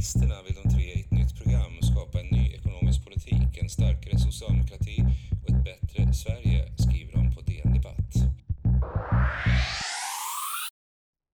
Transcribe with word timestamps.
Reformisterna 0.00 0.42
vill 0.42 0.54
de 0.62 0.68
tre 0.74 0.82
i 0.82 1.00
ett 1.00 1.10
nytt 1.10 1.42
program 1.42 1.72
skapa 1.82 2.20
en 2.20 2.26
ny 2.26 2.54
ekonomisk 2.54 3.04
politik, 3.04 3.62
en 3.62 3.68
starkare 3.68 4.18
socialdemokrati 4.18 4.96
och 5.42 5.50
ett 5.50 5.64
bättre 5.64 6.12
Sverige, 6.14 6.60
skriver 6.78 7.12
de 7.12 7.34
på 7.34 7.40
DN 7.40 7.72
Debatt. 7.74 8.12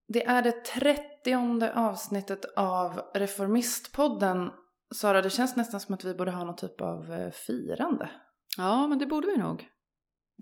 Det 0.09 0.27
är 0.27 0.43
det 0.43 0.65
trettionde 0.65 1.75
avsnittet 1.75 2.45
av 2.57 3.01
Reformistpodden. 3.15 4.51
Sara, 4.95 5.23
det 5.23 5.31
känns 5.31 5.57
nästan 5.57 5.81
som 5.81 5.95
att 5.95 6.05
vi 6.05 6.15
borde 6.15 6.31
ha 6.31 6.45
någon 6.45 6.57
typ 6.57 6.81
av 6.81 7.13
eh, 7.13 7.31
firande. 7.31 8.11
Ja, 8.59 8.87
men 8.87 8.99
det 8.99 9.07
borde 9.07 9.27
vi 9.27 9.37
nog. 9.37 9.69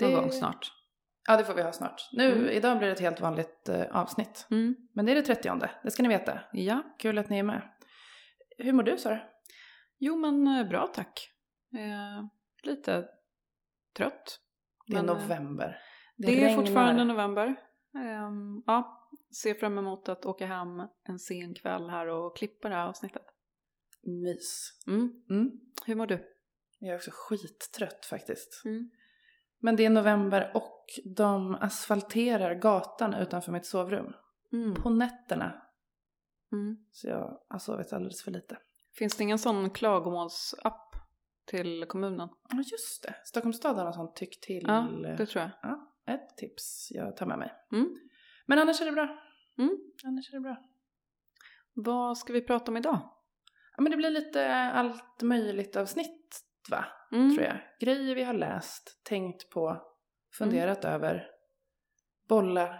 Någon 0.00 0.10
Det- 0.10 0.16
gång 0.16 0.30
snart. 0.32 0.70
Ja, 1.28 1.36
det 1.36 1.44
får 1.44 1.54
vi 1.54 1.62
ha 1.62 1.72
snart. 1.72 2.08
Nu, 2.12 2.32
Mm. 2.32 2.48
idag 2.48 2.78
blir 2.78 2.86
det 2.88 2.92
ett 2.94 3.00
helt 3.00 3.20
vanligt 3.20 3.68
eh, 3.68 3.82
avsnitt. 3.92 4.46
Mm. 4.50 4.76
Men 4.94 5.06
det 5.06 5.12
är 5.12 5.16
det 5.16 5.22
trettionde, 5.22 5.70
det 5.84 5.90
ska 5.90 6.02
ni 6.02 6.08
veta. 6.08 6.40
Ja. 6.52 6.82
Kul 6.98 7.18
att 7.18 7.28
ni 7.30 7.38
är 7.38 7.42
med. 7.42 7.62
Hur 8.58 8.72
mår 8.72 8.82
du, 8.82 8.98
Sara? 8.98 9.20
Jo, 9.98 10.16
men 10.16 10.46
eh, 10.46 10.68
bra 10.68 10.86
tack. 10.86 11.30
Eh, 11.74 12.26
lite 12.62 13.08
trött. 13.96 14.40
Det 14.86 14.96
är 14.96 15.02
Men, 15.02 15.16
eh, 15.16 15.22
november. 15.22 15.78
Det, 16.16 16.26
är 16.26 16.46
regnar. 16.46 16.62
fortfarande 16.62 17.04
november. 17.04 17.56
Ehm, 17.94 18.62
ja, 18.66 19.08
ser 19.42 19.54
fram 19.54 19.78
emot 19.78 20.08
att 20.08 20.26
åka 20.26 20.46
hem 20.46 20.82
en 21.04 21.18
sen 21.18 21.54
kväll 21.54 21.90
här 21.90 22.06
och 22.06 22.36
klippa 22.36 22.68
det 22.68 22.74
här 22.74 22.88
avsnittet. 22.88 23.22
Mys. 24.02 24.70
Mm. 24.86 25.22
Mm. 25.30 25.50
Hur 25.86 25.94
mår 25.94 26.06
du? 26.06 26.30
Jag 26.78 26.90
är 26.90 26.96
också 26.96 27.10
skittrött 27.14 28.06
faktiskt. 28.06 28.62
Mm. 28.64 28.90
Men 29.58 29.76
det 29.76 29.84
är 29.84 29.90
november 29.90 30.50
och 30.54 30.84
de 31.04 31.54
asfalterar 31.54 32.54
gatan 32.54 33.14
utanför 33.14 33.52
mitt 33.52 33.66
sovrum. 33.66 34.12
Mm. 34.52 34.74
På 34.74 34.90
nätterna. 34.90 35.62
Mm. 36.54 36.76
Så 36.92 37.08
jag 37.08 37.40
har 37.48 37.58
sovit 37.58 37.92
alldeles 37.92 38.22
för 38.22 38.30
lite. 38.30 38.58
Finns 38.98 39.16
det 39.16 39.22
ingen 39.22 39.38
sån 39.38 39.70
klagomålsapp 39.70 40.96
till 41.44 41.84
kommunen? 41.88 42.28
Ja, 42.48 42.56
just 42.56 43.02
det. 43.02 43.14
Stockholms 43.24 43.56
stad 43.56 43.76
har 43.76 43.84
något 43.84 43.94
sånt 43.94 44.16
tyck 44.16 44.40
till. 44.40 44.64
Ja, 44.66 44.88
det 45.18 45.26
tror 45.26 45.42
jag. 45.42 45.50
Ja, 45.62 45.94
ett 46.06 46.36
tips 46.36 46.88
jag 46.90 47.16
tar 47.16 47.26
med 47.26 47.38
mig. 47.38 47.52
Mm. 47.72 47.88
Men 48.46 48.58
annars 48.58 48.80
är 48.80 48.84
det 48.84 48.92
bra. 48.92 49.18
Mm. 49.58 49.78
Annars 50.04 50.28
är 50.30 50.32
det 50.32 50.40
bra. 50.40 50.56
Vad 51.72 52.18
ska 52.18 52.32
vi 52.32 52.40
prata 52.40 52.70
om 52.70 52.76
idag? 52.76 52.98
Ja, 53.76 53.82
men 53.82 53.90
det 53.90 53.96
blir 53.96 54.10
lite 54.10 54.54
allt 54.54 55.22
möjligt 55.22 55.76
avsnitt, 55.76 56.40
va? 56.70 56.84
Mm. 57.12 57.34
Tror 57.34 57.46
jag. 57.46 57.58
Grejer 57.80 58.14
vi 58.14 58.22
har 58.22 58.34
läst, 58.34 59.00
tänkt 59.04 59.50
på, 59.50 59.82
funderat 60.38 60.84
över, 60.84 61.26
bolla. 62.28 62.78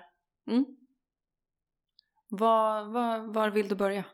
Var, 2.37 2.85
var, 2.85 3.19
var 3.19 3.51
vill 3.51 3.69
du 3.69 3.75
börja? 3.75 4.05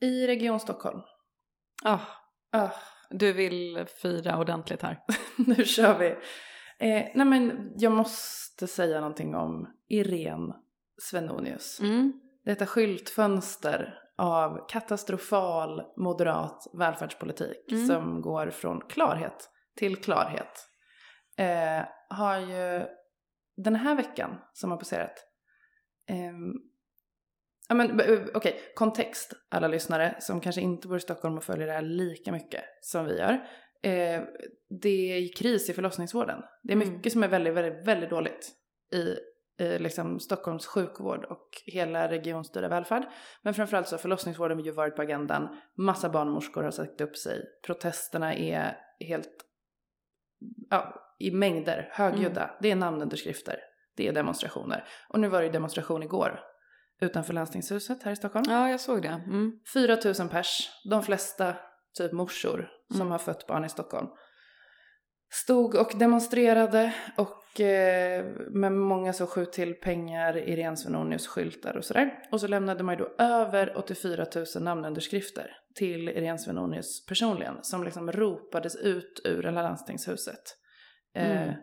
I 0.00 0.26
Region 0.26 0.60
Stockholm. 0.60 1.00
Ah, 1.84 1.98
Ah, 2.52 2.70
du 3.10 3.32
vill 3.32 3.86
fira 4.02 4.38
ordentligt 4.38 4.82
här. 4.82 5.00
nu 5.36 5.64
kör 5.64 5.98
vi. 5.98 6.06
Eh, 6.78 7.06
nej 7.14 7.26
men 7.26 7.72
jag 7.76 7.92
måste 7.92 8.66
säga 8.66 9.00
någonting 9.00 9.34
om 9.34 9.68
Irene 9.88 10.54
Svenonius. 11.02 11.80
Mm. 11.80 12.12
Detta 12.44 12.66
skyltfönster 12.66 13.98
av 14.18 14.68
katastrofal 14.68 15.82
moderat 15.96 16.66
välfärdspolitik 16.72 17.72
Mm. 17.72 17.86
som 17.86 18.20
går 18.22 18.50
från 18.50 18.80
klarhet 18.80 19.50
till 19.76 19.96
klarhet. 19.96 20.68
Eh, 21.36 21.84
har 22.08 22.38
ju 22.38 22.86
den 23.56 23.76
här 23.76 23.94
veckan 23.94 24.38
som 24.52 24.70
har 24.70 24.78
passerat 24.78 25.27
Ja 27.68 27.74
men 27.74 28.00
okej, 28.34 28.60
kontext 28.74 29.32
alla 29.48 29.68
lyssnare 29.68 30.16
som 30.20 30.40
kanske 30.40 30.60
inte 30.60 30.88
bor 30.88 30.96
i 30.96 31.00
Stockholm 31.00 31.36
och 31.36 31.44
följer 31.44 31.66
det 31.66 31.72
här 31.72 31.82
lika 31.82 32.32
mycket 32.32 32.64
som 32.80 33.04
vi 33.04 33.18
gör. 33.18 33.32
Eh, 33.82 34.22
det 34.82 34.88
är 34.88 35.32
kris 35.36 35.70
i 35.70 35.72
förlossningsvården. 35.72 36.42
Det 36.62 36.72
är 36.72 36.76
Mm. 36.76 36.94
mycket 36.94 37.12
som 37.12 37.22
är 37.22 37.28
väldigt, 37.28 37.54
väldigt, 37.54 37.86
väldigt 37.86 38.10
dåligt 38.10 38.48
i 38.92 39.16
eh, 39.64 39.80
liksom 39.80 40.20
Stockholms 40.20 40.66
sjukvård 40.66 41.24
och 41.24 41.48
hela 41.66 42.10
regionstyrda 42.10 42.68
välfärd. 42.68 43.02
Men 43.42 43.54
framförallt 43.54 43.88
så 43.88 43.94
har 43.94 43.98
förlossningsvården 43.98 44.60
ju 44.60 44.70
varit 44.70 44.96
på 44.96 45.02
agendan. 45.02 45.56
Massa 45.76 46.08
barnmorskor 46.08 46.62
har 46.62 46.70
sagt 46.70 47.00
upp 47.00 47.16
sig. 47.16 47.44
Protesterna 47.66 48.34
är 48.34 48.76
helt, 49.00 49.44
ja, 50.70 50.94
i 51.18 51.30
mängder, 51.30 51.88
högljudda. 51.92 52.50
Det 52.62 52.70
är 52.70 52.76
namnunderskrifter. 52.76 53.60
Det 53.98 54.08
är 54.08 54.12
demonstrationer. 54.12 54.84
Och 55.08 55.20
nu 55.20 55.28
var 55.28 55.38
det 55.40 55.46
ju 55.46 55.52
demonstration 55.52 56.02
igår 56.02 56.40
utanför 57.00 57.32
landstingshuset 57.32 58.02
här 58.02 58.12
i 58.12 58.16
Stockholm. 58.16 58.44
Ja, 58.48 58.70
jag 58.70 58.80
såg 58.80 59.02
det. 59.02 59.08
Mm. 59.26 59.52
4 59.74 59.98
000 60.18 60.28
pers, 60.28 60.70
de 60.90 61.02
flesta 61.02 61.54
typ 61.98 62.12
morsor 62.12 62.68
som 62.90 63.00
Mm. 63.00 63.10
har 63.10 63.18
fött 63.18 63.46
barn 63.46 63.64
i 63.64 63.68
Stockholm. 63.68 64.06
Stod 65.30 65.74
och 65.74 65.92
demonstrerade 65.98 66.94
och 67.16 67.60
eh, 67.60 68.24
med 68.50 68.72
många 68.72 69.12
så 69.12 69.26
skjut 69.26 69.52
till 69.52 69.74
pengar, 69.74 70.36
Irene 70.48 70.76
Svenonius 70.76 71.26
skyltar 71.28 71.76
och 71.76 71.84
sådär. 71.84 72.10
Och 72.32 72.40
så 72.40 72.46
lämnade 72.48 72.82
man 72.84 72.98
ju 72.98 73.04
då 73.04 73.24
över 73.24 73.78
84 73.78 74.26
000 74.34 74.44
namnunderskrifter 74.64 75.50
till 75.74 76.08
Irene 76.08 76.38
Svenonius 76.38 77.06
personligen 77.06 77.58
som 77.62 77.84
liksom 77.84 78.12
ropades 78.12 78.76
ut 78.76 79.20
ur 79.24 79.42
hela 79.42 79.62
landstingshuset. 79.62 80.42
Eh, 81.14 81.42
Mm. 81.42 81.54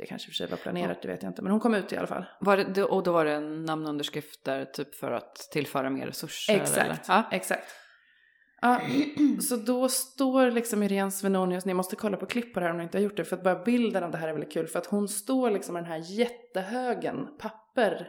Det 0.00 0.06
kanske 0.06 0.26
för 0.28 0.34
sig 0.34 0.46
var 0.46 0.56
planerat, 0.56 1.02
det 1.02 1.08
vet 1.08 1.22
jag 1.22 1.30
inte, 1.30 1.42
men 1.42 1.50
hon 1.52 1.60
kom 1.60 1.74
ut 1.74 1.92
i 1.92 1.96
alla 1.96 2.06
fall. 2.06 2.24
Det, 2.74 2.84
och 2.84 3.02
då 3.02 3.12
var 3.12 3.24
det 3.24 3.40
namnunderskrifter 3.40 4.64
typ 4.64 4.94
för 4.94 5.10
att 5.10 5.34
tillföra 5.52 5.90
mer 5.90 6.06
resurser? 6.06 6.54
Exakt, 6.54 7.08
Ja. 7.08 7.24
exakt. 7.32 7.74
Ja, 8.62 8.80
så 9.48 9.56
då 9.56 9.88
står 9.88 10.50
liksom 10.50 10.82
Irene 10.82 11.10
Svenonius, 11.10 11.64
ni 11.64 11.74
måste 11.74 11.96
kolla 11.96 12.16
på 12.16 12.26
klipp 12.26 12.54
på 12.54 12.60
det 12.60 12.66
här 12.66 12.72
om 12.72 12.78
ni 12.78 12.84
inte 12.84 12.98
har 12.98 13.02
gjort 13.02 13.16
det, 13.16 13.24
för 13.24 13.36
att 13.36 13.42
bara 13.44 13.62
bilden 13.64 14.04
av 14.04 14.10
det 14.10 14.18
här 14.18 14.28
är 14.28 14.32
väldigt 14.32 14.52
kul, 14.52 14.66
för 14.66 14.78
att 14.78 14.86
hon 14.86 15.08
står 15.08 15.50
liksom 15.50 15.72
med 15.74 15.82
den 15.82 15.92
här 15.92 16.02
jättehögen 16.18 17.26
papper 17.38 18.08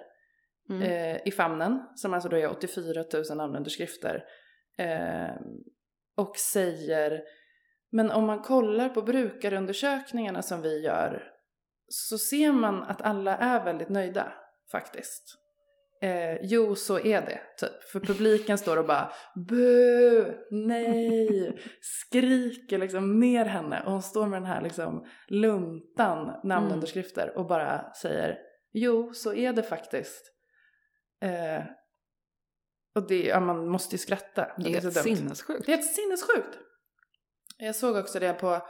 Mm. 0.69 0.81
eh, 0.81 1.17
i 1.27 1.31
famnen, 1.31 1.79
som 1.95 2.13
alltså 2.13 2.29
då 2.29 2.37
är 2.37 2.51
84 2.51 3.03
000 3.29 3.37
namnunderskrifter, 3.37 4.23
eh, 4.77 5.35
och 6.17 6.37
säger, 6.37 7.21
men 7.91 8.11
om 8.11 8.25
man 8.25 8.39
kollar 8.41 8.89
på 8.89 9.01
brukarundersökningarna 9.01 10.41
som 10.41 10.61
vi 10.61 10.83
gör, 10.85 11.30
så 11.91 12.17
ser 12.17 12.51
man 12.51 12.83
att 12.83 13.01
alla 13.01 13.37
är 13.37 13.63
väldigt 13.63 13.89
nöjda, 13.89 14.33
faktiskt. 14.71 15.37
Eh, 16.01 16.37
jo, 16.41 16.75
så 16.75 16.99
är 16.99 17.21
det, 17.21 17.41
typ. 17.57 17.83
För 17.91 17.99
publiken 17.99 18.57
står 18.57 18.77
och 18.77 18.85
bara 18.85 19.11
bu, 19.35 20.33
nej, 20.51 21.61
skriker 21.81 22.77
liksom 22.77 23.19
ner 23.19 23.45
henne. 23.45 23.83
Och 23.85 23.91
hon 23.91 24.01
står 24.01 24.27
med 24.27 24.41
den 24.41 24.49
här 24.49 24.61
liksom 24.61 25.05
luntan 25.27 26.39
namnunderskrifter 26.43 27.37
och 27.37 27.47
bara 27.47 27.93
säger 27.93 28.37
jo, 28.73 29.13
så 29.13 29.33
är 29.33 29.53
det 29.53 29.63
faktiskt. 29.63 30.31
Eh, 31.21 31.63
och 32.95 33.07
det, 33.07 33.23
ja, 33.23 33.39
man 33.39 33.67
måste 33.67 33.95
ju 33.95 33.99
skratta. 33.99 34.51
Det 34.57 34.75
är 34.75 34.81
så 34.81 34.81
helt 34.81 34.93
dumt. 34.93 35.15
sinnessjukt. 35.15 35.65
Det 35.65 35.71
är 35.71 35.77
helt 35.77 35.93
sinnessjukt. 35.93 36.57
Jag 37.57 37.75
såg 37.75 37.95
också 37.95 38.19
det 38.19 38.33
på 38.33 38.61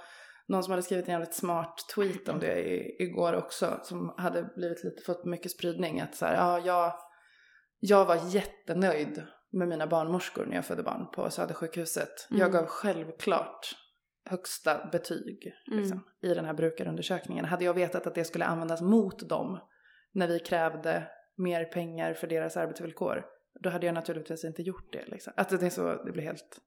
någon 0.47 0.63
som 0.63 0.71
hade 0.71 0.83
skrivit 0.83 1.05
en 1.05 1.11
jävligt 1.11 1.33
smart 1.33 1.75
tweet 1.95 2.29
om 2.29 2.39
det 2.39 2.59
i, 2.69 3.03
igår 3.03 3.33
också. 3.33 3.79
Som 3.83 4.13
hade 4.17 4.43
blivit 4.55 4.83
lite, 4.83 5.01
fått 5.05 5.25
mycket 5.25 5.51
spridning. 5.51 6.01
Att 6.01 6.15
så 6.15 6.25
här, 6.25 6.35
ja, 6.35 6.59
jag, 6.65 6.93
jag 7.79 8.05
var 8.05 8.19
jättenöjd 8.29 9.23
med 9.51 9.67
mina 9.67 9.87
barnmorskor 9.87 10.45
när 10.45 10.55
jag 10.55 10.65
födde 10.65 10.83
barn 10.83 11.11
på 11.15 11.29
Södersjukhuset. 11.29 12.27
Jag 12.29 12.39
Mm. 12.39 12.51
gav 12.51 12.65
självklart 12.65 13.75
högsta 14.25 14.89
betyg 14.91 15.53
liksom, 15.65 16.03
i 16.21 16.33
den 16.33 16.45
här 16.45 16.53
brukarundersökningen. 16.53 17.45
Hade 17.45 17.65
jag 17.65 17.73
vetat 17.73 18.07
att 18.07 18.15
det 18.15 18.23
skulle 18.23 18.45
användas 18.45 18.81
mot 18.81 19.29
dem 19.29 19.59
när 20.13 20.27
vi 20.27 20.39
krävde 20.39 21.07
mer 21.37 21.65
pengar 21.65 22.13
för 22.13 22.27
deras 22.27 22.57
arbetsvillkor, 22.57 23.25
då 23.59 23.69
hade 23.69 23.85
jag 23.85 23.95
naturligtvis 23.95 24.43
inte 24.43 24.61
gjort 24.61 24.93
det. 24.93 25.05
Liksom. 25.07 25.33
Att 25.37 25.49
det 25.49 25.65
är 25.65 25.69
så, 25.69 26.03
det 26.03 26.11
blir 26.11 26.23
helt... 26.23 26.57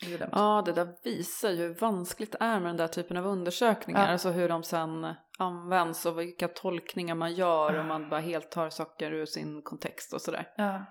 Det. 0.00 0.28
Ja, 0.32 0.62
det 0.66 0.72
där 0.72 0.88
visar 1.04 1.50
ju 1.50 1.56
hur 1.56 1.74
vanskligt 1.74 2.32
det 2.32 2.38
är 2.40 2.60
med 2.60 2.68
den 2.68 2.76
där 2.76 2.88
typen 2.88 3.16
av 3.16 3.26
undersökningar. 3.26 4.00
Ja. 4.06 4.08
Alltså 4.08 4.30
hur 4.30 4.48
de 4.48 4.62
sen 4.62 5.14
används 5.38 6.06
och 6.06 6.18
vilka 6.18 6.48
tolkningar 6.48 7.14
man 7.14 7.34
gör 7.34 7.78
och 7.78 7.84
man 7.84 8.08
bara 8.08 8.20
helt 8.20 8.50
tar 8.50 8.70
saker 8.70 9.12
ur 9.12 9.26
sin 9.26 9.62
kontext 9.62 10.12
och 10.12 10.20
sådär. 10.20 10.52
Ja, 10.56 10.86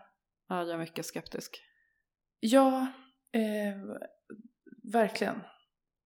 Ja, 0.50 0.60
jag 0.60 0.70
är 0.70 0.78
mycket 0.78 1.06
skeptisk. 1.06 1.62
ja 2.40 2.88
eh, 3.34 3.98
verkligen. 4.94 5.42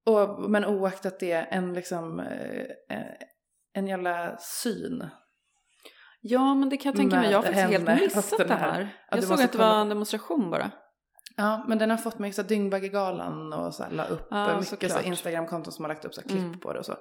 Och, 0.05 0.49
men 0.51 0.65
oaktat 0.65 1.19
det, 1.19 1.31
en 1.33 1.73
liksom... 1.73 2.19
Eh, 2.19 2.97
eh, 2.97 3.13
en 3.73 3.87
jävla 3.87 4.37
syn. 4.37 5.09
Ja, 6.21 6.55
men 6.55 6.69
det 6.69 6.77
kan 6.77 6.89
jag 6.89 6.95
tänka 6.95 7.15
mig. 7.15 7.31
Jag 7.31 7.37
har 7.37 7.43
faktiskt 7.43 7.67
helt 7.67 8.01
missat 8.01 8.47
det 8.47 8.53
här. 8.53 8.71
här. 8.71 8.81
Ja, 9.09 9.17
jag 9.17 9.23
såg 9.23 9.41
att 9.41 9.51
det 9.51 9.57
var 9.57 9.81
en 9.81 9.89
demonstration 9.89 10.51
bara. 10.51 10.71
Ja, 11.35 11.65
men 11.67 11.77
den 11.77 11.89
har 11.89 11.97
fått 11.97 12.19
mig 12.19 12.31
så 12.33 12.41
Dyngbaggegalan 12.43 13.53
och 13.53 13.73
så 13.75 13.83
här, 13.83 13.91
la 13.91 14.05
upp 14.05 14.27
Ja, 14.31 14.47
mycket 14.47 14.65
så 14.67 14.75
såklart. 14.75 14.91
här 14.91 15.03
Instagramkonton 15.03 15.73
som 15.73 15.85
har 15.85 15.89
lagt 15.89 16.05
upp 16.05 16.13
så 16.13 16.21
här 16.21 16.27
klipp 16.29 16.41
Mm. 16.43 16.59
på 16.59 16.73
det 16.73 16.79
och 16.79 16.85
så. 16.85 16.95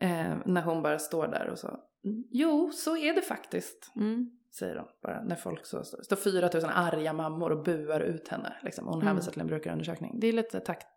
Eh, 0.00 0.36
när 0.46 0.62
hon 0.62 0.82
bara 0.82 0.98
står 0.98 1.26
där 1.28 1.48
och 1.48 1.58
så. 1.58 1.68
"Mm, 2.04 2.24
Jo, 2.30 2.70
så 2.72 2.96
är 2.96 3.14
det 3.14 3.22
faktiskt. 3.22 3.92
Mm. 3.96 4.30
säger 4.58 4.74
de 4.74 4.86
bara. 5.02 5.22
När 5.22 5.36
folk 5.36 5.66
så, 5.66 5.84
så 5.84 5.96
står 6.04 6.16
4000 6.16 6.70
arga 6.70 7.12
mammor 7.12 7.52
och 7.52 7.62
buar 7.64 8.00
ut 8.00 8.28
henne. 8.28 8.52
Liksom. 8.62 8.86
Hon 8.86 8.94
Mm. 8.94 9.06
hänvisar 9.06 9.32
till 9.32 9.40
en 9.40 9.46
brukarundersökning. 9.46 10.20
Det 10.20 10.26
är 10.26 10.32
lite 10.32 10.60
taktlöst. 10.60 10.88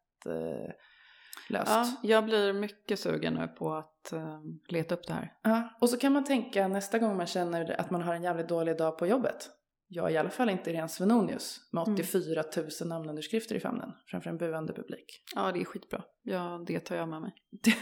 Ja, 1.50 1.86
jag 2.04 2.26
blir 2.26 2.54
mycket 2.54 3.00
sugen 3.00 3.34
nu 3.34 3.48
på 3.48 3.74
att 3.74 4.14
eh, 4.14 4.40
leta 4.68 4.96
upp 4.96 5.08
det 5.08 5.14
här. 5.14 5.34
Ja, 5.44 5.70
och 5.82 5.90
så 5.90 5.98
kan 5.98 6.14
man 6.14 6.24
tänka 6.24 6.68
nästa 6.68 7.00
gång 7.00 7.18
man 7.18 7.26
känner 7.28 7.80
att 7.82 7.92
man 7.92 8.02
har 8.02 8.14
en 8.14 8.24
jävligt 8.24 8.48
dålig 8.50 8.78
dag 8.78 8.98
på 8.98 9.08
jobbet. 9.08 9.50
Jag 9.96 10.06
är 10.10 10.12
i 10.14 10.18
alla 10.18 10.30
fall 10.30 10.50
inte 10.50 10.70
Irene 10.70 10.88
Svenonius 10.90 11.60
med 11.72 11.88
Mm. 11.88 11.94
84 11.94 12.44
000 12.82 12.90
namnunderskrifter 12.90 13.56
i 13.56 13.60
famnen 13.60 13.92
framför 14.08 14.30
en 14.30 14.38
buande 14.38 14.74
publik. 14.74 15.24
Ja, 15.36 15.52
det 15.52 15.62
är 15.62 15.66
skitbra. 15.66 16.04
Ja, 16.24 16.64
det 16.68 16.80
tar 16.80 16.96
jag 16.96 17.10
med 17.10 17.22
mig. 17.22 17.32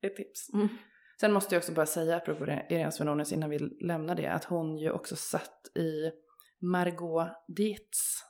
Det 0.00 0.06
är 0.06 0.10
ett 0.10 0.16
tips. 0.16 0.50
Mm. 0.54 0.68
Sen 1.20 1.32
måste 1.32 1.54
jag 1.54 1.60
också 1.60 1.72
bara 1.72 1.86
säga, 1.86 2.16
apropå 2.16 2.44
Irene 2.44 2.92
Svenonius 2.92 3.32
innan 3.32 3.50
vi 3.50 3.58
lämnar 3.58 4.14
det, 4.14 4.26
att 4.26 4.44
hon 4.44 4.78
ju 4.78 4.90
också 4.90 5.16
satt 5.16 5.76
i 5.76 6.10
Margot 6.60 7.28
Dietz, 7.56 8.22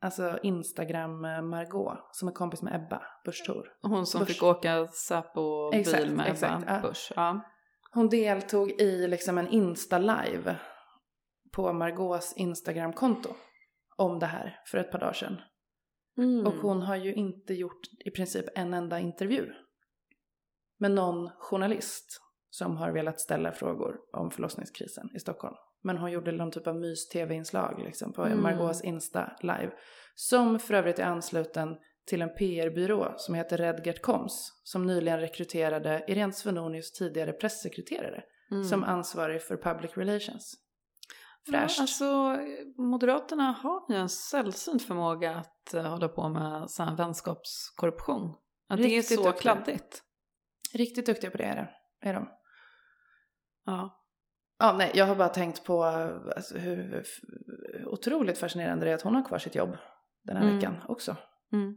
alltså 0.00 0.38
Instagram-Margot, 0.42 1.98
som 2.12 2.28
är 2.28 2.32
kompis 2.32 2.62
med 2.62 2.74
Ebba 2.74 3.02
Busch. 3.24 3.50
Hon 3.82 4.06
som 4.06 4.18
Bush. 4.20 4.32
fick 4.32 4.42
åka 4.42 4.86
Säpo-bil 4.86 6.10
med 6.14 6.26
exakt, 6.30 6.62
Ebba 6.62 6.74
ja. 6.74 6.88
Busch. 6.88 7.12
Ja. 7.16 7.40
Hon 7.90 8.08
deltog 8.08 8.70
i 8.80 9.08
liksom 9.08 9.38
en 9.38 9.48
Insta-live 9.48 10.56
på 11.52 11.72
Margaux 11.72 12.32
Instagram-konto 12.36 13.28
om 13.96 14.18
det 14.18 14.26
här 14.26 14.60
för 14.66 14.78
ett 14.78 14.90
par 14.92 14.98
dagar 14.98 15.12
sedan. 15.12 15.40
Mm. 16.18 16.46
Och 16.46 16.54
hon 16.54 16.82
har 16.82 16.96
ju 16.96 17.14
inte 17.14 17.54
gjort 17.54 17.80
i 18.04 18.10
princip 18.10 18.44
en 18.54 18.74
enda 18.74 18.98
intervju 18.98 19.52
med 20.78 20.90
någon 20.90 21.30
journalist 21.38 22.20
som 22.50 22.76
har 22.76 22.90
velat 22.92 23.20
ställa 23.20 23.52
frågor 23.52 23.96
om 24.12 24.30
förlossningskrisen 24.30 25.10
i 25.14 25.20
Stockholm. 25.20 25.54
Men 25.82 25.98
hon 25.98 26.10
gjorde 26.10 26.32
någon 26.32 26.50
typ 26.50 26.66
av 26.66 26.76
mys-tv-inslag 26.76 27.82
liksom 27.84 28.12
på 28.12 28.24
Mm. 28.24 28.42
Margaux 28.42 28.84
Insta-live. 28.84 29.70
Som 30.14 30.58
för 30.58 30.74
övrigt 30.74 30.98
är 30.98 31.04
ansluten 31.04 31.76
till 32.06 32.22
en 32.22 32.34
PR-byrå 32.34 33.14
som 33.16 33.34
heter 33.34 33.56
Redgert 33.58 34.02
Koms. 34.02 34.60
Som 34.64 34.86
nyligen 34.86 35.20
rekryterade 35.20 36.04
Irene 36.08 36.32
Svenonius 36.32 36.92
tidigare 36.92 37.32
pressekreterare 37.32 38.24
Mm. 38.50 38.64
som 38.64 38.84
ansvarig 38.84 39.42
för 39.42 39.56
public 39.56 39.96
relations. 39.96 40.54
Ja, 41.52 41.58
Fräscht. 41.60 41.80
alltså, 41.80 42.36
Moderaterna 42.76 43.52
har 43.52 43.84
ju 43.88 43.94
en 43.94 44.08
sällsynt 44.08 44.82
förmåga 44.82 45.36
att 45.36 45.74
uh, 45.74 45.82
hålla 45.82 46.08
på 46.08 46.28
med 46.28 46.70
sån 46.70 46.96
vänskapskorruption. 46.96 48.34
Att 48.68 48.78
det 48.78 48.96
är 48.98 49.02
så 49.02 49.14
duktiga. 49.14 49.32
kladdigt. 49.32 50.02
Riktigt 50.72 51.06
duktiga 51.06 51.30
på 51.30 51.36
det 51.38 51.44
är, 51.44 51.54
det, 52.00 52.08
är 52.08 52.14
de. 52.14 52.28
Ja. 53.66 54.04
Ja, 54.58 54.72
nej, 54.78 54.90
jag 54.94 55.06
har 55.06 55.14
bara 55.16 55.28
tänkt 55.28 55.64
på 55.64 55.84
alltså, 55.84 56.58
hur 56.58 57.04
otroligt 57.86 58.38
fascinerande 58.38 58.84
det 58.84 58.90
är 58.90 58.94
att 58.94 59.02
hon 59.02 59.14
har 59.14 59.24
kvar 59.24 59.38
sitt 59.38 59.54
jobb 59.54 59.76
den 60.24 60.36
här 60.36 60.42
Mm. 60.44 60.56
veckan 60.56 60.76
också. 60.88 61.16
Mm. 61.52 61.74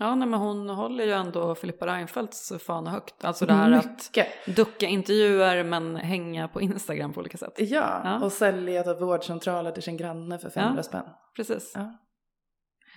Ja, 0.00 0.14
nej, 0.14 0.28
men 0.28 0.40
hon 0.40 0.68
håller 0.70 1.04
ju 1.04 1.12
ändå 1.12 1.54
Filippa 1.54 1.86
Reinfeldts 1.86 2.52
fana 2.66 2.90
högt. 2.90 3.24
Alltså 3.24 3.46
det 3.46 3.52
här 3.52 3.72
att 3.72 3.86
Mycket. 3.86 4.56
ducka 4.56 4.86
intervjuer 4.86 5.64
men 5.64 5.96
hänga 5.96 6.48
på 6.48 6.60
Instagram 6.60 7.12
på 7.12 7.20
olika 7.20 7.38
sätt. 7.38 7.52
Ja, 7.58 8.00
Ja. 8.04 8.20
och 8.24 8.32
sälja 8.32 8.82
till 8.82 8.94
vårdcentraler 8.94 9.70
till 9.70 9.82
sin 9.82 9.96
granne 9.96 10.38
för 10.38 10.50
500 10.50 10.78
Ja. 10.78 10.82
spänn. 10.82 11.04
Precis. 11.36 11.72
Ja. 11.74 11.98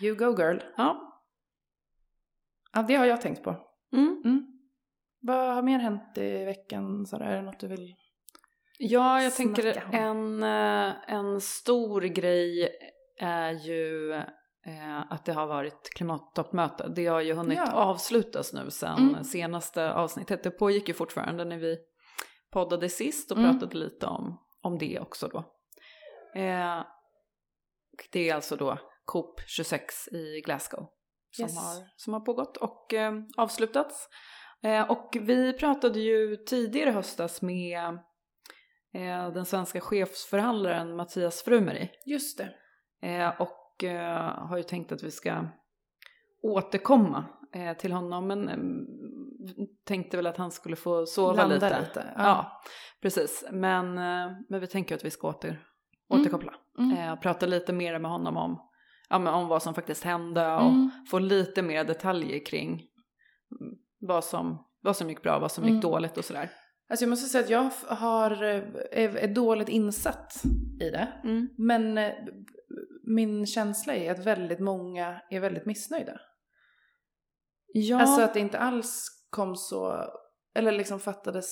You 0.02 0.16
go 0.16 0.38
girl. 0.42 0.58
Ja. 0.78 1.22
Ja, 2.74 2.82
det 2.88 2.96
har 2.96 3.06
jag 3.06 3.22
tänkt 3.22 3.44
på. 3.44 3.56
Mm. 3.94 4.22
Mm. 4.26 4.46
Vad 5.22 5.56
har 5.56 5.62
mer 5.62 5.80
hänt 5.80 6.18
i 6.18 6.46
veckan? 6.46 7.06
Sara? 7.06 7.26
Är 7.26 7.36
det 7.36 7.42
något 7.42 7.60
du 7.60 7.68
vill? 7.68 7.96
Ja, 8.80 9.22
jag 9.22 9.36
tänker 9.36 9.84
om. 9.88 9.94
en, 9.94 10.44
eh, 10.88 10.94
en 11.08 11.42
stor 11.42 12.02
grej 12.02 12.70
är 13.20 13.52
ju 13.52 14.14
att 15.10 15.26
det 15.26 15.34
har 15.34 15.48
varit 15.48 15.90
klimattoppmöte. 15.96 16.88
Det 16.96 17.06
har 17.06 17.22
ju 17.22 17.34
hunnit 17.34 17.58
Ja. 17.66 17.74
avslutas 17.74 18.54
nu 18.54 18.72
sen 18.72 18.98
Mm. 19.10 19.24
senaste 19.24 19.94
avsnittet. 19.94 20.44
Det 20.44 20.52
pågick 20.52 20.88
ju 20.88 20.94
fortfarande 20.94 21.46
när 21.46 21.58
vi 21.58 21.78
poddade 22.52 22.90
sist 22.90 23.32
och 23.32 23.38
Mm. 23.38 23.52
pratade 23.52 23.78
lite 23.78 24.06
om, 24.08 24.40
om 24.62 24.78
det 24.78 25.00
också 25.00 25.28
då. 25.28 25.38
Eh, 26.42 26.84
det 28.12 28.30
är 28.30 28.36
alltså 28.36 28.56
då 28.56 28.78
COP 29.06 29.42
26 29.48 30.08
i 30.08 30.42
Glasgow 30.46 30.88
som, 31.36 31.44
Yes. 31.46 31.58
har, 31.58 31.88
som 31.96 32.14
har 32.14 32.20
pågått 32.22 32.58
och 32.58 32.94
eh, 32.94 33.14
avslutats. 33.38 34.10
Eh, 34.64 34.92
och 34.92 35.18
vi 35.22 35.54
pratade 35.54 36.00
ju 36.00 36.36
tidigare 36.36 36.90
höstas 36.92 37.42
med 37.42 37.84
eh, 38.94 39.30
den 39.34 39.46
svenska 39.46 39.82
chefsförhandlaren 39.82 40.96
Mattias 40.96 41.44
Frumeri. 41.44 41.90
Just 42.06 42.38
det. 42.38 42.54
Eh, 43.08 43.42
och 43.78 43.84
eh, 43.84 44.48
har 44.48 44.58
ju 44.58 44.64
tänkt 44.64 44.92
att 44.92 45.04
vi 45.04 45.12
ska 45.12 45.46
återkomma 46.42 47.26
eh, 47.54 47.78
till 47.78 47.92
honom. 47.92 48.28
Men 48.28 48.50
eh, 48.50 48.58
tänkte 49.86 50.18
väl 50.18 50.28
att 50.28 50.38
han 50.38 50.52
skulle 50.52 50.76
få 50.76 51.06
sova 51.06 51.34
Landa 51.34 51.56
lite. 51.56 51.80
lite, 51.80 52.14
Ja. 52.16 52.24
ja. 52.24 52.62
precis. 53.02 53.46
Men, 53.52 53.94
men 54.50 54.60
vi 54.60 54.68
tänker 54.68 54.96
att 54.96 55.06
vi 55.06 55.12
ska 55.12 55.28
åter, 55.28 55.62
Mm. 56.10 56.22
återkoppla. 56.22 56.54
Mm. 56.80 57.18
Prata 57.20 57.46
lite 57.46 57.74
mer 57.74 58.00
med 58.00 58.12
honom 58.12 58.38
om, 58.38 58.60
ja, 59.10 59.20
men 59.20 59.34
om 59.34 59.48
vad 59.48 59.64
som 59.64 59.74
faktiskt 59.74 60.04
hände 60.04 60.56
och 60.56 60.62
Mm. 60.70 60.92
få 61.12 61.20
lite 61.20 61.62
mer 61.62 61.84
detaljer 61.84 62.46
kring 62.46 62.82
vad 64.00 64.24
som, 64.24 64.66
vad 64.82 64.96
som 64.96 65.10
gick 65.10 65.22
bra, 65.22 65.40
vad 65.40 65.52
som 65.52 65.64
gick 65.64 65.72
Mm. 65.72 65.82
dåligt 65.82 66.18
och 66.18 66.26
sådär. 66.26 66.50
Alltså 66.90 67.04
jag 67.06 67.10
måste 67.10 67.30
säga 67.30 67.44
att 67.44 67.50
jag 67.50 67.96
har, 67.96 68.32
är, 68.44 69.16
är 69.18 69.28
dåligt 69.28 69.70
insatt 69.70 70.44
i 70.82 70.90
det. 70.90 71.08
Mm. 71.24 71.50
Men 71.58 71.98
min 73.08 73.46
känsla 73.46 73.96
är 73.96 74.12
att 74.12 74.26
väldigt 74.26 74.60
många 74.60 75.22
är 75.30 75.40
väldigt 75.40 75.66
missnöjda. 75.66 76.20
Ja, 77.74 78.02
Alltså 78.02 78.22
att 78.22 78.34
det 78.34 78.40
inte 78.40 78.60
alls 78.60 79.08
kom 79.30 79.56
så, 79.56 80.06
eller 80.56 80.72
liksom 80.72 81.00
fattades 81.00 81.50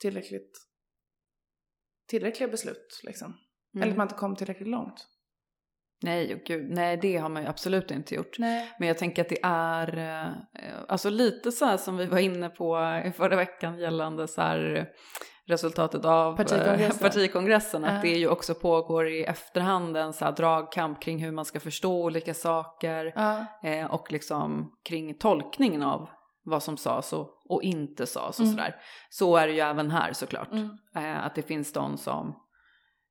tillräckligt, 0.00 0.58
tillräckliga 2.08 2.48
beslut 2.48 3.00
liksom. 3.02 3.26
mm. 3.26 3.82
Eller 3.82 3.92
att 3.92 3.98
man 3.98 4.04
inte 4.04 4.14
kom 4.14 4.36
tillräckligt 4.36 4.68
långt. 4.68 5.08
nej, 6.02 6.34
och 6.34 6.40
gud, 6.40 6.70
nej 6.70 6.96
det 6.96 7.16
har 7.16 7.28
man 7.28 7.42
ju 7.42 7.48
absolut 7.48 7.90
inte 7.90 8.14
gjort. 8.14 8.38
Nej. 8.38 8.72
Men 8.78 8.88
jag 8.88 8.98
tänker 8.98 9.22
att 9.22 9.28
det 9.28 9.40
är 9.42 9.98
eh, 9.98 10.32
alltså 10.88 11.10
lite 11.10 11.52
så 11.52 11.64
här 11.64 11.76
som 11.76 11.96
vi 11.96 12.06
var 12.06 12.18
inne 12.18 12.48
på 12.48 13.02
i 13.06 13.12
förra 13.12 13.36
veckan 13.36 13.78
gällande 13.78 14.28
så 14.28 14.40
här 14.40 14.92
resultatet 15.52 16.04
av 16.04 16.36
Partikongressen. 16.36 16.96
eh, 16.96 17.10
partikongressen. 17.10 17.84
Att 17.84 17.94
Ja. 17.94 18.00
det 18.10 18.18
ju 18.18 18.28
också 18.28 18.54
pågår 18.54 19.08
i 19.08 19.24
efterhand 19.24 19.96
en 19.96 20.12
så 20.12 20.24
här 20.24 20.32
dragkamp 20.32 21.02
kring 21.02 21.18
hur 21.24 21.32
man 21.32 21.44
ska 21.44 21.60
förstå 21.60 22.02
olika 22.04 22.34
saker 22.34 23.12
Ja. 23.16 23.46
eh, 23.68 23.86
och 23.94 24.12
liksom 24.12 24.72
kring 24.84 25.18
tolkningen 25.18 25.82
av 25.82 26.08
vad 26.44 26.62
som 26.62 26.76
sades 26.76 27.12
och, 27.12 27.28
och 27.48 27.62
inte 27.62 28.06
sades 28.06 28.38
och 28.38 28.44
Mm. 28.44 28.56
sådär. 28.56 28.76
Så 29.10 29.36
är 29.36 29.46
det 29.46 29.52
ju 29.52 29.60
även 29.60 29.90
här 29.90 30.12
såklart. 30.12 30.52
Mm. 30.52 30.70
Eh, 30.96 31.26
att 31.26 31.34
det 31.34 31.42
finns 31.42 31.72
de 31.72 31.96
som, 31.96 32.34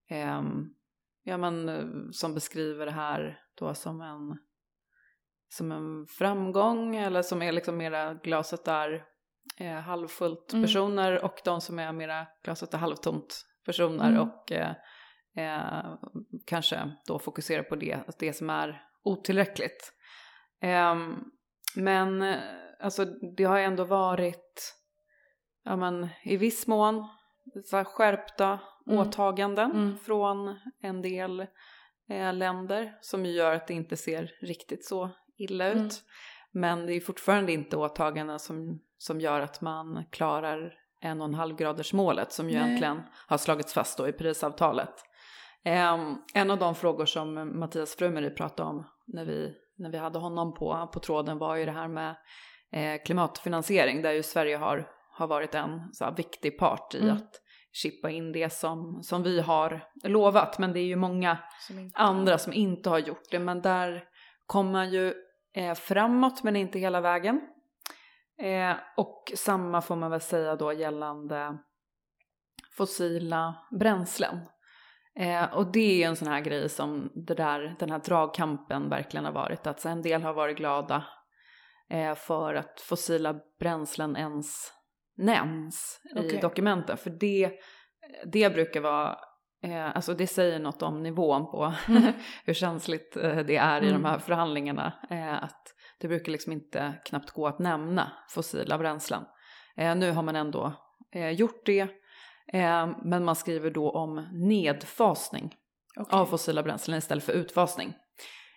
ehm, 0.10 0.66
ja, 1.24 1.38
men, 1.38 1.70
eh, 1.70 1.86
som 2.12 2.34
beskriver 2.34 2.86
det 2.86 2.92
här 2.92 3.40
då 3.60 3.74
som 3.74 4.02
en, 4.02 4.38
som 5.50 5.72
en 5.72 6.06
framgång 6.08 6.96
eller 6.96 7.22
som 7.22 7.42
är 7.42 7.52
liksom 7.52 7.78
mera 7.78 8.14
glaset 8.14 8.68
är 8.68 9.04
eh, 9.58 9.74
halvfullt 9.80 10.54
Mm. 10.54 10.64
personer 10.66 11.26
och 11.26 11.42
de 11.46 11.62
som 11.62 11.80
är 11.80 11.92
mera 11.92 12.28
glaset 12.44 12.74
är 12.74 12.78
halvtomt 12.78 13.46
personer 13.66 14.10
Mm. 14.10 14.22
och 14.22 14.52
eh, 14.52 14.74
eh, 15.38 15.96
kanske 16.46 16.92
då 17.08 17.20
fokuserar 17.20 17.64
på 17.64 17.76
det, 17.76 18.00
det 18.20 18.34
som 18.34 18.50
är 18.50 18.84
otillräckligt. 19.04 19.94
Ehm, 20.62 21.24
men 21.76 22.22
eh, 22.22 22.38
alltså 22.80 23.06
det 23.38 23.44
har 23.44 23.60
ändå 23.60 23.84
varit 23.84 24.76
ja, 25.64 25.76
men, 25.76 26.08
i 26.24 26.38
viss 26.38 26.68
mån 26.68 27.08
så 27.66 27.84
skärpta 27.84 28.60
Mm. 28.88 29.00
åtaganden 29.00 29.72
Mm. 29.72 29.98
från 29.98 30.60
en 30.82 31.02
del 31.02 31.40
eh, 32.10 32.34
länder 32.34 32.98
som 33.02 33.26
gör 33.26 33.56
att 33.56 33.68
det 33.68 33.74
inte 33.74 33.98
ser 33.98 34.32
riktigt 34.42 34.86
så 34.86 35.10
illa 35.38 35.68
ut. 35.70 35.76
Mm. 35.76 35.90
Men 36.52 36.86
det 36.86 36.94
är 36.94 37.00
fortfarande 37.00 37.52
inte 37.52 37.78
åtaganden 37.78 38.40
som, 38.40 38.80
som 39.02 39.22
gör 39.22 39.42
att 39.42 39.62
man 39.62 40.06
klarar 40.12 40.74
en 41.00 41.22
och 41.22 41.28
en 41.28 41.34
halv 41.34 41.56
graders 41.56 41.94
målet 41.94 42.32
som 42.32 42.50
ju 42.50 42.56
Nej. 42.56 42.66
egentligen 42.66 43.02
har 43.28 43.38
slagits 43.38 43.74
fast 43.74 43.98
då 43.98 44.08
i 44.08 44.12
Parisavtalet. 44.14 44.94
Ehm, 45.64 46.16
en 46.34 46.52
av 46.52 46.58
de 46.58 46.76
frågor 46.76 47.06
som 47.06 47.60
Mattias 47.60 47.96
Frumeri 47.96 48.30
pratade 48.30 48.70
om 48.70 48.88
när 49.08 49.26
vi, 49.26 49.54
när 49.78 49.92
vi 49.92 49.98
hade 49.98 50.20
honom 50.20 50.54
på, 50.54 50.90
på 50.94 51.00
tråden 51.00 51.38
var 51.38 51.56
ju 51.56 51.66
det 51.66 51.72
här 51.72 51.88
med 51.88 52.16
eh, 52.72 53.02
klimatfinansiering 53.06 54.02
där 54.02 54.12
ju 54.12 54.24
Sverige 54.24 54.58
har, 54.58 54.88
har 55.12 55.28
varit 55.28 55.56
en 55.56 55.94
så 55.94 56.12
viktig 56.12 56.60
part 56.60 56.96
i 56.96 57.00
Mm. 57.02 57.16
att 57.16 57.42
chippa 57.72 58.10
in 58.10 58.32
det 58.32 58.54
som, 58.54 59.04
som 59.04 59.24
vi 59.24 59.42
har 59.42 59.82
lovat. 60.04 60.60
Men 60.60 60.74
det 60.74 60.80
är 60.80 60.86
ju 60.86 60.96
många 60.96 61.38
Som 61.68 61.92
andra 61.94 62.38
som 62.38 62.54
inte 62.54 62.90
har 62.90 63.00
gjort 63.00 63.32
det. 63.32 63.40
Men 63.40 63.62
där 63.62 64.04
kommer 64.46 64.72
man 64.72 64.92
ju 64.92 65.14
eh, 65.56 65.74
framåt 65.74 66.44
men 66.44 66.56
inte 66.56 66.80
hela 66.80 67.02
vägen. 67.02 67.42
Eh, 68.42 68.76
och 68.98 69.32
samma 69.36 69.82
får 69.82 69.96
man 69.96 70.12
väl 70.12 70.22
säga 70.22 70.56
då 70.56 70.74
gällande 70.74 71.58
fossila 72.78 73.56
bränslen. 73.80 74.40
Eh, 75.20 75.54
och 75.54 75.72
det 75.72 76.04
är 76.04 76.08
en 76.08 76.16
sån 76.16 76.28
här 76.28 76.42
grej 76.42 76.70
som 76.70 77.12
där, 77.16 77.76
den 77.80 77.92
här 77.92 78.00
dragkampen 78.00 78.90
verkligen 78.90 79.26
har 79.26 79.32
varit. 79.32 79.68
Att 79.68 79.86
en 79.86 80.02
del 80.02 80.24
har 80.24 80.34
varit 80.34 80.58
glada 80.58 81.06
eh, 81.90 82.16
för 82.16 82.54
att 82.56 82.80
fossila 82.82 83.36
bränslen 83.60 84.16
ens 84.18 84.72
nämns 85.18 86.02
i 86.16 86.38
dokumenten. 86.38 86.98
För 86.98 87.10
det, 87.10 87.52
det 88.26 88.54
brukar 88.54 88.82
vara, 88.82 89.18
eh, 89.64 89.96
alltså 89.96 90.14
det 90.14 90.28
säger 90.28 90.60
något 90.60 90.82
om 90.82 91.04
nivån 91.04 91.52
på 91.52 91.74
hur 92.46 92.54
känsligt 92.54 93.18
eh, 93.18 93.38
det 93.38 93.58
är 93.58 93.82
i 93.84 93.88
Mm. 93.90 94.02
de 94.02 94.10
här 94.10 94.20
förhandlingarna. 94.20 94.94
Eh, 95.10 95.44
att 95.44 95.62
det 96.02 96.08
brukar 96.08 96.32
liksom 96.32 96.54
inte 96.54 96.94
knappt 97.06 97.32
gå 97.32 97.48
att 97.48 97.60
nämna 97.60 98.12
fossila 98.30 98.78
bränslen. 98.78 99.24
Eh, 99.76 99.96
nu 99.96 100.12
har 100.12 100.24
man 100.24 100.36
ändå 100.36 100.74
eh, 101.12 101.30
gjort 101.30 101.66
det. 101.66 101.82
Eh, 102.54 102.90
men 103.04 103.26
man 103.26 103.36
skriver 103.36 103.72
då 103.72 103.92
om 103.92 104.28
nedfasning 104.32 105.56
Okej. 105.96 106.20
av 106.20 106.26
fossila 106.26 106.64
bränslen 106.64 106.98
istället 106.98 107.24
för 107.24 107.34
utfasning. 107.34 107.94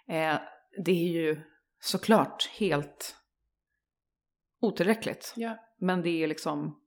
Eh, 0.08 0.36
det 0.84 0.92
är 0.92 1.12
ju 1.12 1.40
såklart 1.80 2.50
helt 2.58 3.16
otillräckligt. 4.60 5.32
Ja. 5.36 5.58
Men 5.80 6.02
det 6.02 6.22
är 6.22 6.26
liksom, 6.26 6.80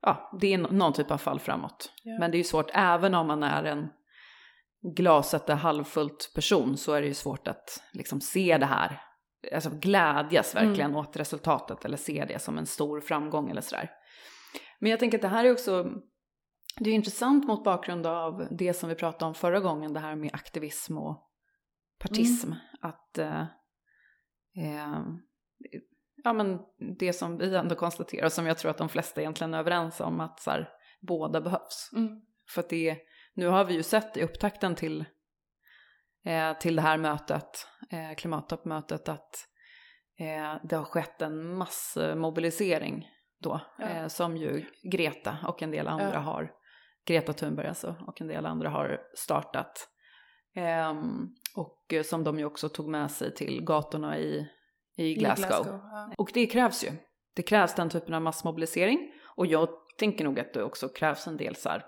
ja, 0.00 0.38
det 0.40 0.54
är 0.54 0.58
nå- 0.58 0.70
någon 0.70 0.92
typ 0.92 1.10
av 1.10 1.18
fall 1.18 1.40
framåt. 1.40 1.92
Ja. 2.02 2.18
Men 2.20 2.30
det 2.30 2.36
är 2.36 2.38
ju 2.38 2.44
svårt, 2.44 2.70
även 2.74 3.14
om 3.14 3.26
man 3.26 3.42
är 3.42 3.64
en 3.64 3.88
glaset 4.82 5.48
är 5.48 5.54
halvfullt 5.54 6.32
person 6.34 6.76
så 6.76 6.92
är 6.92 7.00
det 7.00 7.06
ju 7.06 7.14
svårt 7.14 7.48
att 7.48 7.82
liksom 7.92 8.20
se 8.20 8.58
det 8.58 8.66
här, 8.66 9.00
alltså 9.52 9.70
glädjas 9.70 10.54
verkligen 10.54 10.96
åt 10.96 11.16
resultatet 11.16 11.84
eller 11.84 11.96
se 11.96 12.24
det 12.28 12.38
som 12.38 12.58
en 12.58 12.66
stor 12.66 13.00
framgång 13.00 13.50
eller 13.50 13.60
sådär. 13.60 13.90
Men 14.78 14.90
jag 14.90 15.00
tänker 15.00 15.18
att 15.18 15.22
det 15.22 15.28
här 15.28 15.44
är 15.44 15.52
också, 15.52 15.90
det 16.78 16.90
är 16.90 16.94
intressant 16.94 17.46
mot 17.46 17.64
bakgrund 17.64 18.06
av 18.06 18.48
det 18.50 18.74
som 18.74 18.88
vi 18.88 18.94
pratade 18.94 19.24
om 19.24 19.34
förra 19.34 19.60
gången, 19.60 19.92
det 19.92 20.00
här 20.00 20.16
med 20.16 20.34
aktivism 20.34 20.98
och 20.98 21.30
partism. 21.98 22.52
Att 22.80 23.18
eh, 23.18 23.40
eh, 24.56 25.02
ja, 26.24 26.32
men 26.32 26.58
det 26.98 27.12
som 27.12 27.38
vi 27.38 27.56
ändå 27.56 27.74
konstaterar, 27.74 28.28
som 28.28 28.46
jag 28.46 28.58
tror 28.58 28.70
att 28.70 28.78
de 28.78 28.88
flesta 28.88 29.20
egentligen 29.20 29.54
är 29.54 29.58
överens 29.58 30.00
om, 30.00 30.20
att 30.20 30.40
så 30.40 30.50
här, 30.50 30.68
båda 31.00 31.40
behövs. 31.40 31.90
Mm. 31.96 32.20
För 32.54 32.60
att 32.60 32.68
det, 32.68 32.96
nu 33.34 33.46
har 33.46 33.64
vi 33.64 33.74
ju 33.74 33.82
sett 33.82 34.16
i 34.16 34.22
upptakten 34.22 34.74
till, 34.74 35.04
eh, 36.24 36.58
till 36.58 36.76
det 36.76 36.82
här 36.82 36.98
mötet, 36.98 37.66
eh, 37.90 38.14
klimattoppmötet, 38.16 39.08
att 39.08 39.36
eh, 40.18 40.56
det 40.68 40.76
har 40.76 40.84
skett 40.84 41.22
en 41.22 41.54
massmobilisering 41.56 43.08
då, 43.40 43.60
Ja. 43.78 43.88
eh, 43.88 44.06
som 44.08 44.36
ju 44.36 44.64
Greta 44.82 45.36
och 45.46 45.62
en 45.62 45.70
del 45.70 45.88
andra 45.88 46.12
Ja. 46.14 46.18
har, 46.20 46.52
Greta 47.06 47.32
Thunberg 47.32 47.66
alltså, 47.68 47.96
och 48.06 48.20
en 48.20 48.26
del 48.26 48.46
andra 48.46 48.68
har 48.68 49.00
startat. 49.14 49.88
Ehm, 50.54 51.28
och 51.56 51.92
eh, 51.92 52.02
som 52.02 52.24
de 52.24 52.38
ju 52.38 52.44
också 52.44 52.68
tog 52.68 52.88
med 52.88 53.10
sig 53.10 53.34
till 53.34 53.64
gatorna 53.64 54.18
i, 54.18 54.48
i 54.96 55.14
Glasgow. 55.14 55.66
ja. 55.66 56.14
Och 56.18 56.30
det 56.34 56.46
krävs 56.46 56.84
ju. 56.84 56.90
Det 57.34 57.42
krävs 57.42 57.74
den 57.74 57.90
typen 57.90 58.14
av 58.14 58.22
massmobilisering. 58.22 59.12
Och 59.36 59.46
jag 59.46 59.68
tänker 59.98 60.24
nog 60.24 60.40
att 60.40 60.52
det 60.54 60.62
också 60.62 60.88
krävs 60.88 61.26
en 61.26 61.36
del 61.36 61.56
så 61.56 61.68
här 61.68 61.84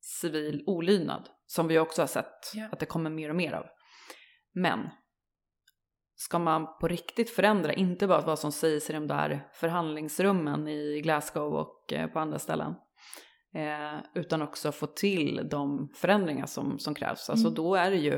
civil 0.00 0.64
olydnad. 0.66 1.28
Som 1.46 1.68
vi 1.68 1.78
också 1.78 2.02
har 2.02 2.06
sett 2.06 2.52
Ja. 2.54 2.68
att 2.72 2.80
det 2.80 2.86
kommer 2.86 3.10
mer 3.10 3.28
och 3.30 3.36
mer 3.36 3.52
av. 3.52 3.66
Men 4.54 4.88
ska 6.22 6.38
man 6.38 6.66
på 6.80 6.88
riktigt 6.88 7.30
förändra, 7.30 7.72
inte 7.72 8.06
bara 8.06 8.20
vad 8.20 8.38
som 8.38 8.52
sägs 8.52 8.90
i 8.90 8.92
de 8.92 9.06
där 9.06 9.48
förhandlingsrummen 9.52 10.68
i 10.68 11.00
Glasgow 11.00 11.54
och 11.54 11.92
eh, 11.92 12.06
på 12.06 12.18
andra 12.18 12.38
ställen. 12.38 12.74
Eh, 13.54 14.00
utan 14.14 14.42
också 14.42 14.72
få 14.72 14.86
till 14.86 15.48
de 15.50 15.92
förändringar 15.94 16.46
som, 16.46 16.78
som 16.78 16.94
krävs. 16.94 17.30
Alltså 17.30 17.46
Mm. 17.46 17.54
då 17.54 17.74
är 17.74 17.90
det 17.90 17.96
ju 17.96 18.14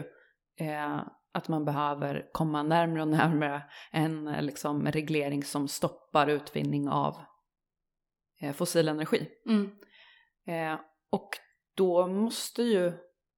eh, 0.60 1.00
att 1.32 1.48
man 1.48 1.64
behöver 1.64 2.30
komma 2.32 2.62
närmare 2.62 3.02
och 3.02 3.08
närmare 3.08 3.62
en 3.92 4.28
eh, 4.28 4.42
liksom, 4.42 4.86
reglering 4.86 5.44
som 5.44 5.68
stoppar 5.68 6.26
utvinning 6.26 6.88
av 6.88 7.16
eh, 8.40 8.52
fossil 8.52 8.88
energi. 8.88 9.28
Mm. 9.46 9.70
Eh, 10.46 10.80
och 11.10 11.30
då 11.76 12.06
måste 12.06 12.62
ju 12.62 12.92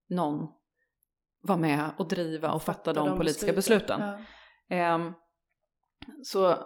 någon 0.08 0.48
vara 1.42 1.58
med 1.58 1.90
och 1.98 2.08
driva 2.08 2.52
och 2.52 2.62
fatta, 2.62 2.92
de, 2.92 3.16
politiska 3.16 3.52
besluten. 3.52 4.00
Ja. 4.00 4.18
Ehm, 4.68 5.12
så 6.22 6.56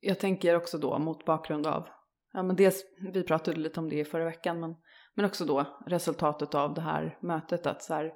jag 0.00 0.18
tänker 0.18 0.56
också 0.56 0.78
då 0.78 0.98
mot 0.98 1.24
bakgrund 1.24 1.66
av, 1.66 1.88
ja 2.32 2.42
men 2.42 2.56
dels, 2.56 2.84
vi 3.12 3.22
pratade 3.22 3.60
lite 3.60 3.80
om 3.80 3.88
det 3.88 3.98
i 3.98 4.04
förra 4.04 4.24
veckan, 4.24 4.60
men, 4.60 4.74
men 5.14 5.24
också 5.24 5.44
då 5.44 5.78
resultatet 5.86 6.54
av 6.54 6.74
det 6.74 6.80
här 6.80 7.18
mötet 7.22 7.66
att 7.66 7.82
så 7.82 7.94
här, 7.94 8.12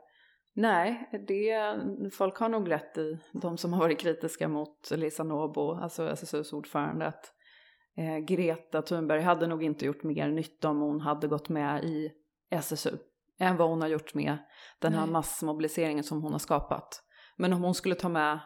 nej, 0.55 1.11
det, 1.29 1.79
folk 2.13 2.37
har 2.39 2.49
nog 2.49 2.71
rätt 2.71 2.99
i, 2.99 3.19
de 3.33 3.59
som 3.59 3.73
har 3.73 3.81
varit 3.81 4.01
kritiska 4.01 4.49
mot 4.49 4.91
Lisa 4.91 5.25
Nobo, 5.25 5.75
alltså 5.75 6.09
SSUs 6.09 6.53
ordförande, 6.53 7.07
att 7.07 7.33
eh, 7.97 8.19
Greta 8.19 8.83
Thunberg 8.83 9.21
hade 9.21 9.47
nog 9.47 9.63
inte 9.63 9.87
gjort 9.87 10.03
mer 10.03 10.29
nytta 10.29 10.69
om 10.69 10.81
hon 10.81 11.01
hade 11.01 11.29
gått 11.29 11.49
med 11.49 11.85
i 11.85 12.13
SSU 12.51 12.99
än 13.39 13.57
vad 13.57 13.69
hon 13.69 13.81
har 13.81 13.89
gjort 13.89 14.15
med 14.15 14.39
den 14.79 14.93
här 14.93 15.05
Nej. 15.05 15.13
massmobiliseringen 15.13 16.05
som 16.05 16.23
hon 16.23 16.33
har 16.33 16.39
skapat. 16.39 17.03
Men 17.37 17.53
om 17.53 17.63
hon 17.63 17.75
skulle 17.75 17.95
ta 17.95 18.09
med 18.09 18.41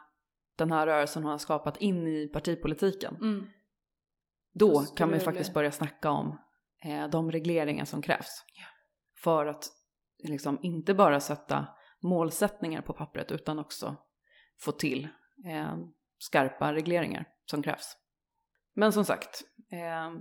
den 0.59 0.73
här 0.73 0.87
rörelsen 0.87 1.25
har 1.25 1.39
skapat 1.39 1.77
in 1.77 2.07
i 2.07 2.29
partipolitiken, 2.29 3.17
Mm. 3.17 3.47
då 4.55 4.81
kan 4.81 5.11
det 5.11 5.21
faktiskt 5.21 5.55
börja 5.55 5.73
snacka 5.73 6.11
om 6.11 6.39
eh, 6.85 7.09
de 7.09 7.31
regleringar 7.33 7.85
som 7.85 8.03
krävs. 8.03 8.45
För 9.23 9.47
att 9.47 9.65
liksom 10.29 10.59
inte 10.63 10.95
bara 10.95 11.21
sätta 11.21 11.67
målsättningar 12.03 12.83
på 12.83 12.93
pappret 12.93 13.33
utan 13.33 13.59
också 13.59 13.97
få 14.61 14.73
till 14.73 15.09
eh, 15.47 15.77
skarpa 16.19 16.73
regleringar 16.75 17.25
som 17.51 17.63
krävs. 17.63 17.97
Men 18.75 18.93
som 18.93 19.05
sagt, 19.05 19.43
eh, 19.73 20.21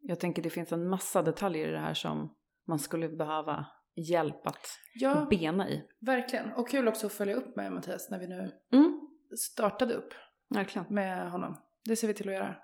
jag 0.00 0.20
tänker 0.20 0.42
det 0.42 0.50
finns 0.50 0.72
en 0.72 0.88
massa 0.88 1.22
detaljer 1.22 1.68
i 1.68 1.72
det 1.72 1.78
här 1.78 1.94
som 1.94 2.34
man 2.66 2.78
skulle 2.78 3.08
behöva 3.08 3.66
hjälp 3.96 4.46
att 4.46 4.66
Ja, 4.94 5.26
bena 5.30 5.68
i. 5.68 5.82
verkligen. 6.00 6.52
Och 6.52 6.68
kul 6.68 6.88
också 6.88 7.06
att 7.06 7.12
följa 7.12 7.34
upp 7.34 7.56
med 7.56 7.72
Mattias 7.72 8.10
när 8.10 8.18
vi 8.18 8.26
nu 8.28 8.52
Mm, 8.72 9.00
startade 9.36 9.94
upp 9.94 10.14
verkligen. 10.48 10.86
med 10.94 11.30
honom. 11.30 11.56
Det 11.84 11.96
ser 11.96 12.08
vi 12.08 12.14
till 12.14 12.28
att 12.28 12.34
göra. 12.34 12.56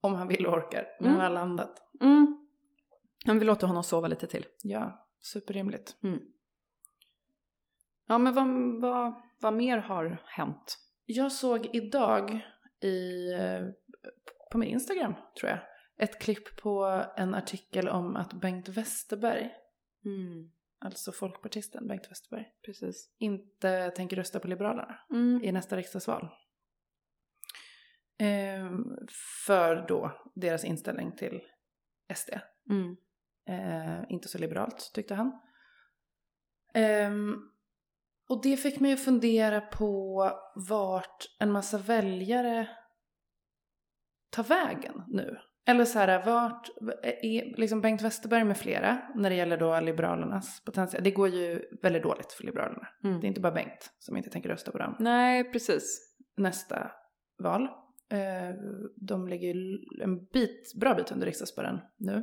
Om 0.00 0.14
han 0.14 0.28
vill 0.28 0.46
och 0.46 0.52
orkar. 0.54 0.86
När 1.00 1.06
Mm. 1.08 1.20
han 1.20 1.24
har 1.24 1.34
landat. 1.34 1.82
Mm. 2.00 2.48
Men 3.26 3.38
vi 3.38 3.44
låter 3.44 3.66
honom 3.66 3.82
sova 3.84 4.08
lite 4.08 4.26
till. 4.26 4.46
Ja, 4.62 5.08
superrimligt. 5.20 5.96
Ja, 8.06 8.18
men 8.18 8.34
vad, 8.34 8.48
vad, 8.80 9.22
vad 9.40 9.52
mer 9.54 9.78
har 9.78 10.22
hänt? 10.24 10.78
Jag 11.04 11.32
såg 11.32 11.68
idag 11.72 12.40
i, 12.80 13.28
på 14.52 14.58
min 14.58 14.68
Instagram, 14.68 15.14
tror 15.40 15.50
jag, 15.50 15.58
ett 15.98 16.18
klipp 16.22 16.56
på 16.62 17.04
en 17.16 17.34
artikel 17.34 17.88
om 17.88 18.16
att 18.16 18.32
Bengt 18.32 18.68
Westerberg, 18.68 19.50
Mm, 20.04 20.50
alltså 20.78 21.12
folkpartisten 21.12 21.86
Bengt 21.88 22.10
Westerberg, 22.10 22.46
precis. 22.66 23.10
inte 23.18 23.90
tänker 23.90 24.16
rösta 24.16 24.40
på 24.40 24.48
Liberalerna 24.48 24.98
Mm. 25.10 25.44
i 25.44 25.52
nästa 25.52 25.76
riksdagsval. 25.76 26.28
Ehm, 28.18 28.84
för 29.46 29.86
då 29.88 30.22
deras 30.34 30.64
inställning 30.64 31.16
till 31.16 31.40
SD. 32.14 32.30
Mm. 32.70 32.96
Eh, 33.48 34.04
inte 34.08 34.28
så 34.28 34.38
liberalt 34.38 34.90
tyckte 34.94 35.14
han. 35.14 35.40
Ehm, 36.74 37.36
och 38.28 38.42
det 38.42 38.56
fick 38.56 38.80
mig 38.80 38.92
att 38.92 39.04
fundera 39.04 39.60
på 39.60 40.30
vart 40.68 41.24
en 41.40 41.52
massa 41.52 41.78
väljare 41.78 42.68
tar 44.30 44.44
vägen 44.44 45.02
nu. 45.08 45.38
Eller 45.68 45.84
så 45.84 45.98
här, 45.98 46.24
vart 46.26 46.68
är 47.02 47.56
liksom 47.56 47.80
Bengt 47.80 48.02
Westerberg 48.02 48.44
med 48.44 48.56
flera 48.56 48.98
när 49.14 49.30
det 49.30 49.36
gäller 49.36 49.56
då 49.56 49.80
Liberalernas 49.80 50.64
potential. 50.64 51.04
Det 51.04 51.10
går 51.10 51.28
ju 51.28 51.62
väldigt 51.82 52.02
dåligt 52.02 52.32
för 52.32 52.44
Liberalerna. 52.44 52.88
Mm. 53.04 53.20
Det 53.20 53.26
är 53.26 53.28
inte 53.28 53.40
bara 53.40 53.52
Bengt 53.52 53.92
som 53.98 54.16
inte 54.16 54.30
tänker 54.30 54.48
rösta 54.48 54.70
på 54.70 54.78
dem 54.78 54.96
Nej, 54.98 55.52
precis. 55.52 56.14
nästa 56.36 56.90
val. 57.42 57.62
Eh, 58.10 58.54
de 58.96 59.28
ligger 59.28 59.54
ju 59.54 59.78
en 60.02 60.24
bit, 60.24 60.74
bra 60.80 60.94
bit 60.94 61.12
under 61.12 61.26
riksdagsspärren 61.26 61.80
nu. 61.98 62.22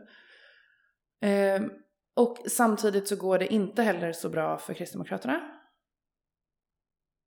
Eh, 1.30 1.62
och 2.16 2.38
samtidigt 2.48 3.08
så 3.08 3.16
går 3.16 3.40
det 3.40 3.54
inte 3.54 3.84
heller 3.84 4.12
så 4.12 4.30
bra 4.30 4.58
för 4.58 4.74
Kristdemokraterna. 4.74 5.42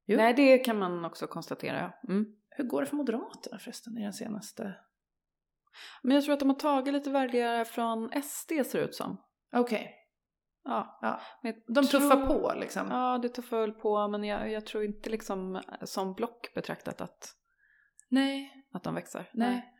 Jo. 0.06 0.16
Nej, 0.16 0.34
det 0.34 0.58
kan 0.58 0.78
man 0.78 1.04
också 1.04 1.26
konstatera. 1.26 1.92
Mm. 2.08 2.26
Hur 2.50 2.64
går 2.64 2.80
det 2.80 2.87
för 2.87 2.96
Moderaterna 2.96 3.58
förresten 3.58 3.98
i 3.98 4.02
den 4.02 4.12
senaste? 4.12 4.75
Men 6.02 6.14
jag 6.14 6.25
tror 6.25 6.32
att 6.35 6.40
de 6.40 6.49
har 6.49 6.56
tagit 6.56 6.94
lite 6.94 7.11
väljare 7.11 7.64
från 7.64 8.11
SD 8.23 8.49
ser 8.66 8.78
det 8.78 8.85
ut 8.85 8.94
som. 8.94 9.16
Okej, 9.56 9.94
Ja, 10.64 10.99
ja. 11.02 11.20
men 11.42 11.52
jag 11.52 11.75
De 11.75 11.87
tror- 11.87 12.00
tuffar 12.00 12.26
på 12.26 12.52
liksom. 12.61 12.88
Ja, 12.90 13.18
det 13.23 13.28
tuffar 13.28 13.61
väl 13.61 13.73
på, 13.73 14.08
men 14.08 14.25
jag, 14.25 14.50
jag 14.50 14.66
tror 14.66 14.85
inte 14.85 15.11
liksom 15.11 15.62
som 15.82 16.14
block 16.14 16.54
betraktat 16.54 17.00
att, 17.00 17.32
Nej, 18.11 18.52
att 18.73 18.82
de 18.82 18.94
växer. 18.94 19.30
nej. 19.32 19.75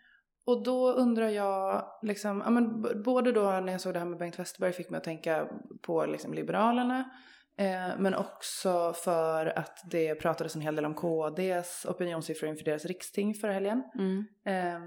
Och 0.47 0.65
då 0.65 0.93
undrar 0.93 1.29
jag, 1.29 1.85
liksom, 2.03 2.43
ja, 2.45 2.51
men 2.51 2.83
både 3.03 3.33
då 3.33 3.43
när 3.61 3.73
jag 3.73 3.81
såg 3.81 3.93
det 3.93 3.99
här 3.99 4.07
med 4.07 4.19
Bengt 4.19 4.39
Westerberg 4.39 4.73
fick 4.73 4.91
mig 4.91 4.99
att 4.99 5.05
tänka 5.05 5.49
på 5.83 6.07
liksom 6.07 6.35
Liberalerna. 6.35 7.11
Eh, 7.59 7.99
men 7.99 8.15
också 8.15 8.93
för 8.93 9.59
att 9.59 9.79
det 9.91 10.15
pratades 10.15 10.55
en 10.57 10.61
hel 10.63 10.77
del 10.77 10.85
om 10.85 10.95
KDs 10.95 11.87
opinionssiffror 11.89 12.51
inför 12.51 12.65
deras 12.65 12.85
riksting 12.85 13.35
förra 13.35 13.53
helgen. 13.53 13.83
Mm. 13.95 14.25
Eh, 14.47 14.81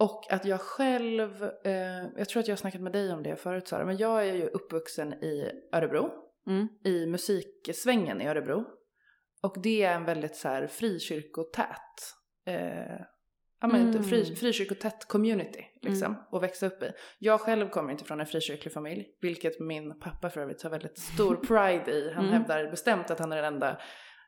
och 0.00 0.32
att 0.32 0.44
jag 0.44 0.60
själv, 0.60 1.44
eh, 1.64 1.72
jag 2.16 2.28
tror 2.28 2.40
att 2.40 2.48
jag 2.48 2.52
har 2.52 2.56
snackat 2.56 2.80
med 2.80 2.92
dig 2.92 3.12
om 3.12 3.22
det 3.22 3.36
förut 3.36 3.68
Sara, 3.68 3.84
men 3.84 3.96
jag 3.96 4.28
är 4.28 4.34
ju 4.34 4.46
uppvuxen 4.46 5.12
i 5.24 5.50
Örebro, 5.72 6.10
Mm. 6.46 6.68
i 6.84 7.06
musiksvängen 7.06 8.20
i 8.20 8.26
Örebro. 8.28 8.64
Och 9.42 9.56
det 9.62 9.82
är 9.82 9.94
en 9.94 10.04
väldigt 10.04 10.36
så 10.36 10.48
här 10.48 10.66
frikyrkotät, 10.66 12.14
eh, 12.46 13.00
ja 13.60 13.66
men 13.68 13.88
Mm. 13.90 14.02
fri, 14.04 14.36
frikyrkotät 14.36 15.08
community 15.08 15.64
liksom, 15.82 16.16
att 16.32 16.42
växa 16.42 16.66
upp 16.66 16.82
i. 16.82 16.90
Jag 17.18 17.40
själv 17.40 17.68
kommer 17.68 17.92
inte 17.92 18.04
från 18.04 18.20
en 18.20 18.26
frikyrklig 18.26 18.72
familj, 18.72 19.06
vilket 19.20 19.60
min 19.60 20.00
pappa 20.00 20.30
för 20.30 20.40
övrigt 20.40 20.62
har 20.62 20.70
väldigt 20.70 20.98
stor 20.98 21.36
pride 21.48 21.90
i. 21.92 22.12
Han 22.14 22.24
Mm. 22.24 22.32
hävdar 22.38 22.70
bestämt 22.70 23.10
att 23.10 23.18
han 23.18 23.32
är 23.32 23.36
den 23.36 23.54
enda 23.54 23.80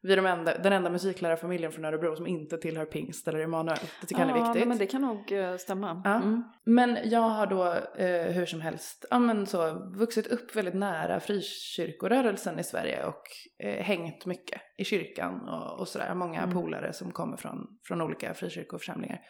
vi 0.05 0.13
är 0.13 0.17
de 0.17 0.27
enda, 0.27 0.59
den 0.59 0.73
enda 0.73 0.91
musiklärarfamiljen 0.91 1.73
från 1.73 1.85
Örebro 1.85 2.17
som 2.17 2.27
inte 2.27 2.59
tillhör 2.59 2.85
pingst 2.85 3.29
eller 3.29 3.39
Emanuel. 3.39 3.79
Det 4.01 4.07
tycker 4.07 4.25
han 4.25 4.31
är 4.31 4.45
viktigt. 4.45 4.63
Ja, 4.63 4.69
men 4.69 4.79
det 4.79 4.87
kan 4.87 5.01
nog 5.03 5.33
eh, 5.33 5.57
stämma. 5.57 6.03
Ja. 6.05 6.15
Mm. 6.15 6.43
Men 6.65 6.99
jag 7.05 7.21
har 7.21 7.47
då 7.47 7.65
eh, 8.05 8.33
hur 8.33 8.47
som 8.47 8.61
helst 8.61 9.05
ja, 9.11 9.19
men 9.19 9.47
så, 9.47 9.75
vuxit 9.97 10.27
upp 10.27 10.57
väldigt 10.57 10.75
nära 10.75 11.21
frikyrkorörelsen 11.21 12.59
i 12.59 12.65
Sverige 12.65 13.05
och 13.05 13.23
eh, 13.65 13.85
hängt 13.85 14.27
mycket 14.27 14.61
i 14.79 14.85
kyrkan 14.85 15.49
och, 15.49 15.81
och 15.81 15.89
sådär. 15.89 16.15
Många 16.15 16.43
Mm. 16.43 16.55
polare 16.55 16.93
som 16.93 17.11
kommer 17.13 17.37
från, 17.37 17.67
från 17.89 18.01
olika 18.03 18.35
frikyrkoförsamlingar. 18.35 19.21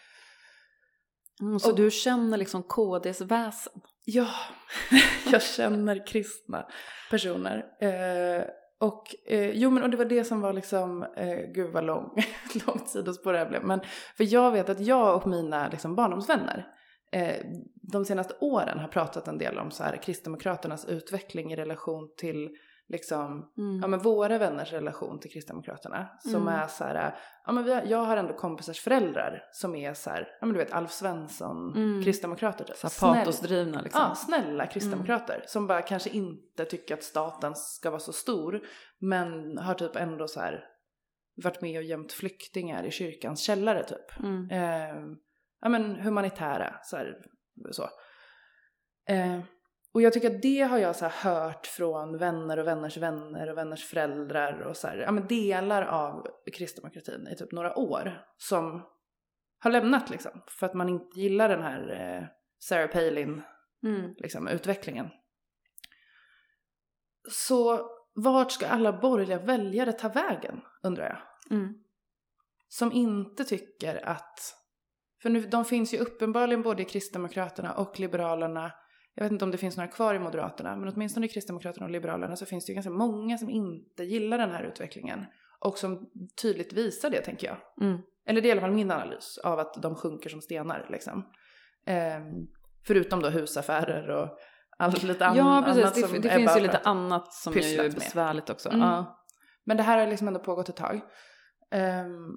Mm, 1.41 1.59
så 1.59 1.71
Och- 1.71 1.76
du 1.76 1.91
känner 1.91 2.37
liksom 2.38 2.62
KDs 2.62 3.21
väsen? 3.21 3.73
Ja, 4.05 4.29
jag 5.33 5.43
känner 5.43 6.07
kristna 6.07 6.67
personer. 7.11 7.64
Eh, 7.81 8.45
och 8.82 9.14
eh, 9.26 9.50
jo 9.50 9.70
men 9.70 9.82
och 9.82 9.90
det 9.90 9.96
var 9.96 10.04
det 10.04 10.24
som 10.24 10.40
var 10.40 10.52
liksom, 10.52 11.02
eh, 11.16 11.38
gud 11.54 11.72
vad 11.72 11.84
lång, 11.84 12.10
långt 12.66 12.88
sidospår 12.88 13.32
det 13.32 13.38
här 13.38 13.48
blev. 13.48 13.64
Men 13.64 13.80
för 14.16 14.32
jag 14.32 14.52
vet 14.52 14.68
att 14.68 14.80
jag 14.80 15.16
och 15.16 15.26
mina 15.26 15.68
liksom, 15.68 15.94
barndomsvänner 15.94 16.66
eh, 17.12 17.36
de 17.92 18.04
senaste 18.04 18.34
åren 18.40 18.78
har 18.78 18.88
pratat 18.88 19.28
en 19.28 19.38
del 19.38 19.58
om 19.58 19.70
så 19.70 19.82
här, 19.82 19.96
Kristdemokraternas 19.96 20.84
utveckling 20.84 21.52
i 21.52 21.56
relation 21.56 22.14
till 22.16 22.50
liksom, 22.92 23.52
Mm. 23.58 23.80
ja, 23.80 23.87
men 23.87 24.00
våra 24.00 24.38
vänners 24.38 24.72
relation 24.72 25.20
till 25.20 25.30
Kristdemokraterna. 25.30 26.08
Som 26.20 26.42
Mm. 26.49 26.49
är 26.54 26.66
så 26.66 26.84
här, 26.84 27.14
ja, 27.46 27.52
men 27.52 27.68
har, 27.68 27.82
jag 27.87 27.99
har 27.99 28.16
ändå 28.16 28.34
kompisars 28.34 28.80
föräldrar 28.80 29.42
som 29.52 29.75
är 29.75 29.94
så 29.94 30.11
här, 30.11 30.28
ja 30.40 30.46
men 30.46 30.52
du 30.52 30.58
vet 30.58 30.72
Alf 30.72 30.90
Svensson, 30.90 31.72
Mm. 31.76 32.02
kristdemokrater. 32.04 32.64
typ. 32.64 33.00
Patosdrivna 33.00 33.80
liksom? 33.80 34.00
Ja, 34.08 34.14
snälla 34.14 34.66
kristdemokrater 34.66 35.44
som 35.46 35.66
bara 35.66 35.82
kanske 35.82 36.11
inte 36.11 36.64
tycker 36.64 36.94
att 36.94 37.02
staten 37.02 37.54
ska 37.56 37.90
vara 37.90 38.00
så 38.00 38.12
stor 38.12 38.61
men 38.99 39.58
har 39.58 39.75
typ 39.75 39.96
ändå 39.96 40.28
så 40.28 40.40
här 40.40 40.64
varit 41.44 41.61
med 41.62 41.76
och 41.78 41.84
gömt 41.84 42.12
flyktingar 42.12 42.84
i 42.84 42.90
kyrkans 42.90 43.40
källare 43.42 43.84
typ. 43.84 44.18
Mm. 44.20 44.50
Eh, 44.50 45.02
ja 45.61 45.68
men 45.68 45.96
humanitära 46.00 46.75
så 46.82 46.96
här, 46.96 47.14
så. 47.70 47.82
Eh, 49.08 49.40
och 49.94 50.02
jag 50.02 50.12
tycker 50.12 50.34
att 50.34 50.42
det 50.42 50.61
har 50.61 50.78
jag 50.78 50.96
så 50.96 51.06
hört 51.06 51.66
från 51.66 52.18
vänner 52.18 52.58
och 52.58 52.66
vänners 52.66 52.96
vänner 52.96 53.50
och 53.50 53.58
vänners 53.58 53.84
föräldrar 53.84 54.61
och 54.61 54.76
så 54.76 54.87
här, 54.87 54.96
ja 54.96 55.12
men 55.12 55.26
delar 55.26 55.82
av 55.82 56.26
kristdemokratin 56.52 57.28
i 57.28 57.37
typ 57.37 57.52
några 57.52 57.78
år 57.78 58.25
som 58.37 58.82
har 59.58 59.70
lämnat 59.70 60.11
liksom 60.11 60.42
för 60.49 60.66
att 60.66 60.75
man 60.75 60.88
inte 60.88 61.20
gillar 61.20 61.49
den 61.49 61.62
här 61.62 61.90
eh, 62.00 62.26
Sarah 62.58 62.90
Palin 62.90 63.42
Mm. 63.84 64.14
liksom, 64.18 64.49
utvecklingen. 64.49 65.11
Så 67.30 67.90
vart 68.14 68.52
ska 68.52 68.66
alla 68.66 68.92
borgerliga 68.92 69.38
väljare 69.38 69.92
ta 69.92 70.08
vägen, 70.08 70.61
undrar 70.82 71.04
jag? 71.04 71.58
Mm. 71.58 71.75
Som 72.69 72.93
inte 72.93 73.45
tycker 73.45 74.08
att... 74.08 74.58
För 75.23 75.30
nu, 75.30 75.40
de 75.40 75.64
finns 75.64 75.95
ju 75.95 75.99
uppenbarligen 75.99 76.62
både 76.62 76.82
i 76.82 76.84
Kristdemokraterna 76.84 77.75
och 77.75 78.00
Liberalerna. 78.00 78.73
Jag 79.14 79.25
vet 79.25 79.32
inte 79.32 79.44
om 79.44 79.50
det 79.50 79.58
finns 79.58 79.76
några 79.76 79.88
kvar 79.90 80.14
i 80.14 80.18
Moderaterna, 80.18 80.76
men 80.76 80.88
åtminstone 80.94 81.26
i 81.26 81.28
Kristdemokraterna 81.28 81.86
och 81.86 81.92
Liberalerna 81.92 82.36
så 82.36 82.46
finns 82.46 82.66
det 82.66 82.70
ju 82.70 82.75
ganska 82.75 82.90
många 82.90 83.38
som 83.38 83.50
inte 83.50 84.04
gillar 84.04 84.38
den 84.38 84.50
här 84.50 84.62
utvecklingen. 84.64 85.25
Och 85.58 85.78
som 85.78 86.10
tydligt 86.42 86.72
visar 86.72 87.10
det, 87.10 87.20
tänker 87.20 87.46
jag. 87.46 87.56
Mm. 87.88 88.02
Eller 88.26 88.40
det 88.40 88.46
är 88.46 88.48
i 88.48 88.52
alla 88.52 88.60
fall 88.60 88.72
min 88.72 88.90
analys 88.90 89.38
av 89.44 89.58
att 89.58 89.75
de 89.82 89.94
sjunker 89.94 90.30
som 90.30 90.40
stenar 90.40 90.86
liksom. 90.90 91.26
Ehm, 91.86 92.22
förutom 92.86 93.20
då 93.22 93.28
husaffärer 93.28 94.08
och 94.10 94.38
allt 94.78 95.02
lite 95.02 95.26
an- 95.26 95.36
Ja, 95.36 95.62
precis. 95.66 95.82
annat 95.82 95.94
Det, 95.94 96.00
som 96.00 96.12
det 96.12 96.18
Ebba 96.28 96.36
finns 96.36 96.56
ju 96.56 96.60
lite 96.60 96.78
annat 96.78 97.32
som 97.32 97.52
är 97.52 97.82
med. 97.82 97.94
besvärligt 97.94 98.50
också. 98.50 98.68
Mm. 98.68 98.80
Ja. 98.80 99.25
Men 99.64 99.76
det 99.76 99.82
här 99.82 99.98
har 99.98 100.06
liksom 100.06 100.28
ändå 100.28 100.40
pågått 100.40 100.68
ett 100.68 100.76
tag. 100.76 101.00
Ehm, 101.70 102.36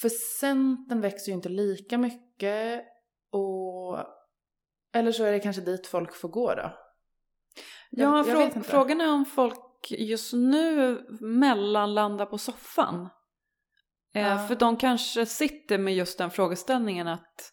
för 0.00 0.08
Centern 0.40 1.00
växer 1.00 1.28
ju 1.32 1.36
inte 1.36 1.48
lika 1.48 1.98
mycket 1.98 2.82
och... 3.30 3.98
Eller 4.94 5.12
så 5.12 5.24
är 5.24 5.32
det 5.32 5.40
kanske 5.40 5.62
dit 5.62 5.86
folk 5.86 6.14
får 6.14 6.28
gå 6.28 6.54
då. 6.54 6.78
Ja, 7.90 8.16
jag 8.18 8.26
frå- 8.26 8.62
frågan 8.62 9.00
är 9.00 9.12
om 9.12 9.24
folk 9.24 9.60
just 9.90 10.32
nu 10.32 11.00
mellanlandar 11.20 12.26
på 12.26 12.38
soffan. 12.38 13.08
Eh, 14.14 14.26
Ja. 14.28 14.38
För 14.48 14.54
de 14.54 14.76
kanske 14.76 15.26
sitter 15.26 15.78
med 15.78 15.94
just 15.94 16.18
den 16.18 16.30
frågeställningen 16.30 17.08
att 17.08 17.52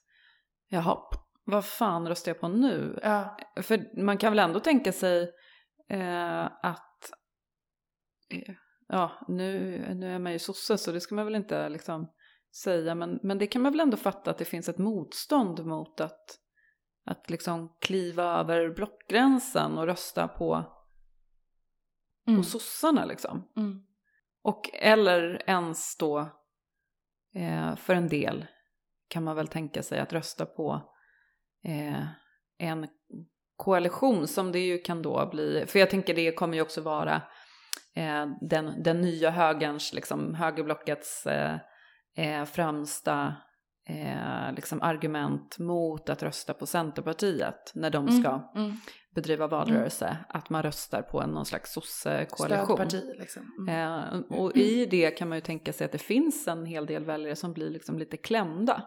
jaha, 0.70 0.98
vad 1.46 1.66
fan 1.66 2.08
röstar 2.08 2.30
jag 2.32 2.40
på 2.40 2.48
nu? 2.48 3.00
Ja, 3.04 3.38
För 3.62 4.04
man 4.04 4.18
kan 4.18 4.32
väl 4.32 4.40
ändå 4.40 4.60
tänka 4.60 4.92
sig 4.92 5.30
eh, 5.90 6.46
att 6.46 7.12
eh, 8.34 8.54
ja, 8.88 9.12
nu, 9.28 9.80
nu 9.96 10.16
är 10.16 10.20
man 10.20 10.32
ju 10.32 10.40
sosse 10.40 10.78
så 10.78 10.92
det 10.92 11.02
ska 11.02 11.16
man 11.16 11.26
väl 11.26 11.36
inte 11.36 11.70
liksom 11.70 12.12
säga 12.64 12.96
men, 12.96 13.20
men 13.24 13.38
det 13.38 13.48
kan 13.48 13.62
man 13.62 13.72
väl 13.72 13.80
ändå 13.80 13.98
fatta 13.98 14.32
att 14.32 14.38
det 14.38 14.46
finns 14.46 14.70
ett 14.70 14.78
motstånd 14.78 15.66
mot 15.66 16.02
att, 16.02 16.38
att 17.06 17.30
liksom 17.30 17.76
kliva 17.82 18.24
över 18.24 18.70
blockgränsen 18.70 19.78
och 19.78 19.86
rösta 19.86 20.28
på, 20.28 20.64
mm. 22.28 22.40
på 22.40 22.44
sossarna 22.44 23.06
liksom. 23.06 23.48
Mm. 23.58 23.84
Och 24.44 24.70
eller 24.74 25.50
ens 25.50 25.98
då 25.98 26.20
eh, 27.36 27.76
för 27.76 27.96
en 27.96 28.08
del 28.08 28.46
kan 29.08 29.24
man 29.24 29.36
väl 29.36 29.48
tänka 29.48 29.84
sig 29.84 30.00
att 30.00 30.14
rösta 30.14 30.46
på 30.46 30.92
eh, 31.64 32.06
en 32.58 32.88
koalition 33.56 34.28
som 34.28 34.52
det 34.52 34.60
ju 34.60 34.78
kan 34.78 35.02
då 35.02 35.30
bli. 35.32 35.66
För 35.68 35.80
jag 35.80 35.90
tänker 35.90 36.14
det 36.14 36.32
kommer 36.32 36.56
ju 36.56 36.62
också 36.62 36.82
vara 36.82 37.16
eh, 37.96 38.28
den, 38.42 38.84
den 38.84 39.02
nya 39.02 39.30
högerns, 39.30 39.94
liksom 39.94 40.36
högerblockets 40.36 41.26
eh, 41.26 41.58
eh, 42.16 42.46
främsta 42.46 43.36
eh, 43.90 44.54
liksom 44.56 44.82
argument 44.82 45.60
mot 45.60 46.10
att 46.10 46.24
rösta 46.24 46.54
på 46.54 46.66
Centerpartiet 46.66 47.72
när 47.76 47.90
de 47.90 48.08
ska 48.22 48.52
Mm. 48.56 48.72
bedriva 49.16 49.48
valrörelse. 49.48 50.18
Att 50.30 50.50
man 50.50 50.64
röstar 50.64 51.02
på 51.02 51.22
en, 51.22 51.30
någon 51.30 51.46
slags 51.46 51.74
sosse-koalition. 51.74 52.66
Stödparti 52.66 53.14
liksom. 53.20 53.44
Mm. 53.60 53.94
Eh, 54.04 54.20
och 54.40 54.56
i 54.58 54.86
det 54.86 55.12
kan 55.12 55.30
man 55.30 55.38
ju 55.38 55.42
tänka 55.42 55.74
sig 55.74 55.86
att 55.86 55.92
det 55.92 55.98
finns 55.98 56.48
en 56.48 56.66
hel 56.66 56.86
del 56.86 57.06
väljare 57.06 57.36
som 57.36 57.54
blir 57.54 57.70
liksom 57.70 58.00
lite 58.00 58.18
klämda. 58.18 58.84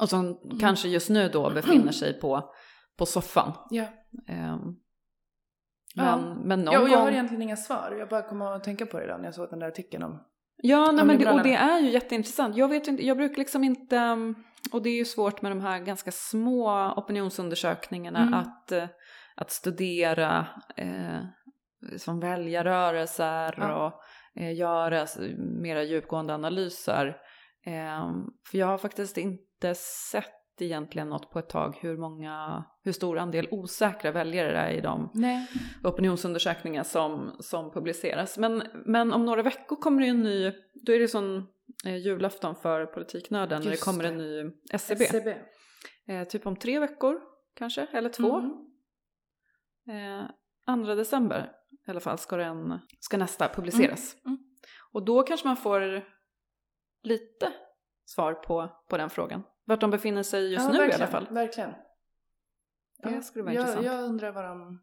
Och 0.00 0.08
som 0.08 0.26
Mm. 0.26 0.58
kanske 0.58 0.88
just 0.88 1.10
nu 1.10 1.28
då 1.28 1.50
befinner 1.50 1.92
sig 1.92 2.20
på, 2.20 2.52
på 2.98 3.06
soffan. 3.06 3.52
Ja. 3.70 3.84
Eh, 4.28 4.56
Ja. 5.94 6.16
men, 6.16 6.38
men 6.48 6.60
någon 6.64 6.74
ja, 6.74 6.80
och 6.80 6.88
jag 6.88 6.98
har 6.98 7.10
egentligen 7.10 7.42
inga 7.42 7.56
svar. 7.56 7.96
Jag 7.98 8.08
bara 8.08 8.22
kom 8.22 8.42
att 8.42 8.64
tänka 8.64 8.86
på 8.86 8.98
det 8.98 9.04
idag 9.04 9.18
när 9.20 9.24
jag 9.26 9.34
såg 9.34 9.50
den 9.50 9.58
där 9.58 9.68
artikeln 9.68 10.02
om... 10.02 10.24
Ja, 10.62 10.92
nej, 10.92 11.04
men 11.04 11.18
det, 11.18 11.30
och 11.32 11.42
det 11.42 11.54
är 11.54 11.78
ju 11.80 11.90
jätteintressant. 11.90 12.56
Jag, 12.56 12.68
vet 12.68 12.88
inte, 12.88 13.06
jag 13.06 13.16
brukar 13.16 13.36
liksom 13.36 13.64
inte, 13.64 13.96
um, 13.96 14.44
och 14.72 14.82
det 14.82 14.88
är 14.90 14.96
ju 14.96 15.04
svårt 15.04 15.42
med 15.42 15.52
de 15.52 15.60
här 15.60 15.78
ganska 15.78 16.10
små 16.12 16.92
opinionsundersökningarna 16.96 18.18
Mm. 18.20 18.34
att, 18.34 18.72
eh, 18.72 18.84
att 19.36 19.50
studera 19.50 20.46
eh, 20.76 21.18
som 21.96 22.20
väljarrörelser 22.20 23.54
Ja. 23.58 23.86
och 23.86 24.02
eh, 24.42 24.54
göra 24.56 25.06
mera 25.62 25.82
djupgående 25.82 26.34
analyser. 26.34 27.06
Eh, 27.66 28.10
för 28.50 28.58
jag 28.58 28.66
har 28.66 28.78
faktiskt 28.78 29.18
inte 29.18 29.74
sett 30.10 30.37
egentligen 30.64 31.08
något 31.08 31.30
på 31.30 31.38
ett 31.38 31.48
tag 31.48 31.78
hur 31.80 31.96
många, 31.96 32.64
hur 32.82 32.92
stor 32.92 33.18
andel 33.18 33.48
osäkra 33.50 34.10
väljare 34.10 34.52
det 34.52 34.58
är 34.58 34.70
i 34.70 34.80
de 34.80 35.10
Nej. 35.14 35.46
opinionsundersökningar 35.84 36.82
som, 36.82 37.36
som 37.40 37.70
publiceras. 37.70 38.38
Men, 38.38 38.62
men 38.86 39.12
om 39.12 39.24
några 39.24 39.42
veckor 39.42 39.76
kommer 39.76 40.02
det 40.02 40.08
en 40.08 40.22
ny, 40.22 40.52
då 40.74 40.92
är 40.92 40.98
det 40.98 41.08
sån 41.08 41.46
eh, 41.86 41.96
julafton 41.96 42.54
för 42.56 42.86
politiknörden 42.86 43.62
när 43.62 43.70
det 43.70 43.80
kommer 43.80 44.04
en 44.04 44.18
ny 44.18 44.50
SCB. 44.72 45.04
SCB. 45.04 45.36
Eh, 46.08 46.24
typ 46.24 46.46
om 46.46 46.56
tre 46.56 46.78
veckor 46.78 47.20
kanske, 47.56 47.86
eller 47.92 48.08
två. 48.08 48.38
Mm. 49.86 50.24
Eh, 50.24 50.84
2 50.84 50.94
december 50.94 51.52
i 51.86 51.90
alla 51.90 52.00
fall 52.00 52.18
ska, 52.18 52.36
den, 52.36 52.78
ska 53.00 53.16
nästa 53.16 53.48
publiceras. 53.48 54.16
Mm, 54.24 54.36
mm. 54.36 54.38
Och 54.92 55.04
då 55.04 55.22
kanske 55.22 55.46
man 55.46 55.56
får 55.56 56.04
lite 57.02 57.52
svar 58.04 58.34
på, 58.34 58.68
på 58.88 58.96
den 58.96 59.10
frågan. 59.10 59.42
Vart 59.68 59.80
de 59.80 59.90
befinner 59.90 60.22
sig 60.22 60.52
just 60.52 60.66
ja, 60.66 60.72
nu 60.72 60.78
verkligen, 60.78 61.00
i 61.00 61.02
alla 61.02 61.12
fall. 61.12 61.34
Verkligen. 61.34 61.74
Det 63.02 63.22
skulle 63.22 63.44
vara 63.44 63.54
jag, 63.54 63.62
intressant. 63.62 63.86
Jag 63.86 64.04
undrar 64.04 64.32
vad 64.32 64.44
de, 64.44 64.82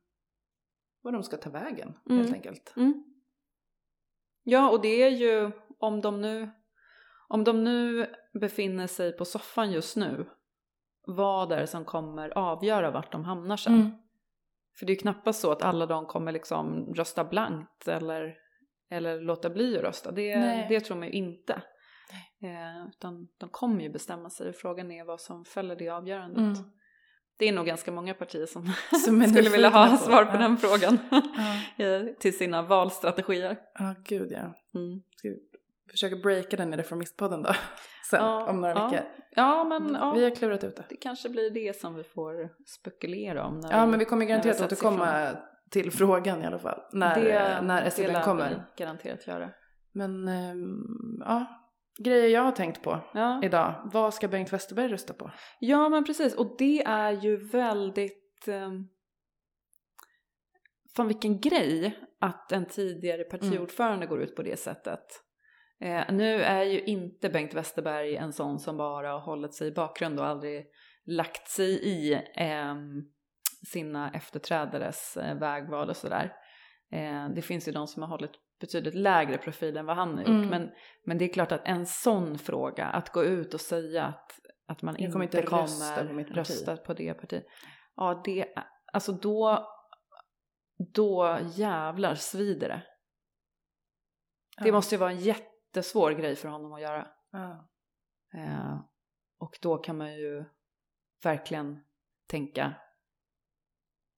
vad 1.01 1.13
de 1.13 1.23
ska 1.23 1.37
ta 1.37 1.49
vägen 1.49 1.93
Mm. 2.09 2.21
helt 2.21 2.33
enkelt. 2.33 2.73
Mm. 2.77 3.03
Ja, 4.43 4.69
och 4.69 4.81
det 4.81 5.03
är 5.03 5.09
ju 5.09 5.51
om 5.79 6.01
de 6.01 6.21
nu 6.21 6.49
om 7.27 7.43
de 7.43 7.63
nu 7.63 8.07
befinner 8.33 8.87
sig 8.87 9.17
på 9.17 9.25
soffan 9.25 9.71
just 9.71 9.95
nu, 9.97 10.25
vad 11.07 11.51
är 11.51 11.59
det 11.59 11.67
som 11.67 11.85
kommer 11.85 12.37
avgöra 12.37 12.91
vart 12.91 13.11
de 13.11 13.23
hamnar 13.23 13.57
sen? 13.57 13.73
Mm. 13.73 13.91
För 14.79 14.85
det 14.85 14.91
är 14.91 14.95
ju 14.95 14.99
knappast 14.99 15.41
så 15.41 15.51
att 15.51 15.61
alla 15.61 15.85
de 15.85 16.05
kommer 16.05 16.31
liksom 16.31 16.93
rösta 16.95 17.23
blankt 17.23 17.87
eller, 17.87 18.37
eller 18.89 19.21
låta 19.21 19.49
bli 19.49 19.77
att 19.77 19.83
rösta. 19.83 20.11
Det, 20.11 20.39
Nej. 20.39 20.65
det 20.69 20.79
tror 20.79 20.97
man 20.97 21.07
ju 21.07 21.13
inte. 21.13 21.61
Eh, 22.43 22.87
utan 22.89 23.27
de 23.37 23.49
kommer 23.49 23.81
ju 23.83 23.89
bestämma 23.89 24.29
sig. 24.29 24.53
Frågan 24.53 24.91
är 24.91 25.05
vad 25.05 25.21
som 25.21 25.45
fäller 25.45 25.75
det 25.75 25.89
avgörandet. 25.89 26.37
Mm. 26.37 26.71
Det 27.37 27.47
är 27.49 27.53
nog 27.53 27.65
ganska 27.65 27.91
många 27.91 28.13
partier 28.13 28.45
som, 28.45 28.65
Som 29.05 29.23
skulle 29.27 29.49
vilja 29.49 29.69
ha 29.69 29.87
på- 29.91 29.97
svar 29.97 30.25
på 30.25 30.35
ja. 30.35 30.37
den 30.41 30.57
frågan 30.57 30.97
Ja. 31.77 31.85
eh, 31.85 32.05
till 32.19 32.37
sina 32.37 32.61
valstrategier. 32.61 33.57
Ja, 33.73 33.95
gud 34.03 34.31
ja. 34.31 34.39
Mm. 34.79 35.01
Ska 35.15 35.27
vi 35.29 35.35
försöka 35.91 36.15
breaka 36.15 36.57
den 36.57 36.73
i 36.73 36.77
Reformistpodden 36.77 37.41
då? 37.43 37.53
Sen, 38.09 38.19
Ja, 38.19 38.49
om 38.49 38.61
några 38.61 38.73
ja. 38.73 38.87
veckor. 38.89 39.05
Ja, 39.31 39.63
men 39.63 39.93
ja, 39.93 40.13
Vi 40.13 40.23
har 40.23 40.35
klurat 40.35 40.63
ut 40.63 40.75
det. 40.75 40.85
det 40.89 40.95
kanske 40.95 41.29
blir 41.29 41.49
det 41.51 41.79
som 41.79 41.95
vi 41.95 42.03
får 42.03 42.49
spekulera 42.65 43.45
om. 43.45 43.59
När 43.59 43.71
Ja, 43.71 43.85
men 43.85 43.99
vi 43.99 44.05
kommer 44.05 44.25
garanterat 44.25 44.59
vi 44.61 44.65
återkomma 44.65 45.29
till 45.71 45.91
frågan 45.91 46.41
i 46.43 46.45
alla 46.45 46.59
fall. 46.59 46.81
När, 46.93 47.15
det, 47.21 47.61
när 47.61 47.81
det 47.81 47.87
SCB 47.87 48.21
kommer. 48.23 48.49
vi 48.49 48.55
garanterat 48.83 49.27
göra. 49.27 49.49
Men 49.91 50.27
ehm, 50.27 50.77
ja, 51.19 51.45
grejer 51.99 52.29
jag 52.29 52.41
har 52.41 52.51
tänkt 52.51 52.81
på 52.81 52.99
Ja. 53.13 53.41
idag. 53.43 53.89
Vad 53.93 54.13
ska 54.13 54.27
Bengt 54.27 54.53
Westerberg 54.53 54.87
rösta 54.87 55.13
på? 55.13 55.31
ja, 55.59 55.89
men 55.89 56.03
precis. 56.05 56.35
Och 56.35 56.55
det 56.57 56.83
är 56.83 57.11
ju 57.11 57.37
väldigt... 57.47 58.47
Eh, 58.47 58.71
fan 60.95 61.07
vilken 61.07 61.39
grej 61.41 61.99
att 62.19 62.51
en 62.51 62.65
tidigare 62.65 63.23
partiordförande 63.23 64.05
går 64.05 64.21
ut 64.21 64.35
på 64.35 64.43
det 64.43 64.59
sättet. 64.59 65.03
Eh, 65.81 66.03
nu 66.13 66.41
är 66.41 66.63
ju 66.63 66.81
inte 66.81 67.29
Bengt 67.29 67.53
Westerberg 67.53 68.15
en 68.15 68.33
sån 68.33 68.59
som 68.59 68.77
bara 68.77 69.11
har 69.11 69.19
hållit 69.19 69.53
sig 69.53 69.67
i 69.67 69.71
bakgrund 69.71 70.19
och 70.19 70.25
aldrig 70.25 70.65
lagt 71.05 71.47
sig 71.47 71.69
i 71.83 72.21
ehm, 72.35 73.03
sina 73.71 74.11
efterträdares 74.11 75.17
eh, 75.17 75.39
vägval 75.39 75.89
och 75.89 75.97
sådär. 75.97 76.33
Eh, 76.95 77.29
det 77.29 77.41
finns 77.41 77.67
ju 77.67 77.71
de 77.71 77.87
som 77.87 78.01
har 78.01 78.09
hållit 78.09 78.31
betydligt 78.59 78.95
lägre 78.95 79.37
profil 79.37 79.77
än 79.77 79.85
vad 79.85 79.95
han 79.95 80.11
har 80.13 80.19
gjort. 80.19 80.27
Mm. 80.27 80.49
Men, 80.49 80.71
men 81.05 81.17
det 81.17 81.25
är 81.25 81.33
klart 81.33 81.51
att 81.51 81.61
en 81.65 81.85
sån 81.85 82.37
fråga, 82.37 82.85
att 82.85 83.09
gå 83.09 83.23
ut 83.23 83.53
och 83.53 83.61
säga 83.61 84.05
att, 84.05 84.39
att 84.67 84.81
man 84.81 84.93
Jag 84.95 85.01
inte 85.01 85.11
kommer 85.11 85.25
inte 85.25 85.41
rösta 85.41 86.07
på 86.07 86.13
mitt 86.13 86.27
parti. 86.27 86.37
rösta 86.37 86.77
på 86.77 86.93
det 86.93 87.13
partiet. 87.13 87.45
Ja, 87.95 88.21
det, 88.25 88.53
alltså 88.93 89.11
då, 89.11 89.67
då 90.93 91.39
jävlar 91.55 92.15
svider 92.15 92.67
det. 92.67 92.83
Det 94.63 94.67
Ja. 94.67 94.73
måste 94.73 94.95
ju 94.95 94.99
vara 94.99 95.11
en 95.11 95.19
jättesvår 95.19 96.11
grej 96.11 96.35
för 96.35 96.47
honom 96.49 96.73
att 96.73 96.81
göra. 96.81 97.07
Ja. 97.31 97.69
Eh, 98.33 98.79
och 99.39 99.57
då 99.61 99.77
kan 99.77 99.97
man 99.97 100.13
ju 100.15 100.45
verkligen 101.23 101.83
tänka 102.27 102.73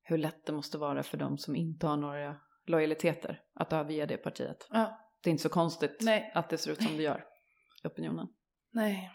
hur 0.04 0.18
lätt 0.18 0.46
det 0.46 0.54
måste 0.54 0.78
vara 0.78 1.04
för 1.04 1.18
de 1.18 1.38
som 1.38 1.56
inte 1.56 1.88
har 1.88 1.98
några 1.98 2.36
lojaliteter 2.68 3.42
att 3.56 3.74
överge 3.74 4.06
det 4.06 4.18
partiet. 4.18 4.68
Ja. 4.72 5.00
Det 5.24 5.30
är 5.30 5.32
inte 5.32 5.44
så 5.44 5.50
konstigt 5.50 5.98
Nej. 6.02 6.32
att 6.36 6.50
det 6.50 6.58
ser 6.58 6.72
ut 6.72 6.84
som 6.84 6.98
det 6.98 7.04
gör 7.04 7.26
i 7.84 7.88
opinionen. 7.88 8.28
Nej. 8.72 9.12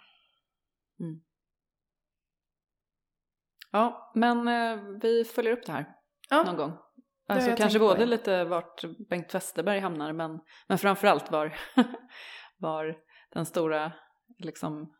Ja, 3.70 4.12
men 4.14 4.48
eh, 4.48 4.84
vi 5.02 5.24
följer 5.24 5.52
upp 5.52 5.66
det 5.66 5.72
här 5.72 5.94
Ja. 6.30 6.42
någon 6.42 6.56
gång. 6.56 6.78
Alltså 7.28 7.56
kanske 7.56 7.78
både 7.78 8.06
lite 8.06 8.44
vart 8.44 8.84
Bengt 9.10 9.34
Westerberg 9.34 9.80
hamnar 9.80 10.12
men, 10.12 10.40
men 10.68 10.78
framförallt 10.78 11.30
var, 11.30 11.54
var 12.58 12.96
den 13.32 13.46
stora, 13.46 13.92
liksom, 14.38 14.94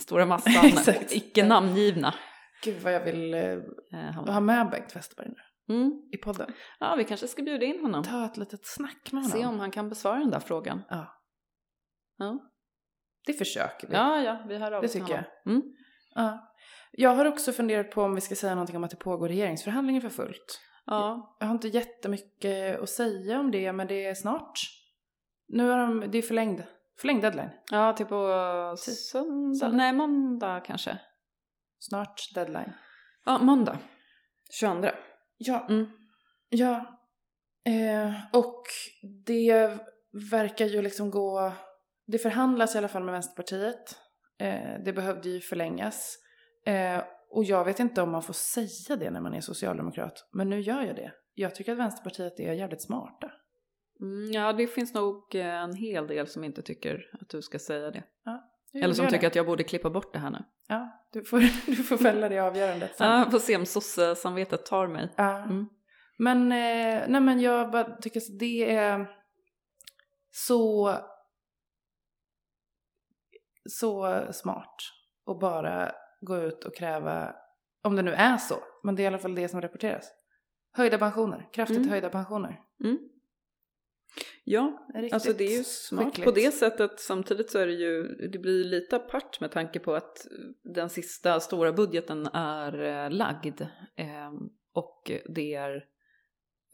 stora 0.00 0.26
massan 0.26 0.94
icke 1.10 1.46
namngivna 1.46 2.14
Gud 2.62 2.82
vad 2.82 2.92
jag 2.94 3.04
vill 3.04 3.34
eh, 3.34 3.58
eh, 3.92 4.24
ha 4.24 4.40
med 4.40 4.70
Bengt 4.70 4.96
Westerberg 4.96 5.28
nu 5.28 5.36
Mm. 5.68 6.02
i 6.12 6.16
podden. 6.16 6.52
Ja, 6.80 6.94
vi 6.98 7.04
kanske 7.04 7.26
ska 7.28 7.42
bjuda 7.42 7.66
in 7.66 7.80
honom. 7.82 8.02
Ta 8.04 8.24
ett 8.24 8.36
litet 8.36 8.66
snack 8.66 9.12
med 9.12 9.22
honom. 9.22 9.38
Se 9.38 9.46
om 9.46 9.60
han 9.60 9.70
kan 9.70 9.88
besvara 9.88 10.18
den 10.18 10.30
där 10.30 10.40
frågan. 10.40 10.82
Ja, 10.88 11.12
Ja, 12.18 12.38
det 13.26 13.32
försöker 13.32 13.88
vi. 13.88 13.94
ja, 13.94 14.22
ja 14.22 14.44
vi 14.48 14.56
hör 14.58 14.72
av 14.72 14.82
Det 14.82 14.88
tycker 14.88 15.06
honom. 15.06 15.24
Mm. 15.46 15.62
Ja. 16.14 16.52
Jag 16.92 17.10
har 17.10 17.24
också 17.24 17.52
funderat 17.52 17.90
på 17.90 18.02
om 18.02 18.14
vi 18.14 18.20
ska 18.20 18.34
säga 18.34 18.54
någonting 18.54 18.76
om 18.76 18.84
att 18.84 18.90
det 18.90 18.96
pågår 18.96 19.28
regeringsförhandlingar 19.28 20.00
för 20.00 20.08
fullt. 20.08 20.60
Ja, 20.86 21.36
Jag 21.40 21.46
har 21.46 21.54
inte 21.54 21.68
jättemycket 21.68 22.80
att 22.80 22.88
säga 22.88 23.40
om 23.40 23.50
det, 23.50 23.72
men 23.72 23.86
det 23.86 24.06
är 24.06 24.14
snart. 24.14 24.58
Nu 25.48 25.68
har 25.68 25.78
de, 25.78 26.10
det 26.10 26.18
är 26.18 26.22
förlängd, 26.22 26.62
förlängd 27.00 27.22
deadline. 27.22 27.50
ja, 27.70 27.92
till 27.92 28.06
på 28.06 28.74
söndag. 28.78 29.68
nej 29.68 29.92
måndag 29.92 30.60
kanske. 30.60 30.98
Snart 31.78 32.20
deadline. 32.34 32.72
Ja, 33.24 33.38
måndag. 33.38 33.78
22. 34.60 34.88
Ja, 35.38 35.66
Mm. 35.68 35.86
ja. 36.48 37.00
Eh, 37.64 38.14
och 38.32 38.62
det 39.26 39.78
verkar 40.30 40.66
ju 40.66 40.82
liksom 40.82 41.10
gå, 41.10 41.52
det 42.06 42.18
förhandlas 42.18 42.74
i 42.74 42.78
alla 42.78 42.88
fall 42.88 43.04
med 43.04 43.12
Vänsterpartiet. 43.12 43.98
Eh, 44.38 44.82
det 44.84 44.92
behövde 44.92 45.28
ju 45.28 45.40
förlängas. 45.40 46.18
Eh, 46.66 47.02
och 47.30 47.44
jag 47.44 47.64
vet 47.64 47.80
inte 47.80 48.02
om 48.02 48.10
man 48.10 48.22
får 48.22 48.32
säga 48.34 48.96
det 48.96 49.10
när 49.10 49.20
man 49.20 49.34
är 49.34 49.40
socialdemokrat, 49.40 50.28
men 50.32 50.50
nu 50.50 50.60
gör 50.60 50.82
jag 50.82 50.96
det. 50.96 51.12
Jag 51.34 51.54
tycker 51.54 51.72
att 51.72 51.78
Vänsterpartiet 51.78 52.40
är 52.40 52.52
jävligt 52.52 52.82
smarta. 52.82 53.32
Mm, 54.00 54.32
ja, 54.32 54.52
det 54.52 54.66
finns 54.66 54.94
nog 54.94 55.34
en 55.34 55.74
hel 55.74 56.06
del 56.06 56.26
som 56.26 56.44
inte 56.44 56.62
tycker 56.62 57.10
att 57.20 57.28
du 57.28 57.42
ska 57.42 57.58
säga 57.58 57.90
det. 57.90 58.04
Jag 58.24 58.35
Eller 58.82 58.94
som 58.94 59.04
det. 59.04 59.10
tycker 59.10 59.26
att 59.26 59.34
jag 59.34 59.46
borde 59.46 59.64
klippa 59.64 59.90
bort 59.90 60.12
det 60.12 60.18
här 60.18 60.30
nu. 60.30 60.44
Ja, 60.68 61.08
du 61.12 61.24
får, 61.24 61.38
du 61.66 61.76
får 61.76 61.96
fälla 61.96 62.28
det 62.28 62.38
avgörandet 62.38 62.96
sen. 62.96 63.10
Ja, 63.10 63.30
får 63.30 63.38
se 63.38 63.56
om 63.56 63.66
sosse-samvetet 63.66 64.66
tar 64.66 64.86
mig. 64.86 65.12
Ja. 65.16 65.38
Mm. 65.38 65.66
Men, 66.18 66.42
eh, 66.52 67.04
nej 67.08 67.20
men 67.20 67.40
jag 67.40 67.70
bara 67.70 67.96
tycker 67.96 68.20
att 68.20 68.38
det 68.38 68.74
är 68.74 69.06
så, 70.30 70.94
så 73.70 74.22
smart 74.32 74.74
att 75.30 75.40
bara 75.40 75.92
gå 76.20 76.36
ut 76.36 76.64
och 76.64 76.76
kräva, 76.76 77.34
om 77.82 77.96
det 77.96 78.02
nu 78.02 78.12
är 78.12 78.36
så, 78.36 78.54
men 78.84 78.94
det 78.94 79.02
är 79.02 79.04
i 79.04 79.06
alla 79.06 79.18
fall 79.18 79.34
det 79.34 79.48
som 79.48 79.60
rapporteras. 79.62 80.12
Höjda 80.72 80.98
pensioner, 80.98 81.48
kraftigt 81.52 81.76
Mm. 81.78 81.88
höjda 81.90 82.08
pensioner. 82.10 82.60
Mm. 82.84 82.98
Ja, 84.44 84.86
Riktigt 84.94 85.12
alltså 85.14 85.32
det 85.32 85.44
är 85.44 85.58
ju 85.58 85.64
smart 85.64 86.04
skickligt. 86.04 86.24
på 86.24 86.30
det 86.30 86.50
sättet. 86.54 87.00
Samtidigt 87.00 87.50
så 87.50 87.58
är 87.58 87.66
det 87.66 87.72
ju, 87.72 88.02
det 88.32 88.38
blir 88.38 88.64
lite 88.64 88.96
apart 88.96 89.40
med 89.40 89.52
tanke 89.52 89.78
på 89.78 89.94
att 89.94 90.26
den 90.74 90.90
sista 90.90 91.40
stora 91.40 91.72
budgeten 91.72 92.26
är 92.26 92.82
eh, 92.82 93.10
lagd. 93.10 93.60
Eh, 93.96 94.32
och 94.74 95.10
det 95.34 95.54
är, 95.54 95.84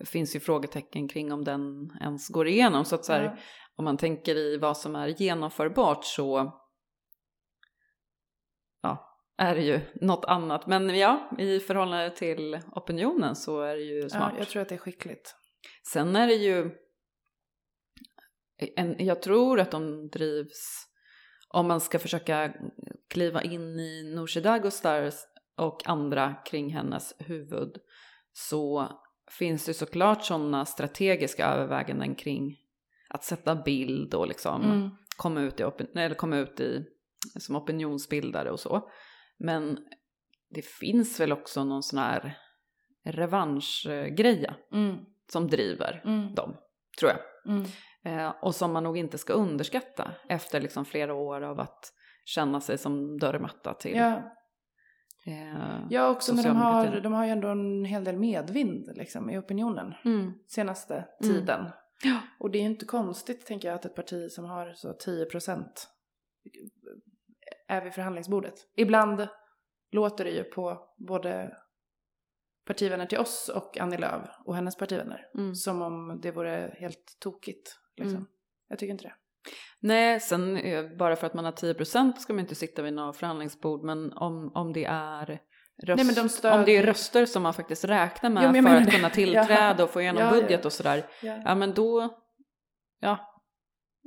finns 0.05 0.37
ju 0.37 0.41
frågetecken 0.41 1.09
kring 1.09 1.33
om 1.33 1.45
den 1.45 1.91
ens 2.01 2.29
går 2.29 2.49
igenom. 2.49 2.85
Så 2.85 2.95
att 2.95 3.05
så 3.05 3.13
här, 3.13 3.25
Ja. 3.25 3.37
om 3.77 3.85
man 3.85 3.97
tänker 3.97 4.37
i 4.37 4.57
vad 4.57 4.77
som 4.77 4.97
är 4.97 5.09
genomförbart 5.09 6.05
så 6.05 6.53
ja, 8.83 9.19
är 9.39 9.55
det 9.55 9.63
ju 9.63 9.81
något 9.95 10.25
annat. 10.25 10.67
Men 10.67 10.99
ja, 10.99 11.31
i 11.39 11.61
förhållande 11.61 12.11
till 12.11 12.61
opinionen 12.73 13.37
så 13.37 13.61
är 13.61 13.75
det 13.77 13.83
ju 13.83 14.09
smart. 14.09 14.33
Ja, 14.35 14.39
jag 14.39 14.49
tror 14.49 14.63
att 14.63 14.69
det 14.69 14.75
är 14.75 14.79
skickligt. 14.79 15.35
Sen 15.93 16.17
är 16.17 16.27
det 16.27 16.35
ju, 16.35 16.71
en, 18.77 19.07
jag 19.07 19.23
tror 19.23 19.61
att 19.61 19.71
de 19.71 20.09
drivs, 20.09 20.87
om 21.49 21.69
man 21.69 21.81
ska 21.81 21.99
försöka 21.99 22.55
kliva 23.11 23.43
in 23.43 23.79
i 23.81 24.13
Nooshi 24.15 24.41
Dadgostars 24.41 25.15
och 25.57 25.89
andra 25.89 26.35
kring 26.47 26.73
hennes 26.75 27.15
huvud 27.19 27.77
så 28.33 28.89
finns 29.39 29.65
det 29.67 29.75
såklart 29.75 30.25
sådana 30.25 30.65
strategiska 30.65 31.47
överväganden 31.47 32.15
kring 32.15 32.57
att 33.09 33.25
sätta 33.25 33.55
bild 33.55 34.15
och 34.15 34.29
liksom 34.29 34.63
Mm. 34.63 34.91
komma 35.17 35.41
ut, 35.41 35.61
i, 35.61 35.65
eller 35.95 36.15
komma 36.15 36.37
ut 36.37 36.61
i, 36.61 36.85
som 37.41 37.57
opinionsbildare 37.57 38.51
och 38.51 38.61
så. 38.61 38.91
Men 39.39 39.79
det 40.51 40.67
finns 40.67 41.21
väl 41.21 41.33
också 41.33 41.65
någon 41.65 41.83
sån 41.83 41.99
här 41.99 42.39
revanschgreja 43.05 44.55
Mm. 44.73 44.97
som 45.33 45.49
driver 45.49 46.03
Mm. 46.05 46.35
dem, 46.35 46.57
tror 46.99 47.11
jag. 47.11 47.19
Mm. 47.47 47.65
Eh, 48.05 48.35
och 48.43 48.55
som 48.55 48.73
man 48.73 48.85
nog 48.85 48.99
inte 48.99 49.19
ska 49.19 49.33
underskatta 49.33 50.11
efter 50.29 50.61
liksom 50.61 50.85
flera 50.85 51.15
år 51.15 51.41
av 51.43 51.61
att 51.61 51.93
känna 52.25 52.61
sig 52.61 52.79
som 52.79 53.19
dörrmatta 53.19 53.75
till. 53.75 53.97
Ja, 53.97 54.23
Eh, 55.27 55.87
ja 55.91 56.11
också 56.11 56.35
när 56.35 56.43
de 56.43 56.57
har, 56.57 57.01
de 57.01 57.13
har 57.13 57.25
ju 57.25 57.31
ändå 57.31 57.49
en 57.49 57.85
hel 57.85 58.05
del 58.05 58.17
medvind 58.19 58.89
liksom, 58.95 59.31
i 59.31 59.39
opinionen. 59.39 59.95
mm. 60.05 60.33
senaste 60.49 60.95
Mm. 60.95 61.07
tiden. 61.21 61.71
Ja. 62.05 62.19
Och 62.39 62.51
det 62.51 62.59
är 62.59 62.63
inte 62.63 62.85
konstigt, 62.85 63.47
tänker 63.47 63.69
jag, 63.69 63.75
att 63.75 63.85
ett 63.85 63.95
parti 63.95 64.31
som 64.31 64.45
har 64.45 64.73
så 64.73 64.93
10 64.93 65.25
procent 65.25 65.89
är 67.69 67.85
vid 67.85 67.93
förhandlingsbordet. 67.95 68.55
Ibland 68.77 69.29
låter 69.93 70.25
det 70.25 70.31
ju 70.31 70.45
på 70.45 70.79
både 70.97 71.57
partivänner 72.67 73.07
till 73.07 73.19
oss 73.19 73.49
och 73.55 73.79
Annie 73.79 73.99
Lööf 73.99 74.29
och 74.45 74.55
hennes 74.55 74.77
partivänner 74.77 75.21
Mm. 75.39 75.55
som 75.55 75.83
om 75.83 76.21
det 76.23 76.31
vore 76.31 76.75
helt 76.79 77.17
tokigt. 77.21 77.79
Liksom. 77.97 78.17
Mm. 78.17 78.29
Jag 78.69 78.79
tycker 78.79 78.93
inte 78.93 79.05
det. 79.05 79.15
Nej, 79.81 80.21
sen 80.21 80.57
eh, 80.57 80.97
bara 80.99 81.17
för 81.17 81.27
att 81.27 81.35
man 81.35 81.45
har 81.45 81.53
10% 81.53 82.13
ska 82.17 82.33
man 82.33 82.41
inte 82.41 82.55
sitta 82.55 82.83
vid 82.83 82.93
något 82.93 83.17
förhandlingsbord, 83.17 83.85
men 83.85 84.13
om, 84.13 84.53
om 84.55 84.73
det 84.73 84.85
är 84.85 85.27
röst, 85.83 86.05
Nej, 86.05 86.15
de 86.15 86.29
stöd- 86.29 86.59
om 86.59 86.65
det 86.65 86.77
är 86.77 86.83
röster 86.83 87.27
som 87.27 87.43
man 87.43 87.55
faktiskt 87.55 87.85
räknar 87.85 88.31
med 88.31 88.53
Jo, 88.57 88.63
för 88.63 88.77
att 88.77 88.85
det. 88.85 88.91
kunna 88.91 89.11
tillträda 89.21 89.85
och 89.85 89.91
få 89.91 90.01
igenom 90.01 90.23
Ja, 90.23 90.35
ja. 90.35 90.41
budget 90.43 90.65
och 90.65 90.73
sådär, 90.73 91.07
Ja. 91.23 91.43
ja 91.45 91.55
men 91.55 91.75
då, 91.75 92.19
ja, 93.01 93.19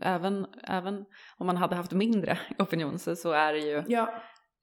även, 0.02 0.46
även 0.64 1.06
om 1.38 1.48
man 1.48 1.58
hade 1.58 1.76
haft 1.76 1.92
mindre 1.92 2.40
opinion 2.60 3.00
så, 3.00 3.16
så 3.16 3.32
är 3.32 3.54
det 3.54 3.60
ju 3.60 3.84
Ja. 3.88 4.14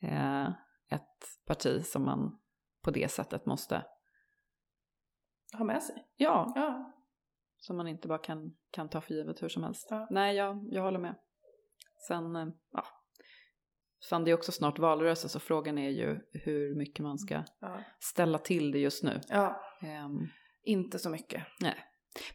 eh, 0.03 0.47
ett 0.91 1.47
parti 1.47 1.85
som 1.85 2.05
man 2.05 2.39
på 2.83 2.91
det 2.91 3.11
sättet 3.11 3.47
måste, 3.47 3.85
Ha 5.59 5.65
med 5.65 5.83
sig. 5.83 5.95
ja, 6.17 6.53
Ja. 6.57 6.93
som 7.57 7.77
man 7.77 7.89
inte 7.89 8.09
bara 8.09 8.19
kan, 8.19 8.57
kan 8.71 8.89
ta 8.89 9.01
för 9.01 9.15
givet 9.15 9.43
hur 9.43 9.49
som 9.49 9.63
helst. 9.63 9.87
Ja. 9.91 10.07
Nej, 10.11 10.37
jag, 10.37 10.67
jag 10.71 10.83
håller 10.83 10.99
med. 10.99 11.15
Sen, 12.09 12.37
eh, 12.37 12.47
ja, 12.73 12.85
fan 14.11 14.25
det 14.25 14.31
är 14.31 14.35
också 14.35 14.53
snart 14.53 14.79
valrörelse 14.79 15.29
så 15.29 15.41
frågan 15.41 15.79
är 15.79 15.91
ju 15.91 16.19
hur 16.33 16.75
mycket 16.79 17.01
man 17.03 17.19
ska 17.19 17.45
Ja. 17.61 17.81
ställa 18.01 18.39
till 18.39 18.73
det 18.73 18.79
just 18.79 19.03
nu. 19.03 19.21
ja. 19.29 19.61
Ehm, 19.83 20.19
Inte 20.65 20.99
så 20.99 21.11
mycket. 21.11 21.43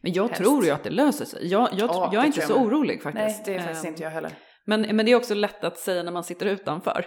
men 0.00 0.12
jag 0.12 0.22
Helst. 0.28 0.42
tror 0.42 0.64
ju 0.64 0.70
att 0.70 0.84
det 0.84 0.90
löser 0.90 1.24
sig. 1.24 1.46
Jag, 1.46 1.68
jag, 1.72 1.90
Ja, 1.90 2.10
jag 2.12 2.22
är 2.22 2.26
inte 2.26 2.40
tror 2.40 2.46
så 2.46 2.52
jag 2.60 2.66
med. 2.66 2.74
orolig 2.74 3.02
faktiskt. 3.02 3.36
Nej, 3.36 3.42
det 3.44 3.54
är 3.54 3.60
faktiskt 3.60 3.84
Ehm, 3.84 3.88
inte 3.90 4.02
jag 4.02 4.10
heller. 4.10 4.32
Men, 4.64 4.96
men 4.96 5.06
det 5.06 5.12
är 5.12 5.16
också 5.16 5.34
lätt 5.34 5.64
att 5.64 5.78
säga 5.78 6.02
när 6.02 6.12
man 6.12 6.24
sitter 6.24 6.46
utanför. 6.46 7.06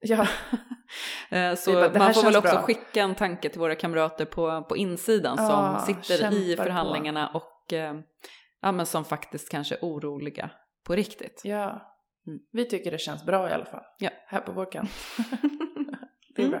Ja. 0.00 0.26
Eh, 1.30 1.54
Så 1.54 1.72
bara, 1.72 1.98
man 1.98 2.14
får 2.14 2.22
väl 2.24 2.36
också 2.36 2.52
bra. 2.52 2.62
skicka 2.62 3.02
en 3.02 3.14
tanke 3.14 3.48
till 3.48 3.60
våra 3.60 3.74
kamrater 3.74 4.24
på, 4.24 4.62
på 4.62 4.76
insidan 4.76 5.36
som 5.36 5.46
Ja, 5.46 5.78
sitter 5.86 6.14
i 6.14 6.18
kämpar 6.48 6.56
på. 6.56 6.62
förhandlingarna 6.62 7.28
och 7.28 7.72
eh, 7.72 7.94
ja, 8.60 8.72
men 8.72 8.86
som 8.86 9.04
faktiskt 9.04 9.50
kanske 9.50 9.74
är 9.74 9.78
oroliga 9.82 10.50
på 10.86 10.94
riktigt. 10.94 11.40
Ja. 11.44 11.90
Mm. 12.26 12.38
Vi 12.52 12.64
tycker 12.64 12.90
det 12.90 12.98
känns 12.98 13.24
bra 13.26 13.50
i 13.50 13.52
alla 13.52 13.64
fall. 13.64 13.82
Ja. 13.98 14.10
Här 14.26 14.40
på 14.40 14.52
vår 14.52 14.72
kant. 14.72 14.90
Det 16.36 16.42
är 16.42 16.46
Mm. 16.46 16.50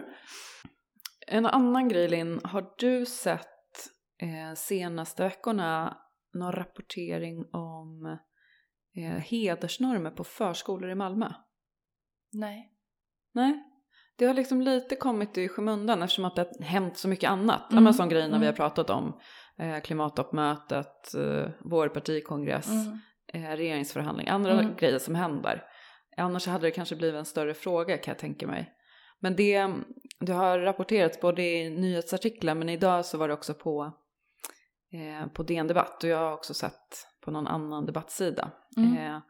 En 1.26 1.46
annan 1.46 1.88
grej 1.88 2.08
Linn, 2.08 2.40
har 2.44 2.66
du 2.78 3.06
sett 3.06 3.46
eh, 4.22 4.54
senaste 4.56 5.22
veckorna 5.22 5.98
någon 6.34 6.52
rapportering 6.52 7.44
om 7.52 8.18
eh, 8.96 9.18
hedersnormer 9.22 10.10
på 10.10 10.24
förskolor 10.24 10.90
i 10.90 10.94
Malmö? 10.94 11.32
Nej. 12.32 12.70
Nej, 13.32 13.62
det 14.18 14.24
har 14.24 14.34
liksom 14.34 14.60
lite 14.60 14.96
kommit 14.96 15.38
i 15.38 15.48
skymundan 15.48 16.02
eftersom 16.02 16.24
att 16.24 16.36
det 16.36 16.42
har 16.58 16.64
hänt 16.64 16.98
så 16.98 17.08
mycket 17.08 17.30
annat. 17.30 17.60
Mm. 17.70 17.72
Mm, 17.72 17.84
Men 17.84 17.94
som 17.94 18.08
grejerna 18.08 18.38
vi 18.38 18.46
har 18.46 18.52
mm. 18.52 18.56
pratat 18.56 18.90
om. 18.90 19.20
Eh, 19.58 19.80
klimattoppmötet, 19.80 21.14
eh, 21.14 21.50
vår 21.60 21.88
partikongress, 21.88 22.70
Mm. 22.70 22.98
eh, 23.32 23.56
regeringsförhandling, 23.56 24.28
andra 24.28 24.52
Mm. 24.52 24.76
grejer 24.76 24.98
som 24.98 25.14
händer. 25.14 25.62
Annars 26.16 26.46
hade 26.46 26.66
det 26.66 26.70
kanske 26.70 26.96
blivit 26.96 27.18
en 27.18 27.24
större 27.24 27.54
fråga 27.54 27.98
kan 27.98 28.12
jag 28.12 28.18
tänka 28.18 28.46
mig. 28.46 28.70
Men 29.20 29.36
det, 29.36 29.68
det 30.20 30.32
har 30.32 30.58
rapporterats 30.58 31.20
både 31.20 31.42
i 31.42 31.70
nyhetsartiklar 31.70 32.54
men 32.54 32.68
idag 32.68 33.04
så 33.06 33.18
var 33.18 33.28
det 33.28 33.34
också 33.34 33.54
på, 33.54 33.92
eh, 34.92 35.26
på 35.32 35.42
DN 35.42 35.66
Debatt 35.66 36.04
och 36.04 36.10
jag 36.10 36.18
har 36.18 36.32
också 36.32 36.54
sett 36.54 37.06
på 37.24 37.30
någon 37.30 37.46
annan 37.46 37.86
debattsida. 37.86 38.50
Mm. 38.76 38.96
Eh, 38.96 39.20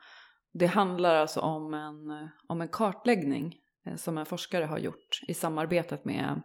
det 0.52 0.66
handlar 0.66 1.14
alltså 1.14 1.40
om 1.40 1.74
en, 1.74 2.28
om 2.46 2.60
en 2.60 2.68
kartläggning 2.68 3.54
som 3.96 4.18
en 4.18 4.26
forskare 4.26 4.64
har 4.64 4.78
gjort 4.78 5.20
i 5.28 5.34
samarbetet 5.34 6.04
med, 6.04 6.42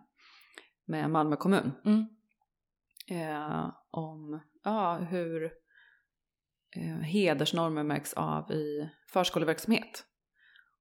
med 0.86 1.10
Malmö 1.10 1.36
kommun. 1.36 1.72
Mm. 1.86 2.06
Eh, 3.08 3.70
om 3.92 4.40
ja, 4.64 4.96
hur 4.96 5.44
eh, 6.76 7.00
hedersnormer 7.00 7.84
märks 7.84 8.14
av 8.14 8.52
i 8.52 8.90
förskoleverksamhet. 9.14 10.06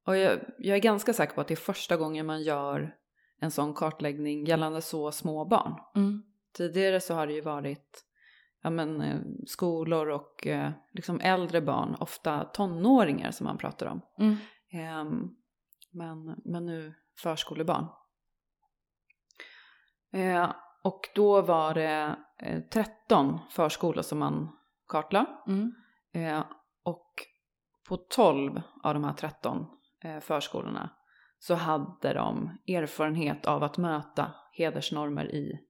Och 0.06 0.16
jag, 0.16 0.40
jag 0.58 0.76
är 0.76 0.82
ganska 0.82 1.12
säker 1.12 1.34
på 1.34 1.40
att 1.40 1.48
det 1.48 1.54
är 1.54 1.56
första 1.56 1.96
gången 1.96 2.26
man 2.26 2.42
gör 2.42 2.94
en 3.40 3.50
sån 3.50 3.74
kartläggning 3.74 4.44
gällande 4.44 4.82
så 4.82 5.12
små 5.12 5.44
barn. 5.44 5.74
Mm. 5.96 6.22
Tidigare 6.56 7.00
så 7.00 7.14
har 7.14 7.26
det 7.26 7.32
ju 7.32 7.40
varit 7.40 8.04
ja, 8.62 8.70
men, 8.70 9.00
eh, 9.00 9.20
skolor 9.46 10.08
och 10.08 10.46
eh, 10.46 10.70
liksom 10.92 11.20
äldre 11.20 11.60
barn, 11.60 11.96
ofta 12.00 12.44
tonåringar 12.44 13.30
som 13.30 13.44
man 13.44 13.58
pratar 13.58 13.86
om. 13.86 14.00
Mm. 14.18 14.36
Men, 15.90 16.40
men 16.44 16.66
nu 16.66 16.94
förskolebarn. 17.18 17.86
Eh, 20.12 20.52
och 20.82 21.08
då 21.14 21.42
var 21.42 21.74
det 21.74 22.16
eh, 22.38 22.62
13 22.62 23.38
förskolor 23.50 24.02
som 24.02 24.18
man 24.18 24.56
kartlade. 24.88 25.26
Mm. 25.46 25.74
Eh, 26.12 26.44
och 26.82 27.12
på 27.88 27.96
12 27.96 28.62
av 28.82 28.94
de 28.94 29.04
här 29.04 29.12
13 29.12 29.66
eh, 30.04 30.20
förskolorna 30.20 30.90
så 31.38 31.54
hade 31.54 32.12
de 32.12 32.58
erfarenhet 32.66 33.46
av 33.46 33.62
att 33.62 33.78
möta 33.78 34.34
hedersnormer 34.52 35.34
i 35.34 35.60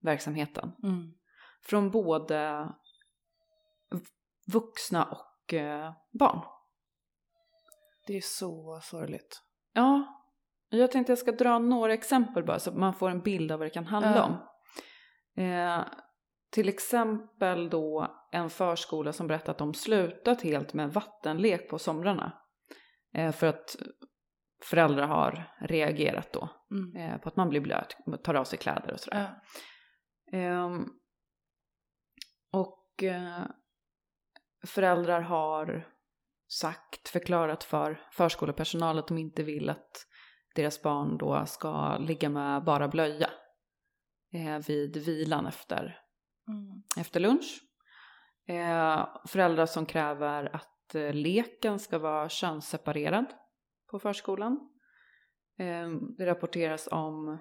verksamheten. 0.00 0.72
Mm. 0.82 1.12
Från 1.62 1.90
både 1.90 2.68
vuxna 4.52 5.04
och 5.04 5.54
eh, 5.54 5.92
barn. 6.10 6.59
Det 8.06 8.16
är 8.16 8.20
så 8.20 8.80
sorgligt. 8.82 9.42
Ja, 9.72 10.16
jag 10.68 10.90
tänkte 10.92 11.12
jag 11.12 11.18
ska 11.18 11.32
dra 11.32 11.58
några 11.58 11.94
exempel 11.94 12.44
bara 12.44 12.58
så 12.58 12.70
att 12.70 12.76
man 12.76 12.94
får 12.94 13.10
en 13.10 13.20
bild 13.20 13.52
av 13.52 13.58
vad 13.58 13.66
det 13.66 13.70
kan 13.70 13.86
handla 13.86 14.16
Ja. 14.16 14.24
om. 14.24 15.44
Eh, 15.44 15.84
till 16.52 16.68
exempel 16.68 17.70
då 17.70 18.16
en 18.32 18.50
förskola 18.50 19.12
som 19.12 19.26
berättat 19.26 19.48
att 19.48 19.58
de 19.58 19.74
slutat 19.74 20.42
helt 20.42 20.74
med 20.74 20.92
vattenlek 20.92 21.68
på 21.70 21.78
somrarna. 21.78 22.32
Eh, 23.14 23.32
för 23.32 23.46
att 23.46 23.76
föräldrar 24.64 25.06
har 25.06 25.54
reagerat 25.60 26.32
då 26.32 26.48
Mm. 26.70 26.96
eh, 26.96 27.18
på 27.20 27.28
att 27.28 27.36
man 27.36 27.48
blir 27.48 27.60
blöt, 27.60 27.96
tar 28.24 28.34
av 28.34 28.44
sig 28.44 28.58
kläder 28.58 28.92
och 28.92 29.00
sådär. 29.00 29.40
Ja. 30.32 30.38
Ehm, 30.38 30.88
och 32.52 33.02
eh, 33.02 33.42
föräldrar 34.66 35.20
har 35.20 35.88
sagt, 36.50 37.08
förklarat 37.08 37.64
för 37.64 38.00
förskolepersonal 38.12 38.98
att 38.98 39.08
de 39.08 39.18
inte 39.18 39.42
vill 39.42 39.70
att 39.70 40.06
deras 40.54 40.82
barn 40.82 41.18
då 41.18 41.46
ska 41.46 41.98
ligga 41.98 42.28
med 42.28 42.64
bara 42.64 42.88
blöja 42.88 43.30
eh, 44.32 44.58
vid 44.66 44.96
vilan 44.96 45.46
efter, 45.46 46.00
Mm. 46.48 46.82
efter 46.98 47.20
lunch. 47.20 47.60
Eh, 48.48 49.06
föräldrar 49.26 49.66
som 49.66 49.86
kräver 49.86 50.56
att 50.56 50.94
eh, 50.94 51.12
leken 51.12 51.78
ska 51.78 51.98
vara 51.98 52.28
könsseparerad 52.28 53.26
på 53.90 53.98
förskolan. 53.98 54.66
Det 56.18 56.26
rapporteras 56.26 56.88
om, 56.92 57.38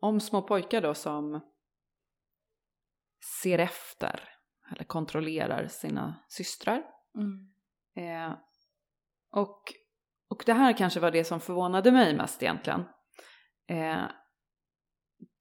om 0.00 0.20
små 0.20 0.42
pojkar 0.42 0.80
då 0.80 0.94
som 0.94 1.40
ser 3.42 3.58
efter 3.58 4.28
eller 4.72 4.84
kontrollerar 4.84 5.68
sina 5.68 6.14
systrar. 6.28 6.82
Mm. 7.14 7.49
Eh, 7.96 8.32
och, 9.32 9.62
och 10.28 10.42
det 10.46 10.52
här 10.52 10.72
kanske 10.76 11.00
var 11.00 11.10
det 11.10 11.24
som 11.24 11.40
förvånade 11.40 11.92
mig 11.92 12.16
mest 12.16 12.42
egentligen. 12.42 12.80
Eh, 13.68 14.02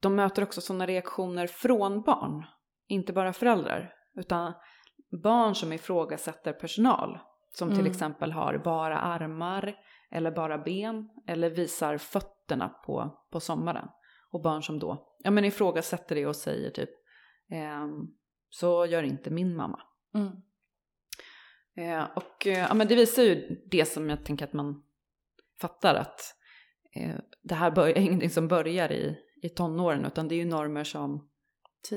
de 0.02 0.16
möter 0.16 0.44
också 0.44 0.62
sådana 0.62 0.88
reaktioner 0.88 1.48
från 1.48 2.02
barn, 2.02 2.46
inte 2.88 3.14
bara 3.14 3.34
föräldrar, 3.34 3.94
utan 4.16 4.54
barn 5.24 5.56
som 5.56 5.74
ifrågasätter 5.74 6.54
personal. 6.54 7.20
Som 7.52 7.70
till 7.70 7.80
Mm. 7.80 7.92
exempel 7.92 8.32
har 8.32 8.58
bara 8.58 8.98
armar 9.00 9.76
eller 10.12 10.32
bara 10.32 10.58
ben 10.58 11.10
eller 11.28 11.50
visar 11.50 11.98
fötterna 11.98 12.70
på, 12.70 13.20
på 13.32 13.40
sommaren. 13.40 13.88
Och 14.32 14.42
barn 14.42 14.64
som 14.64 14.80
då 14.80 15.16
ja, 15.20 15.32
men 15.32 15.46
ifrågasätter 15.46 16.16
det 16.16 16.26
och 16.28 16.36
säger 16.36 16.70
typ 16.70 16.90
ehm, 17.52 18.08
så 18.50 18.86
gör 18.86 19.04
inte 19.04 19.30
min 19.30 19.56
mamma. 19.56 19.82
Mm. 20.16 20.32
Eh, 21.80 22.04
och 22.16 22.48
eh, 22.48 22.60
ja, 22.60 22.74
men 22.74 22.88
det 22.88 22.96
visar 22.96 23.24
ju 23.24 23.62
det 23.72 23.86
som 23.86 24.10
jag 24.10 24.26
tänker 24.26 24.46
att 24.46 24.54
man 24.54 24.84
fattar 25.62 25.96
att 25.96 26.22
eh, 26.96 27.16
det 27.42 27.56
här 27.56 27.72
bör, 27.72 27.88
är 27.88 27.98
ingenting 27.98 28.30
som 28.30 28.48
börjar 28.48 28.92
i, 28.92 29.18
i 29.42 29.50
tonåren 29.50 30.06
utan 30.06 30.28
det 30.28 30.36
är 30.36 30.38
ju 30.38 30.46
normer 30.46 30.84
som, 30.84 31.30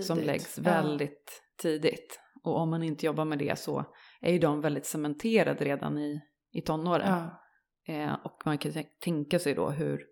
som 0.06 0.18
läggs 0.18 0.58
Ja. 0.58 0.62
väldigt 0.62 1.42
tidigt. 1.56 2.20
Och 2.44 2.56
om 2.60 2.70
man 2.70 2.82
inte 2.82 3.06
jobbar 3.06 3.24
med 3.24 3.38
det 3.38 3.58
så 3.58 3.84
är 4.20 4.32
ju 4.32 4.38
de 4.38 4.60
väldigt 4.60 4.86
cementerade 4.86 5.64
redan 5.64 5.98
i, 5.98 6.20
i 6.52 6.60
tonåren. 6.60 7.08
Ja. 7.08 7.94
Eh, 7.94 8.12
och 8.24 8.42
man 8.44 8.58
kan 8.58 8.72
tän- 8.72 8.88
tänka 9.00 9.38
sig 9.38 9.54
då 9.54 9.70
hur, 9.70 10.06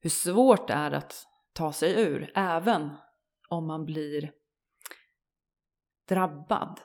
hur 0.00 0.10
svårt 0.10 0.68
det 0.68 0.74
är 0.74 0.90
att 0.90 1.14
ta 1.52 1.72
sig 1.72 2.00
ur 2.02 2.32
även 2.34 2.90
om 3.48 3.66
man 3.66 3.84
blir 3.84 4.32
drabbad 6.08 6.80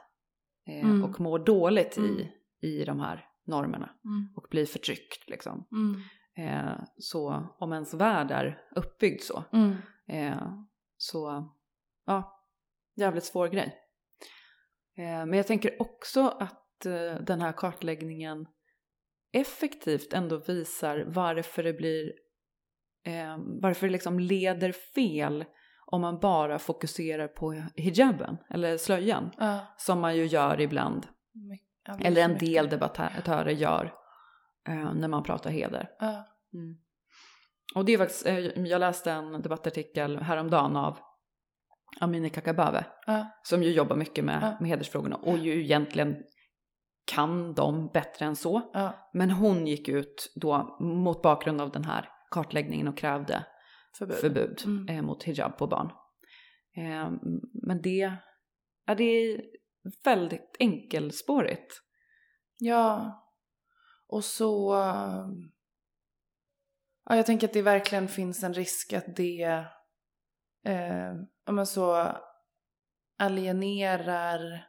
eh, 0.67 0.83
Mm. 0.83 1.03
och 1.03 1.19
mår 1.19 1.39
dåligt 1.39 1.97
Mm. 1.97 2.19
i, 2.19 2.31
i 2.67 2.85
de 2.85 2.99
här 2.99 3.25
normerna 3.45 3.89
Mm. 4.05 4.29
och 4.35 4.47
blir 4.49 4.65
förtryckt 4.65 5.29
liksom. 5.29 5.67
Mm. 5.71 6.01
Eh, 6.35 6.79
så 6.97 7.47
om 7.59 7.73
ens 7.73 7.93
värld 7.93 8.31
är 8.31 8.61
uppbyggd 8.75 9.21
så, 9.21 9.43
eh, 10.07 10.53
så 10.97 11.49
ja, 12.05 12.43
jävligt 12.95 13.23
svår 13.23 13.47
grej. 13.47 13.75
Eh, 14.97 15.25
men 15.25 15.33
jag 15.33 15.47
tänker 15.47 15.81
också 15.81 16.27
att 16.27 16.63
att 16.79 16.85
eh, 16.85 17.15
den 17.25 17.41
här 17.41 17.51
kartläggningen 17.51 18.47
effektivt 19.31 20.13
ändå 20.13 20.37
visar 20.37 21.05
varför 21.07 21.63
det 21.63 21.73
blir 21.73 22.13
eh, 23.05 23.37
varför 23.61 23.87
det 23.87 23.91
liksom 23.93 24.19
leder 24.19 24.71
fel 24.71 25.45
om 25.91 26.01
man 26.01 26.19
bara 26.19 26.59
fokuserar 26.59 27.27
på 27.27 27.51
hijaben 27.75 28.37
eller 28.49 28.77
slöjan 28.77 29.31
Ja. 29.37 29.59
som 29.77 29.99
man 29.99 30.15
ju 30.15 30.25
gör 30.25 30.61
ibland 30.61 31.07
My- 31.33 31.59
eller 32.05 32.21
en 32.21 32.37
del 32.37 32.69
debattörer 32.69 33.51
gör 33.51 33.93
eh, 34.69 34.93
när 34.93 35.07
man 35.07 35.23
pratar 35.23 35.49
heder. 35.49 35.89
Ja. 35.99 36.27
Mm. 36.53 36.77
Och 37.75 37.85
det 37.85 37.93
är 37.93 37.97
faktiskt, 37.97 38.25
eh, 38.25 38.37
jag 38.39 38.79
läste 38.79 39.11
en 39.11 39.41
debattartikel 39.41 40.17
häromdagen 40.17 40.75
av 40.75 40.97
Amineh 41.99 42.31
Kakabaveh 42.31 42.83
Ja. 43.05 43.25
som 43.43 43.63
ju 43.63 43.71
jobbar 43.71 43.95
mycket 43.95 44.25
med, 44.25 44.57
med 44.59 44.69
hedersfrågorna 44.69 45.15
och 45.15 45.37
ju 45.37 45.63
egentligen 45.63 46.15
kan 47.11 47.53
dem 47.53 47.89
bättre 47.93 48.25
än 48.25 48.35
så. 48.35 48.61
Men 49.13 49.31
hon 49.31 49.67
gick 49.67 49.87
ut 49.89 50.31
då 50.35 50.77
mot 50.79 51.21
bakgrund 51.21 51.61
av 51.61 51.71
den 51.71 51.83
här 51.85 52.09
kartläggningen 52.31 52.87
och 52.87 52.97
krävde 52.97 53.45
Förbud. 53.97 54.17
förbud 54.17 54.61
Mm. 54.65 54.87
eh, 54.89 55.01
mot 55.01 55.23
hijab 55.23 55.57
på 55.57 55.67
barn. 55.67 55.91
Eh, 56.77 57.11
men 57.53 57.81
det, 57.81 58.17
ja, 58.85 58.95
det 58.95 59.03
är 59.03 59.41
väldigt 60.03 60.55
enkelspårigt. 60.59 61.81
Ja. 62.57 63.13
Och 64.07 64.23
så... 64.23 64.73
Ja, 67.09 67.15
jag 67.15 67.25
tänker 67.25 67.47
att 67.47 67.53
det 67.53 67.61
verkligen 67.61 68.07
finns 68.07 68.43
en 68.43 68.53
risk 68.53 68.93
att 68.93 69.15
det 69.15 69.65
eh, 70.65 71.13
ja, 71.45 71.51
men 71.51 71.65
så 71.65 72.15
alienerar 73.19 74.67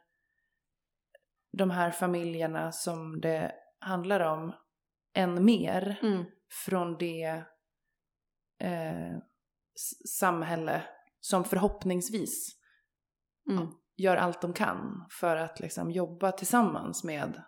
de 1.57 1.71
här 1.71 1.91
familjerna 1.91 2.71
som 2.71 3.21
det 3.21 3.51
handlar 3.79 4.19
om 4.19 4.55
än 5.13 5.45
mer 5.45 5.99
från 6.65 6.97
det 6.97 7.43
eh, 8.59 9.17
samhälle 10.19 10.83
som 11.19 11.43
förhoppningsvis 11.43 12.55
Mm. 13.49 13.67
gör 13.97 14.15
allt 14.15 14.41
de 14.41 14.53
kan 14.53 15.05
för 15.11 15.35
att 15.35 15.59
liksom 15.59 15.91
jobba 15.91 16.31
tillsammans 16.31 17.03
med 17.03 17.43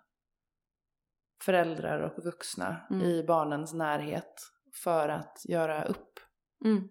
föräldrar 1.43 1.99
och 1.99 2.23
vuxna 2.23 2.87
Mm. 2.91 3.05
i 3.05 3.23
barnens 3.23 3.73
närhet 3.73 4.33
för 4.83 5.09
att 5.09 5.41
göra 5.45 5.83
upp 5.83 6.19
Mm. 6.65 6.89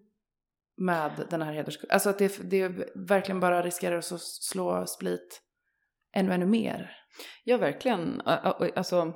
med 0.77 1.27
den 1.29 1.41
här 1.41 1.53
hederskulturen. 1.53 1.93
Alltså 1.93 2.09
att 2.09 2.17
det, 2.17 2.49
det 2.51 2.67
verkligen 2.95 3.39
bara 3.39 3.61
riskerar 3.63 3.97
att 3.97 4.21
slå 4.21 4.85
split 4.85 5.41
ännu, 6.13 6.33
ännu 6.33 6.45
mer. 6.45 6.91
Ja, 7.43 7.57
verkligen. 7.57 8.21
Alltså, 8.21 9.13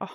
ja, 0.00 0.08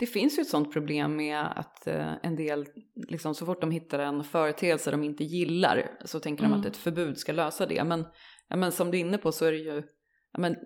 det 0.00 0.06
finns 0.06 0.38
ju 0.38 0.40
ett 0.40 0.48
sånt 0.48 0.72
problem 0.72 1.16
med 1.16 1.58
att 1.58 1.86
eh, 1.86 2.12
en 2.22 2.36
del, 2.36 2.66
liksom, 3.08 3.34
så 3.34 3.46
fort 3.46 3.60
de 3.60 3.70
hittar 3.70 3.98
en 3.98 4.24
företeelse 4.24 4.90
de 4.90 5.02
inte 5.02 5.24
gillar 5.24 5.98
så 6.04 6.20
tänker 6.20 6.42
de 6.42 6.46
Mm. 6.46 6.60
att 6.60 6.66
ett 6.66 6.76
förbud 6.76 7.18
ska 7.18 7.32
lösa 7.32 7.66
det. 7.66 7.84
Men, 7.84 8.06
ja, 8.48 8.56
men 8.56 8.72
som 8.72 8.90
du 8.90 8.98
är 8.98 9.00
inne 9.00 9.18
på 9.18 9.32
så 9.32 9.44
är 9.44 9.52
det 9.52 9.58
ju, 9.58 9.82
ja, 10.32 10.40
men, 10.40 10.56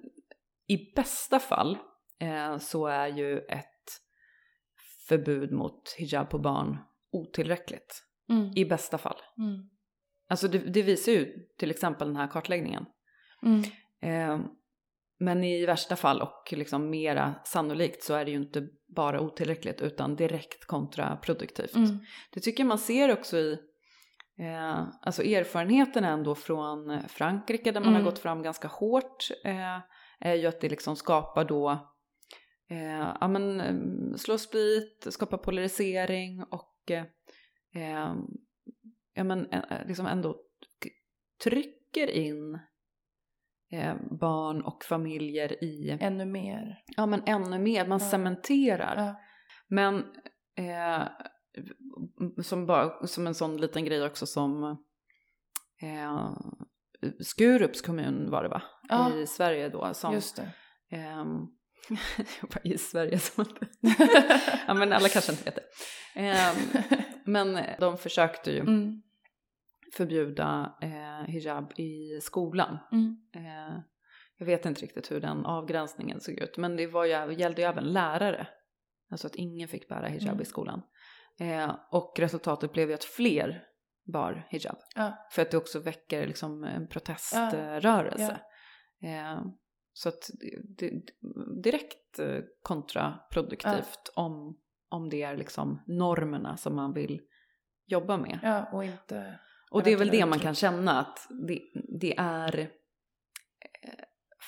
i 0.68 0.92
bästa 0.96 1.38
fall 1.38 1.78
eh, 2.20 2.58
så 2.58 2.86
är 2.86 3.06
ju 3.06 3.38
ett 3.38 4.00
förbud 5.08 5.52
mot 5.52 5.94
hijab 5.98 6.30
på 6.30 6.38
barn 6.38 6.78
otillräckligt. 7.12 8.02
I 8.56 8.64
bästa 8.64 8.98
fall. 8.98 9.16
Mm. 9.38 9.70
Alltså 10.28 10.48
det, 10.48 10.58
det 10.58 10.82
visar 10.82 11.12
ju 11.12 11.46
till 11.58 11.70
exempel 11.70 12.08
den 12.08 12.16
här 12.16 12.28
kartläggningen. 12.28 12.86
Mm. 13.42 13.62
Eh, 14.02 14.46
men 15.18 15.44
i 15.44 15.66
värsta 15.66 15.96
fall 15.96 16.22
och 16.22 16.52
liksom 16.52 16.90
mera 16.90 17.34
sannolikt 17.44 18.02
så 18.02 18.14
är 18.14 18.24
det 18.24 18.30
ju 18.30 18.36
inte 18.36 18.68
bara 18.94 19.20
otillräckligt 19.20 19.80
utan 19.83 20.16
direkt 20.16 20.64
kontraproduktivt. 20.64 21.74
Mm. 21.74 21.98
Det 22.30 22.40
tycker 22.40 22.64
man 22.64 22.78
ser 22.78 23.12
också 23.12 23.37
i 23.37 23.59
eh, 24.38 24.83
alltså 25.02 25.22
erfarenheten 25.22 26.04
ändå 26.04 26.35
från 26.35 27.09
Frankrike 27.09 27.72
där 27.72 27.80
man 27.80 27.88
Mm. 27.88 28.02
har 28.02 28.11
gått 28.11 28.18
fram 28.18 28.42
ganska 28.42 28.68
hårt 28.68 29.28
eh, 29.44 29.78
är 30.20 30.35
ju 30.35 30.46
att 30.46 30.61
det 30.61 30.68
liksom 30.68 30.96
skapar 30.96 31.44
då 31.44 31.70
eh, 32.70 33.12
ja, 33.20 33.28
men, 33.28 33.61
eh, 33.61 34.16
slå 34.16 34.38
split, 34.38 35.07
skapa 35.11 35.38
polarisering 35.38 36.42
och 36.42 36.90
eh, 36.90 37.04
eh, 37.74 38.14
ja, 39.14 39.24
men, 39.24 39.46
eh, 39.46 39.87
liksom 39.87 40.07
ändå 40.07 40.37
trycker 41.44 42.11
in 42.11 42.59
eh, 43.74 43.94
barn 44.20 44.62
och 44.62 44.84
familjer 44.84 45.64
i 45.64 45.98
Ännu 46.00 46.24
mer. 46.24 46.78
ja, 46.96 47.06
men 47.06 47.22
ännu 47.26 47.58
mer, 47.58 47.87
man 47.87 47.98
Ja. 48.02 48.10
cementerar. 48.10 48.96
Ja. 48.96 49.20
Men 49.68 50.04
eh, 50.56 51.02
som, 52.42 52.66
bara, 52.66 53.06
som 53.06 53.26
en 53.26 53.34
sån 53.34 53.56
liten 53.56 53.84
grej 53.84 54.04
också 54.06 54.26
som 54.26 54.64
eh, 55.82 56.30
Skurups 57.20 57.82
kommun 57.82 58.30
var 58.30 58.42
det 58.42 58.48
va? 58.48 58.62
Ja. 58.88 59.14
I 59.14 59.26
Sverige 59.26 59.68
då. 59.68 59.94
Som, 59.94 60.14
Just 60.14 60.37
det. 60.37 60.50
ehm, 60.96 61.46
jag 62.40 62.50
bara 62.50 62.60
i 62.64 62.78
Sverige 62.78 63.18
som 63.18 63.44
ja 64.66 64.74
men 64.74 64.92
alla 64.92 65.08
kanske 65.08 65.32
inte 65.32 65.44
vet 65.44 65.54
det. 65.54 65.62
Ehm, 66.20 66.56
men 67.24 67.58
de 67.80 67.98
försökte 67.98 68.50
ju 68.52 68.60
Mm. 68.60 69.02
Förbjuda 69.94 70.76
eh, 70.80 71.33
hijab 71.33 71.72
i 71.76 72.20
skolan. 72.20 72.78
Mm. 72.92 73.16
Eh, 73.35 73.80
jag 74.37 74.46
vet 74.46 74.66
inte 74.66 74.83
riktigt 74.83 75.11
hur 75.11 75.20
den 75.20 75.46
avgränsningen 75.46 76.20
såg 76.20 76.35
ut, 76.35 76.57
men 76.57 76.76
det 76.76 76.87
var 76.87 77.04
ju, 77.04 77.35
gällde 77.35 77.62
ju 77.62 77.68
även 77.68 77.85
lärare. 77.85 78.48
Alltså 79.11 79.26
att 79.26 79.35
ingen 79.35 79.68
fick 79.68 79.88
bära 79.88 80.07
hijab 80.07 80.28
Mm. 80.28 80.40
i 80.42 80.44
skolan. 80.44 80.83
Eh, 81.40 81.76
och 81.90 82.14
resultatet 82.18 82.72
blev 82.72 82.88
ju 82.88 82.94
att 82.94 83.04
fler 83.04 83.64
bar 84.12 84.46
hijab. 84.50 84.76
Ja. 84.94 85.26
För 85.30 85.42
att 85.42 85.50
det 85.50 85.57
också 85.57 85.78
väcker 85.78 86.26
liksom 86.26 86.64
en 86.64 86.88
proteströrelse. 86.88 88.40
Eh, 89.02 89.42
så 89.92 90.09
att 90.09 90.30
det, 90.40 90.61
det, 90.78 91.02
direkt 91.62 92.18
eh, 92.18 92.40
kontraproduktivt 92.62 94.12
om, 94.14 94.59
om 94.88 95.09
det 95.09 95.22
är 95.22 95.37
liksom 95.37 95.83
normerna 95.87 96.57
som 96.57 96.76
man 96.76 96.92
vill 96.92 97.20
jobba 97.87 98.16
med. 98.16 98.38
ja, 98.42 98.68
och 98.72 98.85
inte... 98.85 99.38
Och 99.74 99.82
det 99.82 99.92
är 99.92 99.96
väl 99.96 100.08
det 100.10 100.26
man 100.26 100.38
kan 100.38 100.54
känna 100.54 101.00
att 101.00 101.26
det, 101.48 101.60
det 102.00 102.14
är 102.18 102.58
eh, 102.60 102.68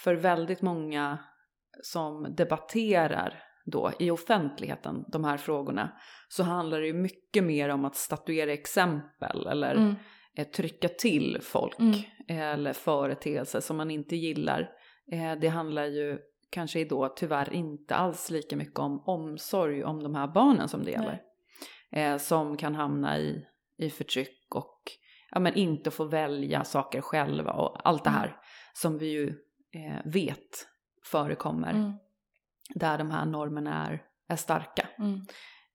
för 0.05 0.15
väldigt 0.15 0.62
många 0.62 1.19
som 1.83 2.35
debatterar 2.37 3.43
då 3.65 3.93
i 3.99 4.11
offentligheten 4.11 5.05
de 5.12 5.25
här 5.25 5.37
frågorna 5.37 5.93
så 6.29 6.43
handlar 6.43 6.81
det 6.81 6.87
ju 6.87 6.93
mycket 6.93 7.45
mer 7.45 7.69
om 7.69 7.85
att 7.85 7.97
statuera 7.97 8.53
exempel 8.53 9.47
eller 9.47 9.75
Mm. 9.75 9.95
eh, 10.37 10.47
trycka 10.47 10.89
till 10.89 11.39
folk 11.43 11.79
Mm. 11.81 11.95
eller 12.29 12.73
företeelser 12.73 13.61
som 13.61 13.77
man 13.77 13.91
inte 13.91 14.17
gillar. 14.17 14.71
Eh, 15.12 15.33
det 15.41 15.49
handlar 15.49 15.85
ju 15.85 16.19
kanske 16.51 16.85
då 16.85 17.09
tyvärr 17.09 17.53
inte 17.53 17.95
alls 17.95 18.31
lika 18.31 18.57
mycket 18.57 18.79
om 18.79 19.03
omsorg 19.07 19.85
om 19.85 20.03
de 20.03 20.15
här 20.15 20.27
barnen 20.29 20.69
som 20.69 20.85
det 20.85 20.91
gäller. 20.91 21.21
Eh, 21.93 22.17
som 22.17 22.57
kan 22.57 22.75
hamna 22.75 23.19
i, 23.19 23.45
i 23.79 23.91
förtryck 23.91 24.55
och 24.55 24.81
ja, 25.31 25.41
men 25.41 25.55
inte 25.55 25.91
få 25.91 26.05
välja 26.05 26.65
saker 26.65 27.01
själva 27.01 27.53
och 27.53 27.89
allt 27.89 28.05
det 28.05 28.11
Mm. 28.11 28.21
här 28.21 28.37
som 28.73 28.99
vi 28.99 29.07
ju 29.07 29.29
eh, 29.75 30.01
vet 30.12 30.69
förekommer 31.05 31.71
Mm. 31.71 31.93
där 32.75 32.99
de 32.99 33.11
här 33.11 33.27
normerna 33.27 33.87
är, 33.87 34.03
är 34.29 34.37
starka. 34.37 34.89
Mm. 34.99 35.15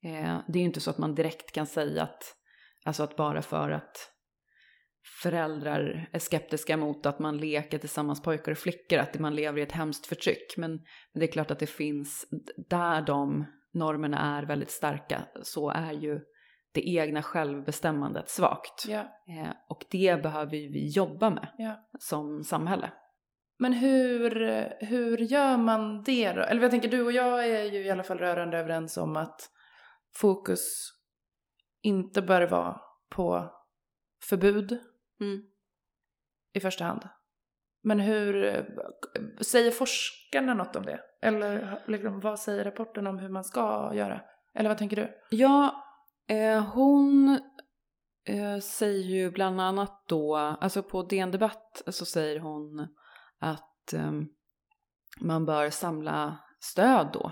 Eh, 0.03 0.39
det 0.47 0.59
är 0.59 0.61
ju 0.61 0.65
inte 0.65 0.81
så 0.81 0.89
att 0.89 0.97
man 0.97 1.15
direkt 1.15 1.51
kan 1.51 1.65
säga 1.67 2.03
att, 2.03 2.35
alltså 2.85 3.03
att 3.03 3.15
bara 3.15 3.41
för 3.41 3.69
att 3.71 4.11
föräldrar 5.21 6.09
är 6.11 6.19
skeptiska 6.19 6.77
mot 6.77 7.05
att 7.05 7.19
man 7.19 7.37
leker 7.37 7.77
tillsammans 7.77 8.21
pojkar 8.21 8.51
och 8.51 8.57
flickor, 8.57 8.97
att 8.99 9.19
man 9.19 9.35
lever 9.35 9.59
i 9.59 9.61
ett 9.61 9.71
hemskt 9.71 10.07
förtryck. 10.07 10.57
Men, 10.57 10.71
men 10.71 11.19
det 11.19 11.25
är 11.25 11.31
klart 11.31 11.51
att 11.51 11.59
det 11.59 11.67
finns, 11.67 12.25
där 12.69 13.01
de 13.01 13.45
normerna 13.73 14.37
är 14.37 14.43
väldigt 14.43 14.71
starka, 14.71 15.21
så 15.43 15.69
är 15.69 15.91
ju 15.91 16.19
det 16.73 16.89
egna 16.89 17.23
självbestämmandet 17.23 18.29
svagt. 18.29 18.85
Ja. 18.87 18.99
Eh, 18.99 19.51
och 19.69 19.85
det 19.91 20.23
behöver 20.23 20.51
vi 20.51 20.87
jobba 20.87 21.29
med 21.29 21.47
Ja. 21.57 21.87
som 21.99 22.43
samhälle. 22.43 22.91
Men 23.59 23.73
hur, 23.73 24.29
hur 24.79 25.17
gör 25.17 25.57
man 25.57 26.03
det 26.03 26.33
då? 26.33 26.41
Eller 26.41 26.61
jag 26.61 26.71
tänker, 26.71 26.89
du 26.89 27.01
och 27.05 27.11
jag 27.11 27.45
är 27.49 27.63
ju 27.63 27.85
i 27.85 27.89
alla 27.91 28.03
fall 28.03 28.17
rörande 28.17 28.57
överens 28.57 28.97
om 28.97 29.15
att 29.17 29.49
fokus 30.15 30.91
inte 31.81 32.21
bör 32.21 32.41
vara 32.47 32.81
på 33.15 33.51
förbud 34.29 34.79
i 36.53 36.59
första 36.59 36.83
hand. 36.85 37.07
Men 37.83 37.99
hur, 37.99 38.65
säger 39.41 39.71
forskarna 39.71 40.53
något 40.53 40.75
om 40.75 40.85
det? 40.85 40.99
Eller 41.21 41.79
liksom, 41.87 42.19
vad 42.19 42.39
säger 42.39 42.63
rapporten 42.63 43.07
om 43.07 43.19
hur 43.19 43.29
man 43.29 43.43
ska 43.43 43.91
göra? 43.93 44.21
Eller 44.53 44.69
vad 44.69 44.77
tänker 44.77 44.95
du? 44.95 45.13
Ja, 45.29 45.83
eh, 46.29 46.63
hon 46.63 47.39
eh, 48.27 48.59
säger 48.59 49.03
ju 49.03 49.31
bland 49.31 49.61
annat 49.61 50.03
då, 50.07 50.35
alltså 50.35 50.83
på 50.83 51.03
DN 51.03 51.31
Debatt 51.31 51.83
så 51.87 52.05
säger 52.05 52.39
hon 52.39 52.87
att 53.39 53.93
ehm, 53.93 54.27
man 55.21 55.45
bör 55.45 55.69
samla 55.69 56.39
stöd 56.59 57.09
då 57.13 57.31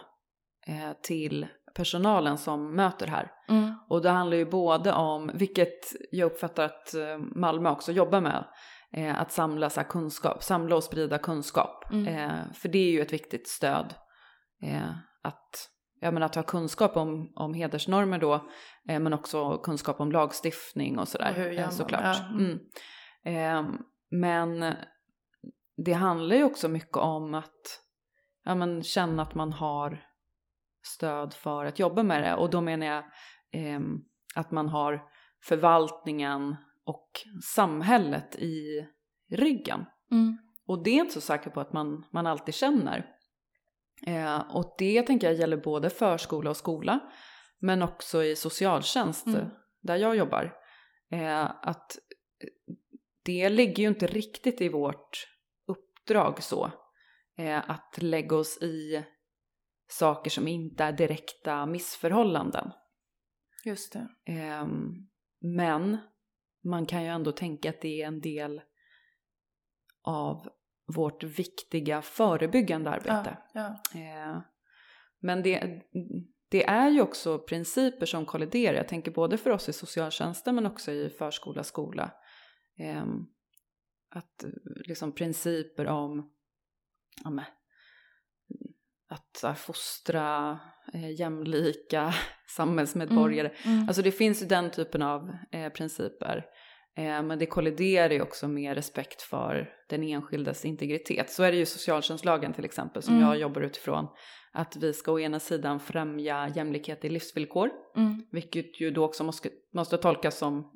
eh, 0.68 0.94
till 1.02 1.48
personalen 1.76 2.38
som 2.38 2.76
möter 2.76 3.08
här. 3.08 3.32
Mm. 3.50 3.74
Och 3.90 4.02
det 4.02 4.10
handlar 4.10 4.38
ju 4.38 4.46
både 4.46 4.94
om, 4.94 5.32
vilket 5.34 5.96
jag 6.12 6.32
uppfattar 6.32 6.64
att 6.64 6.94
eh, 6.94 7.18
Malmö 7.18 7.70
också 7.70 7.92
jobbar 7.92 8.22
med, 8.22 8.46
eh, 8.94 9.22
att 9.22 9.32
samla 9.32 9.70
så 9.70 9.84
kunskap, 9.84 10.44
samla 10.44 10.76
och 10.76 10.84
sprida 10.84 11.18
kunskap. 11.18 11.92
Mm. 11.92 12.08
Eh, 12.08 12.54
för 12.54 12.70
det 12.70 12.80
är 12.80 12.92
ju 12.92 13.02
ett 13.02 13.14
viktigt 13.14 13.48
stöd. 13.48 13.94
Eh, 14.64 14.90
att, 15.24 15.70
ja, 16.00 16.12
men 16.12 16.24
att 16.24 16.36
ha 16.36 16.44
kunskap 16.44 16.98
om, 16.98 17.32
om 17.36 17.54
hedersnormer 17.54 18.20
då, 18.20 18.34
eh, 18.90 19.00
men 19.00 19.14
också 19.14 19.58
kunskap 19.58 20.00
om 20.00 20.12
lagstiftning 20.12 21.00
och 21.00 21.08
sådär. 21.08 21.58
Eh, 21.60 21.70
såklart. 21.70 22.22
Mm. 22.32 22.60
Eh, 23.26 23.80
men 24.12 24.74
det 25.86 25.94
handlar 25.94 26.36
ju 26.36 26.44
också 26.44 26.68
mycket 26.68 26.98
om 26.98 27.34
att 27.34 27.82
ja, 28.44 28.56
men 28.56 28.84
känna 28.84 29.22
att 29.22 29.36
man 29.36 29.54
har 29.54 30.04
stöd 30.86 31.34
för 31.34 31.66
att 31.66 31.80
jobba 31.80 32.04
med 32.04 32.24
det. 32.24 32.36
Och 32.36 32.50
då 32.50 32.62
menar 32.62 32.86
jag 32.86 33.04
ehm, 33.52 33.98
att 34.36 34.52
man 34.52 34.70
har 34.70 35.04
förvaltningen 35.44 36.56
och 36.86 37.10
samhället 37.56 38.36
i 38.36 38.88
ryggen. 39.32 39.86
Mm. 40.12 40.38
Och 40.68 40.84
det 40.84 40.90
är 40.90 41.00
inte 41.00 41.14
så 41.14 41.22
säker 41.22 41.50
på 41.50 41.60
att 41.60 41.74
man, 41.74 42.06
man 42.12 42.28
alltid 42.28 42.56
känner. 42.56 43.06
Eh, 44.08 44.56
och 44.56 44.76
det 44.78 45.02
tänker 45.02 45.28
jag 45.28 45.40
gäller 45.40 45.58
både 45.58 45.90
förskola 45.90 46.50
och 46.50 46.58
skola, 46.58 47.00
men 47.60 47.82
också 47.82 48.24
i 48.24 48.36
socialtjänst 48.36 49.28
Mm. 49.28 49.50
där 49.82 49.96
jag 49.96 50.16
jobbar. 50.16 50.56
Eh, 51.12 51.44
att 51.44 51.98
det 53.24 53.50
ligger 53.50 53.84
ju 53.84 53.90
inte 53.90 54.08
riktigt 54.08 54.62
i 54.62 54.70
vårt 54.70 55.28
uppdrag 55.68 56.44
så. 56.44 56.72
Eh, 57.38 57.70
att 57.70 57.98
lägga 57.98 58.36
oss 58.36 58.58
i 58.62 59.04
saker 59.88 60.30
som 60.30 60.48
inte 60.48 60.84
är 60.84 60.92
direkta 60.92 61.66
missförhållanden. 61.66 62.72
Just 63.66 63.94
det. 63.94 64.08
Ehm, 64.26 64.94
men 65.42 65.98
man 66.64 66.86
kan 66.86 67.04
ju 67.04 67.10
ändå 67.10 67.32
tänka 67.32 67.70
att 67.70 67.82
det 67.82 68.02
är 68.02 68.08
en 68.08 68.22
del 68.22 68.62
av 70.04 70.50
vårt 70.96 71.24
viktiga 71.24 72.02
förebyggande 72.02 72.90
arbete. 72.90 73.38
Ja, 73.54 73.84
ja. 73.94 74.00
Eh, 74.00 74.42
men 75.20 75.44
det, 75.44 75.82
det 76.50 76.66
är 76.66 76.90
ju 76.90 77.02
också 77.02 77.40
principer 77.40 78.06
som 78.06 78.26
kolliderar. 78.26 78.78
Jag 78.78 78.88
tänker 78.88 79.12
både 79.12 79.38
för 79.38 79.50
oss 79.50 79.70
i 79.70 79.74
socialtjänsten 79.74 80.56
men 80.56 80.66
också 80.66 80.92
i 80.92 81.10
förskola, 81.10 81.64
skola. 81.64 82.12
Eh, 82.78 83.06
att 84.10 84.46
liksom 84.86 85.12
principer 85.12 85.88
om 85.88 86.32
ja, 87.24 87.30
men, 87.30 87.46
att 89.10 89.40
här, 89.44 89.54
fostra 89.54 90.60
eh, 90.94 91.20
jämlika 91.20 92.14
samhällsmedborgare. 92.48 93.52
Mm. 93.66 93.88
Alltså 93.88 94.02
det 94.02 94.12
finns 94.12 94.42
ju 94.42 94.46
den 94.46 94.72
typen 94.72 95.02
av 95.02 95.36
eh, 95.52 95.70
principer. 95.70 96.46
Eh, 96.98 97.22
men 97.24 97.40
det 97.40 97.46
kolliderar 97.46 98.10
ju 98.14 98.22
också 98.22 98.48
med 98.48 98.74
respekt 98.76 99.22
för 99.22 99.70
den 99.90 100.04
enskildes 100.04 100.66
integritet. 100.66 101.30
Så 101.30 101.44
är 101.44 101.52
det 101.52 101.58
ju 101.58 101.66
socialtjänstlagen 101.66 102.54
till 102.54 102.66
exempel 102.66 103.02
som 103.02 103.16
Mm. 103.16 103.28
jag 103.28 103.38
jobbar 103.38 103.62
utifrån. 103.62 104.08
Att 104.52 104.76
vi 104.76 104.94
ska 104.94 105.12
å 105.12 105.20
ena 105.20 105.40
sidan 105.40 105.80
främja 105.80 106.50
jämlikhet 106.56 107.06
i 107.06 107.10
livsvillkor. 107.10 107.70
Mm. 107.96 108.24
Vilket 108.32 108.82
ju 108.82 108.92
då 108.92 109.06
också 109.06 109.24
måste, 109.24 109.50
måste 109.74 109.98
tolkas 109.98 110.38
som 110.38 110.72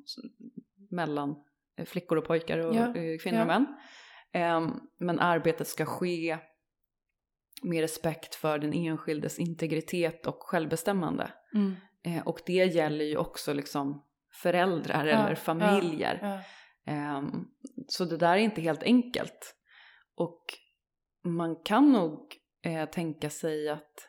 mellan 0.90 1.34
eh, 1.78 1.84
flickor 1.84 2.18
och 2.18 2.24
pojkar 2.24 2.58
och 2.58 2.74
Ja, 2.74 2.96
eh, 2.96 3.18
kvinnor 3.18 3.38
ja. 3.38 3.42
och 3.42 3.46
män. 3.46 3.66
Ehm, 4.32 4.72
men 4.98 5.20
arbetet 5.20 5.68
ska 5.68 5.84
ske 5.86 6.38
med 7.62 7.80
respekt 7.80 8.34
för 8.34 8.58
den 8.58 8.72
enskildes 8.72 9.38
integritet 9.38 10.26
och 10.26 10.38
självbestämmande. 10.42 11.30
Mm. 11.54 11.74
Och 12.24 12.40
det 12.46 12.52
gäller 12.52 13.04
ju 13.04 13.16
också 13.16 13.52
liksom 13.52 14.04
föräldrar 14.42 15.06
Ja, 15.06 15.12
eller 15.26 15.34
familjer. 15.34 16.18
Ja. 16.22 16.40
Ehm, 16.92 17.44
så 17.88 18.04
det 18.04 18.16
där 18.16 18.32
är 18.32 18.36
inte 18.38 18.60
helt 18.60 18.82
enkelt. 18.82 19.54
Och 20.16 20.44
man 21.24 21.56
kan 21.64 21.92
nog 21.92 22.34
eh, 22.64 22.88
tänka 22.88 23.30
sig 23.30 23.68
att 23.68 24.08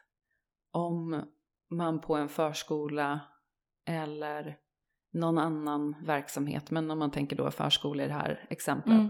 om 0.71 1.23
man 1.71 2.01
på 2.01 2.15
en 2.15 2.29
förskola 2.29 3.19
eller 3.87 4.57
någon 5.13 5.37
annan 5.37 5.95
verksamhet, 6.05 6.71
men 6.71 6.91
om 6.91 6.99
man 6.99 7.11
tänker 7.11 7.35
då 7.35 7.51
förskola 7.51 8.03
i 8.03 8.07
det 8.07 8.13
här 8.13 8.47
exemplet, 8.49 8.93
Mm. 8.93 9.09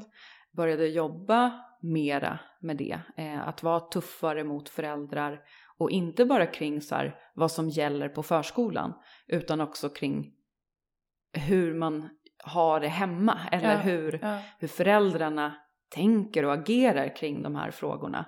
började 0.51 0.88
jobba 0.88 1.61
mera 1.82 2.39
med 2.61 2.78
det. 2.78 2.99
Eh, 3.18 3.47
att 3.47 3.63
vara 3.63 3.80
tuffare 3.80 4.43
mot 4.43 4.70
föräldrar 4.70 5.41
och 5.78 5.91
inte 5.91 6.26
bara 6.26 6.45
kring 6.45 6.82
så 6.82 6.95
här, 6.95 7.16
vad 7.36 7.51
som 7.51 7.70
gäller 7.70 8.09
på 8.09 8.24
förskolan 8.24 8.93
utan 9.28 9.61
också 9.61 9.89
kring 9.89 10.34
hur 11.38 11.73
man 11.73 12.09
har 12.43 12.79
det 12.79 12.88
hemma 12.88 13.39
eller 13.51 13.71
Ja, 13.73 13.77
hur, 13.77 14.19
Ja. 14.21 14.39
hur 14.59 14.67
föräldrarna 14.67 15.55
tänker 15.89 16.45
och 16.45 16.53
agerar 16.53 17.15
kring 17.15 17.43
de 17.43 17.55
här 17.55 17.71
frågorna. 17.71 18.25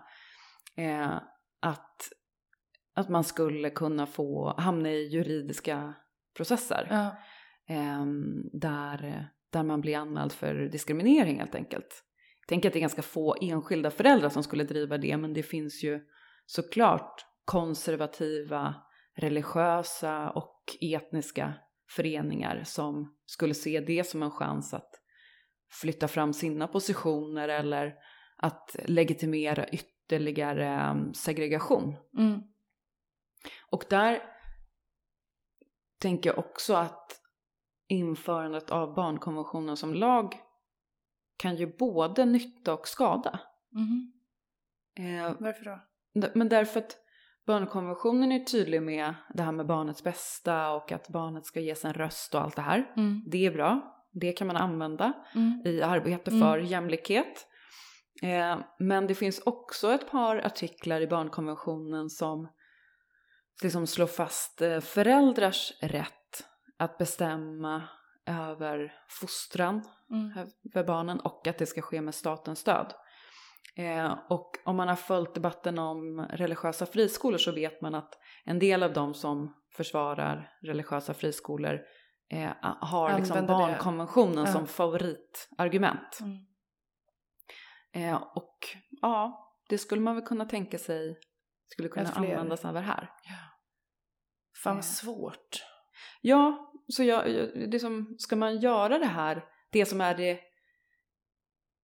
Eh, 0.76 1.16
att, 1.62 2.10
att 2.96 3.10
man 3.10 3.24
skulle 3.24 3.70
kunna 3.70 4.06
få 4.06 4.54
hamna 4.58 4.90
i 4.90 5.08
juridiska 5.08 5.94
processer 6.38 6.88
Ja. 6.90 7.06
eh, 7.76 8.06
där, 8.54 9.30
där 9.54 9.64
man 9.64 9.82
blir 9.82 9.98
anmäld 9.98 10.32
för 10.32 10.56
diskriminering 10.56 11.40
helt 11.40 11.56
enkelt. 11.56 12.04
Tänker 12.48 12.70
att 12.70 12.74
det 12.74 12.80
är 12.80 12.82
ganska 12.82 13.02
få 13.02 13.36
enskilda 13.42 13.92
föräldrar 13.92 14.30
som 14.30 14.44
skulle 14.44 14.64
driva 14.64 14.98
det 14.98 15.18
men 15.18 15.34
det 15.34 15.44
finns 15.44 15.84
ju 15.84 16.00
såklart 16.46 17.26
konservativa, 17.46 18.76
religiösa 19.16 20.30
och 20.30 20.64
etniska 20.82 21.54
föreningar 21.90 22.64
som 22.64 23.16
skulle 23.26 23.54
se 23.54 23.80
det 23.80 24.04
som 24.04 24.24
en 24.24 24.32
chans 24.32 24.74
att 24.74 24.92
flytta 25.82 26.08
fram 26.08 26.34
sina 26.34 26.68
positioner 26.68 27.50
eller 27.50 27.96
att 28.38 28.76
legitimera 28.86 29.68
ytterligare 29.68 30.68
eh, 30.68 31.12
segregation. 31.12 31.96
Mm. 32.18 32.42
Och 33.70 33.84
där 33.90 34.22
tänker 36.02 36.30
jag 36.30 36.40
också 36.40 36.74
att 36.74 37.22
införandet 37.88 38.72
av 38.72 38.94
barnkonventionen 38.96 39.78
som 39.78 39.94
lag 39.94 40.36
kan 41.38 41.56
ju 41.56 41.78
både 41.78 42.26
nytta 42.26 42.74
och 42.74 42.88
skada. 42.88 43.40
Mhm. 43.72 44.14
Eh, 45.00 45.36
Varför 45.40 45.66
då? 45.66 45.80
men 46.36 46.50
därför 46.50 46.80
att 46.80 46.98
barnkonventionen 47.48 48.32
är 48.32 48.40
tydlig 48.40 48.82
med 48.82 49.14
det 49.34 49.44
här 49.44 49.52
med 49.52 49.66
barnets 49.68 50.04
bästa 50.04 50.72
och 50.72 50.92
att 50.92 51.10
barnet 51.10 51.46
ska 51.46 51.60
ges 51.60 51.86
en 51.86 51.94
röst 51.94 52.36
och 52.36 52.42
allt 52.42 52.56
det 52.56 52.62
här. 52.62 52.94
Mm. 52.98 53.24
Det 53.32 53.46
är 53.46 53.52
bra, 53.52 53.96
det 54.14 54.32
kan 54.32 54.48
man 54.48 54.56
använda 54.58 55.14
Mm. 55.36 55.62
i 55.66 55.82
arbete 55.82 56.32
Mm. 56.32 56.42
för 56.42 56.58
jämlikhet. 56.60 57.48
Eh, 58.24 58.58
men 58.80 59.08
det 59.08 59.16
finns 59.16 59.40
också 59.46 59.92
ett 59.92 60.12
par 60.12 60.38
artiklar 60.38 61.02
i 61.02 61.08
barnkonventionen 61.08 62.10
som 62.10 62.48
liksom 63.64 63.88
slår 63.88 64.08
fast 64.08 64.62
eh, 64.62 64.80
föräldrars 64.80 65.74
rätt 65.82 66.48
att 66.78 66.98
bestämma 66.98 67.84
över 68.26 68.94
fostran 69.22 69.82
Mm. 70.12 70.48
för 70.74 70.84
barnen 70.84 71.20
och 71.20 71.48
att 71.48 71.58
det 71.58 71.66
ska 71.66 71.82
ske 71.82 72.02
med 72.02 72.16
statens 72.16 72.60
stöd. 72.60 72.94
Eh, 73.78 74.14
och 74.30 74.52
om 74.66 74.76
man 74.76 74.88
har 74.88 74.96
följt 74.96 75.34
debatten 75.34 75.80
om 75.80 76.28
religiösa 76.30 76.86
friskolor 76.86 77.38
så 77.38 77.52
vet 77.52 77.82
man 77.82 77.96
att 77.96 78.14
en 78.46 78.60
del 78.60 78.84
av 78.84 78.94
dem 78.94 79.14
som 79.14 79.54
försvarar 79.76 80.50
religiösa 80.62 81.14
friskolor 81.14 81.80
eh, 82.34 82.52
har 82.62 83.18
liksom 83.18 83.38
Använder 83.38 83.54
det. 83.54 83.60
barnkonventionen 83.74 84.46
Ja. 84.46 84.52
som 84.52 84.68
favoritargument. 84.68 86.20
Mm. 86.22 86.38
Eh, 87.94 88.24
och 88.36 88.58
ja, 89.02 89.44
det 89.70 89.78
skulle 89.78 90.02
man 90.02 90.16
väl 90.16 90.26
kunna 90.26 90.46
tänka 90.46 90.78
sig 90.78 91.20
skulle 91.68 91.90
kunna 91.90 92.10
användas 92.10 92.66
över 92.66 92.82
här. 92.82 93.10
Fan 94.64 94.76
Eh. 94.78 94.82
svårt. 94.82 95.64
Ja, 96.22 96.72
så 96.88 97.04
jag- 97.04 97.26
det 97.72 97.80
som, 97.80 98.16
ska 98.20 98.36
man 98.36 98.60
göra 98.60 99.00
det 99.00 99.06
här, 99.06 99.44
det 99.72 99.86
som 99.86 100.02
är 100.02 100.16
det 100.16 100.40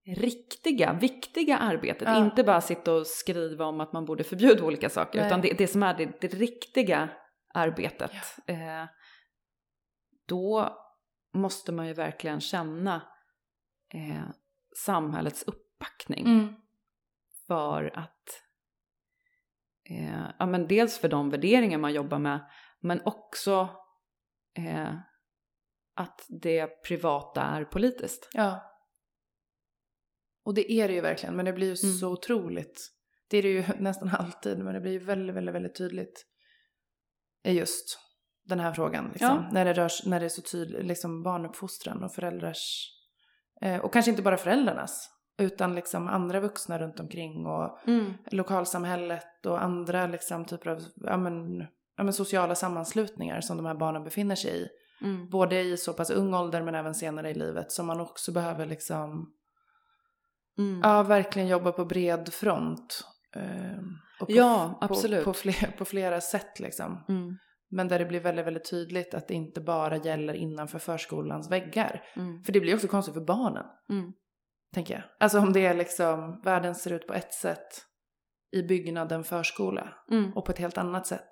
riktiga, 0.05 0.93
viktiga 0.93 1.57
arbetet, 1.57 2.07
Ja. 2.07 2.17
inte 2.25 2.43
bara 2.43 2.61
sitta 2.61 2.93
och 2.93 3.07
skriva 3.07 3.65
om 3.65 3.81
att 3.81 3.93
man 3.93 4.05
borde 4.05 4.23
förbjuda 4.23 4.63
olika 4.65 4.89
saker, 4.89 5.19
Nej. 5.19 5.27
utan 5.27 5.41
det, 5.41 5.53
det 5.57 5.67
som 5.67 5.83
är 5.83 5.97
det, 5.97 6.21
det 6.21 6.27
riktiga 6.27 7.09
arbetet, 7.53 8.11
eh, 8.47 8.85
då 10.27 10.77
måste 11.33 11.71
man 11.71 11.87
ju 11.87 11.93
verkligen 11.93 12.41
känna 12.41 12.95
eh, 13.93 14.23
samhällets 14.85 15.43
uppbackning 15.43 16.25
Mm. 16.25 16.53
för 17.47 17.91
att 17.99 18.41
eh, 19.89 20.25
ja, 20.39 20.45
men 20.45 20.67
dels 20.67 20.99
för 20.99 21.09
de 21.09 21.29
värderingar 21.29 21.77
man 21.77 21.93
jobbar 21.93 22.19
med 22.19 22.39
men 22.79 23.01
också 23.05 23.69
eh, 24.57 24.93
att 25.95 26.25
det 26.41 26.67
privata 26.83 27.41
är 27.41 27.65
politiskt. 27.65 28.29
Ja. 28.33 28.69
Och 30.45 30.53
det 30.53 30.71
är 30.71 30.87
det 30.87 30.93
ju 30.93 31.01
verkligen, 31.01 31.35
men 31.35 31.45
det 31.45 31.53
blir 31.53 31.67
ju 31.75 31.87
Mm. 31.89 31.97
så 31.97 32.11
otroligt 32.11 32.89
det 33.29 33.37
är 33.37 33.41
det 33.43 33.49
ju 33.49 33.63
nästan 33.79 34.09
alltid, 34.09 34.59
men 34.59 34.73
det 34.73 34.79
blir 34.81 34.91
ju 34.91 34.99
väldigt, 34.99 35.35
väldigt, 35.35 35.55
väldigt 35.55 35.75
tydligt 35.77 36.25
i 37.45 37.51
just 37.51 37.99
den 38.45 38.59
här 38.59 38.73
frågan. 38.73 39.09
Liksom. 39.11 39.27
Ja. 39.27 39.49
När, 39.51 39.65
det 39.65 39.73
rörs, 39.73 40.05
när 40.05 40.19
det 40.19 40.25
är 40.25 40.29
så 40.29 40.41
tydligt, 40.41 40.85
liksom 40.85 41.23
barnuppfostran 41.23 42.03
och 42.03 42.13
föräldrars, 42.13 42.89
eh, 43.61 43.79
och 43.79 43.93
kanske 43.93 44.11
inte 44.11 44.21
bara 44.23 44.37
föräldrarnas, 44.37 45.09
utan 45.37 45.75
liksom 45.75 46.07
andra 46.07 46.39
vuxna 46.39 46.79
runt 46.79 46.99
omkring 46.99 47.45
och 47.45 47.79
Mm. 47.87 48.13
lokalsamhället 48.31 49.45
och 49.45 49.63
andra 49.63 50.07
liksom 50.07 50.45
typer 50.45 50.69
av 50.69 50.83
ja, 50.95 51.17
men, 51.17 51.59
ja, 51.97 52.03
men 52.03 52.13
sociala 52.13 52.55
sammanslutningar 52.55 53.41
som 53.41 53.57
de 53.57 53.65
här 53.65 53.75
barnen 53.75 54.03
befinner 54.03 54.35
sig 54.35 54.61
i. 54.61 54.67
Mm. 55.05 55.29
Både 55.29 55.61
i 55.61 55.77
så 55.77 55.93
pass 55.93 56.09
ung 56.09 56.33
ålder 56.33 56.61
men 56.61 56.75
även 56.75 56.95
senare 56.95 57.29
i 57.29 57.33
livet 57.33 57.71
som 57.71 57.87
man 57.87 58.01
också 58.01 58.31
behöver 58.31 58.65
liksom, 58.65 59.33
Mm. 60.57 60.79
ja 60.83 61.03
verkligen 61.03 61.47
jobba 61.47 61.71
på 61.71 61.85
bred 61.85 62.33
front. 62.33 63.01
Eh, 63.35 63.77
och 64.19 64.27
på, 64.27 64.33
Ja, 64.33 64.77
på, 64.81 64.85
absolut. 64.85 65.25
På, 65.25 65.33
fler, 65.33 65.75
på 65.77 65.85
flera 65.85 66.21
sätt 66.21 66.59
liksom. 66.59 67.05
Mm. 67.09 67.37
Men 67.69 67.87
där 67.87 67.99
det 67.99 68.05
blir 68.05 68.19
väldigt, 68.19 68.45
väldigt 68.45 68.69
tydligt 68.69 69.13
att 69.13 69.27
det 69.27 69.33
inte 69.33 69.61
bara 69.61 69.97
gäller 69.97 70.33
innanför 70.33 70.79
förskolans 70.79 71.51
väggar. 71.51 72.03
Mm. 72.15 72.43
För 72.43 72.53
det 72.53 72.59
blir 72.59 72.75
också 72.75 72.87
konstigt 72.87 73.13
för 73.13 73.21
barnen, 73.25 73.65
Mm. 73.89 74.13
tänker 74.73 74.93
jag. 74.93 75.03
Alltså 75.19 75.39
om 75.39 75.53
det 75.53 75.65
är 75.65 75.73
liksom, 75.73 76.41
världen 76.43 76.75
ser 76.75 76.93
ut 76.93 77.07
på 77.07 77.13
ett 77.13 77.33
sätt 77.33 77.67
i 78.55 78.63
byggnaden 78.63 79.23
förskola 79.23 79.93
Mm. 80.11 80.33
och 80.33 80.45
på 80.45 80.51
ett 80.51 80.59
helt 80.59 80.77
annat 80.77 81.07
sätt 81.07 81.29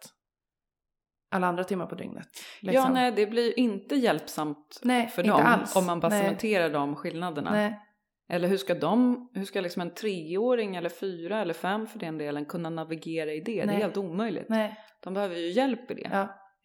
alla 1.32 1.47
andra 1.47 1.63
timmar 1.63 1.86
på 1.86 1.95
dygnet. 1.95 2.28
Ja, 2.61 2.72
liksom. 2.72 2.93
nej, 2.93 3.11
det 3.11 3.28
blir 3.28 3.59
inte 3.59 3.95
hjälpsamt 3.95 4.80
Nej, 4.84 5.07
för 5.07 5.24
dem 5.24 5.41
alls. 5.45 5.76
om 5.76 5.86
man 5.86 5.99
bara 5.99 6.09
Nej. 6.09 6.22
cementerar 6.24 6.69
de 6.69 6.95
skillnaderna. 6.95 7.51
Nej. 7.51 7.80
Eller 8.32 8.47
hur 8.47 8.57
ska 8.57 8.75
de, 8.75 9.29
hur 9.34 9.45
ska 9.45 9.61
liksom 9.61 9.82
en 9.82 9.93
treåring 9.93 10.75
eller 10.75 10.89
fyra 10.89 11.41
eller 11.41 11.53
fem 11.53 11.88
för 11.88 11.99
den 11.99 12.17
delen 12.17 12.45
kunna 12.45 12.69
navigera 12.69 13.34
i 13.34 13.41
det? 13.41 13.59
Det 13.59 13.65
Nej. 13.65 13.75
är 13.75 13.79
helt 13.79 13.97
omöjligt. 13.97 14.49
Nej. 14.49 14.77
De 15.03 15.13
behöver 15.13 15.36
ju 15.36 15.49
hjälp 15.51 15.91
i 15.91 15.93
det. 15.93 16.09
Ja. 16.11 16.21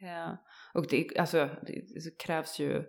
Eh, 0.09 0.35
och 0.75 0.87
det, 0.91 1.19
alltså, 1.19 1.39
det, 1.39 1.73
det 1.73 2.19
krävs 2.25 2.59
ju 2.59 2.83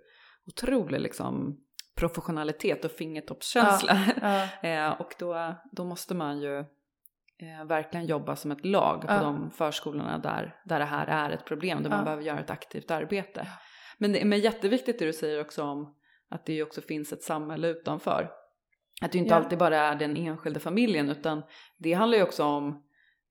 otrolig 0.45 1.01
liksom 1.01 1.57
professionalitet 1.95 2.86
och 2.86 2.91
fingertoppskänsla. 2.91 3.97
Ja. 4.21 4.69
eh, 4.69 5.01
och 5.01 5.15
då, 5.19 5.55
då 5.71 5.84
måste 5.84 6.15
man 6.15 6.39
ju 6.41 6.59
eh, 6.59 7.65
verkligen 7.67 8.05
jobba 8.05 8.36
som 8.36 8.51
ett 8.51 8.65
lag 8.65 9.01
på 9.01 9.13
Ja. 9.13 9.21
de 9.21 9.51
förskolorna 9.51 10.17
där, 10.17 10.55
där 10.65 10.80
det 10.80 10.86
här 10.86 11.07
är 11.07 11.30
ett 11.30 11.45
problem, 11.45 11.84
där 11.84 11.89
man 11.89 11.99
Ja. 11.99 12.05
behöver 12.05 12.23
göra 12.23 12.39
ett 12.39 12.49
aktivt 12.49 12.91
arbete. 12.91 13.47
Men 13.97 14.13
det 14.13 14.25
men 14.25 14.39
jätteviktigt 14.39 14.99
det 14.99 15.05
du 15.05 15.13
säger 15.13 15.41
också 15.41 15.63
om 15.63 15.95
att 16.30 16.45
det 16.45 16.63
också 16.63 16.82
finns 16.82 17.13
ett 17.13 17.23
samhälle 17.23 17.67
utanför. 17.67 18.30
Att 19.01 19.11
det 19.11 19.17
inte 19.17 19.29
Ja. 19.33 19.35
alltid 19.35 19.57
bara 19.57 19.77
är 19.77 19.95
den 19.95 20.17
enskilda 20.17 20.59
familjen 20.59 21.09
utan 21.09 21.43
det 21.77 21.93
handlar 21.93 22.17
ju 22.17 22.23
också 22.23 22.43
om 22.43 22.83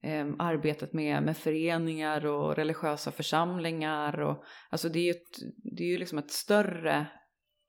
eh, 0.03 0.27
arbetet 0.39 0.93
med, 0.93 1.23
med 1.23 1.37
föreningar 1.37 2.25
och 2.25 2.55
religiösa 2.55 3.11
församlingar. 3.11 4.19
Och, 4.19 4.43
alltså 4.69 4.89
det 4.89 4.99
är 4.99 5.03
ju, 5.03 5.11
ett, 5.11 5.37
det 5.75 5.83
är 5.83 5.87
ju 5.91 5.97
liksom 5.97 6.17
ett 6.17 6.31
större 6.31 7.05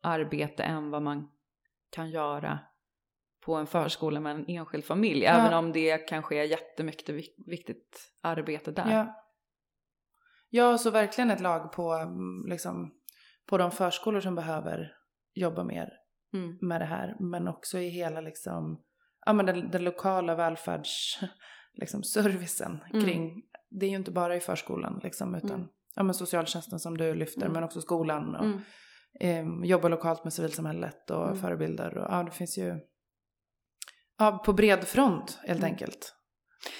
arbete 0.02 0.62
än 0.62 0.90
vad 0.90 1.02
man 1.02 1.28
kan 1.90 2.10
göra 2.10 2.58
på 3.44 3.54
en 3.54 3.66
förskola 3.66 4.20
med 4.20 4.34
en 4.34 4.44
enskild 4.48 4.84
familj. 4.84 5.22
Ja. 5.24 5.30
Även 5.30 5.54
om 5.58 5.72
det 5.72 5.98
kanske 5.98 6.36
är 6.36 6.44
jättemycket 6.44 7.08
vik- 7.08 7.44
viktigt 7.46 8.12
arbete 8.22 8.70
där. 8.72 8.92
Ja. 8.92 9.14
ja, 10.48 10.78
så 10.78 10.90
verkligen 10.90 11.30
ett 11.30 11.40
lag 11.40 11.72
på, 11.72 11.92
mm, 11.92 12.46
liksom, 12.46 12.94
på 13.46 13.58
de 13.58 13.70
förskolor 13.70 14.20
som 14.20 14.34
behöver 14.34 14.92
jobba 15.34 15.64
mer 15.64 15.88
Mm. 16.34 16.58
med 16.60 16.80
det 16.80 16.84
här. 16.84 17.16
Men 17.20 17.48
också 17.48 17.78
i 17.78 17.88
hela 17.88 18.20
liksom, 18.20 18.82
ja, 19.26 19.32
men 19.32 19.46
den, 19.46 19.70
den 19.70 19.84
lokala 19.84 20.34
välfärds, 20.34 21.18
liksom, 21.74 22.02
servicen 22.02 22.78
Mm. 22.92 23.04
kring, 23.04 23.42
det 23.70 23.86
är 23.86 23.90
ju 23.90 23.96
inte 23.96 24.10
bara 24.10 24.36
i 24.36 24.40
förskolan 24.40 25.00
liksom, 25.02 25.34
utan 25.34 25.50
Mm. 25.50 25.68
ja, 25.94 26.02
men 26.02 26.14
socialtjänsten 26.14 26.78
som 26.78 26.96
du 26.96 27.14
lyfter, 27.14 27.40
Mm. 27.42 27.52
men 27.52 27.64
också 27.64 27.80
skolan 27.80 28.34
och 28.36 28.44
Mm. 28.44 29.62
eh, 29.62 29.68
jobba 29.70 29.88
lokalt 29.88 30.24
med 30.24 30.32
civilsamhället 30.32 31.10
och 31.10 31.26
Mm. 31.26 31.36
förebilder. 31.40 31.98
Och, 31.98 32.12
ja, 32.14 32.22
det 32.22 32.30
finns 32.30 32.58
ju 32.58 32.74
ja, 34.18 34.42
på 34.44 34.52
bred 34.52 34.84
front 34.84 35.38
helt 35.46 35.60
Mm. 35.60 35.70
enkelt. 35.72 36.14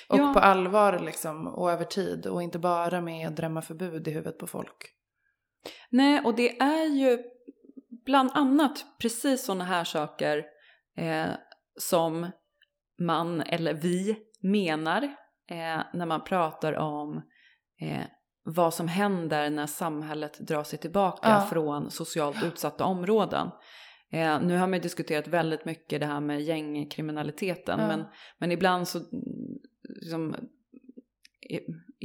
Och 0.09 0.18
Ja. 0.18 0.32
på 0.34 0.40
allvar 0.40 0.99
liksom 0.99 1.46
och 1.46 1.70
över 1.72 1.84
tid 1.84 2.26
och 2.26 2.42
inte 2.42 2.59
bara 2.59 3.01
med 3.01 3.32
drämma 3.32 3.62
förbud 3.62 4.09
i 4.09 4.11
huvudet 4.11 4.38
på 4.38 4.46
folk. 4.46 4.94
Nej, 5.90 6.20
och 6.24 6.34
det 6.34 6.61
är 6.61 6.84
ju 6.84 7.18
bland 8.09 8.30
annat 8.34 8.86
precis 9.00 9.44
sådana 9.44 9.64
här 9.64 9.84
saker 9.84 10.44
eh, 10.96 11.30
som 11.80 12.30
man 13.00 13.40
eller 13.40 13.74
vi 13.74 14.16
menar 14.42 15.02
eh, 15.50 15.80
när 15.94 16.06
man 16.06 16.24
pratar 16.24 16.72
om 16.72 17.16
eh, 17.80 18.02
vad 18.44 18.74
som 18.74 18.88
händer 18.88 19.50
när 19.50 19.66
samhället 19.66 20.38
drar 20.38 20.62
sig 20.64 20.78
tillbaka 20.78 21.28
Ja. 21.28 21.46
från 21.50 21.90
socialt 21.90 22.44
utsatta 22.44 22.84
områden. 22.84 23.50
Eh, 24.12 24.40
nu 24.42 24.56
har 24.56 24.66
man 24.66 24.80
diskuterat 24.80 25.28
väldigt 25.28 25.64
mycket 25.64 26.00
det 26.00 26.06
här 26.06 26.20
med 26.20 26.42
gängkriminaliteten 26.42 27.80
Ja. 27.80 27.86
men, 27.86 28.04
men 28.38 28.52
ibland 28.52 28.88
så 28.88 28.98
liksom, 30.02 30.34
i, 31.50 31.56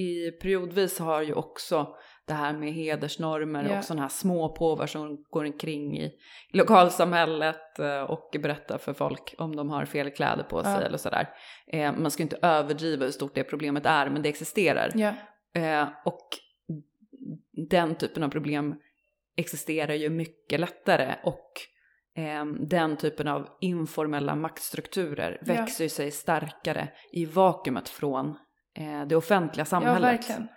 i 0.01 0.31
periodvis 0.31 0.99
har 0.99 1.21
ju 1.21 1.33
också 1.33 1.95
det 2.27 2.33
här 2.33 2.53
med 2.53 2.73
hedersnormer 2.73 3.69
Ja. 3.69 3.77
och 3.77 3.83
sådana 3.83 4.01
här 4.01 4.09
små 4.09 4.49
påvar 4.49 4.87
som 4.87 5.23
går 5.29 5.45
omkring 5.45 5.97
i 5.99 6.11
lokalsamhället 6.53 7.79
eh, 7.79 8.01
och 8.01 8.29
berättar 8.41 8.77
för 8.77 8.93
folk 8.93 9.35
om 9.37 9.55
de 9.55 9.69
har 9.69 9.85
fel 9.85 10.09
kläder 10.11 10.43
på 10.43 10.63
sig 10.63 10.71
Ja. 10.73 10.81
eller 10.81 10.97
sådär. 10.97 11.29
Eh, 11.67 11.91
man 11.97 12.11
ska 12.11 12.23
inte 12.23 12.37
överdriva 12.41 13.05
hur 13.05 13.11
stort 13.11 13.35
det 13.35 13.43
problemet 13.43 13.85
är 13.85 14.09
men 14.09 14.21
det 14.21 14.29
existerar. 14.29 14.91
Ja, 14.95 15.13
Eh, 15.55 15.87
och 16.05 16.27
den 17.69 17.95
typen 17.95 18.23
av 18.23 18.29
problem 18.29 18.75
existerar 19.35 19.93
ju 19.93 20.09
mycket 20.09 20.59
lättare 20.59 21.15
och 21.23 21.51
eh, 22.17 22.45
den 22.45 22.97
typen 22.97 23.27
av 23.27 23.47
informella 23.61 24.35
maktstrukturer 24.35 25.37
Ja. 25.45 25.53
växer 25.53 25.87
sig 25.87 26.11
starkare 26.11 26.87
i 27.11 27.25
vakuumet 27.25 27.89
från 27.89 28.27
eh, 28.77 29.05
det 29.07 29.15
offentliga 29.15 29.61
ja 29.61 29.65
samhället. 29.65 30.03
verkligen. 30.03 30.47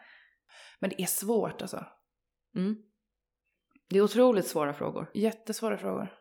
Men 0.80 0.90
det 0.90 1.02
är 1.02 1.06
svårt 1.06 1.62
alltså. 1.62 1.84
Mm. 2.54 2.76
Det 3.88 3.98
är 3.98 4.02
otroligt 4.02 4.46
svåra 4.46 4.72
frågor. 4.72 5.10
Jättesvåra 5.14 5.78
frågor. 5.78 6.12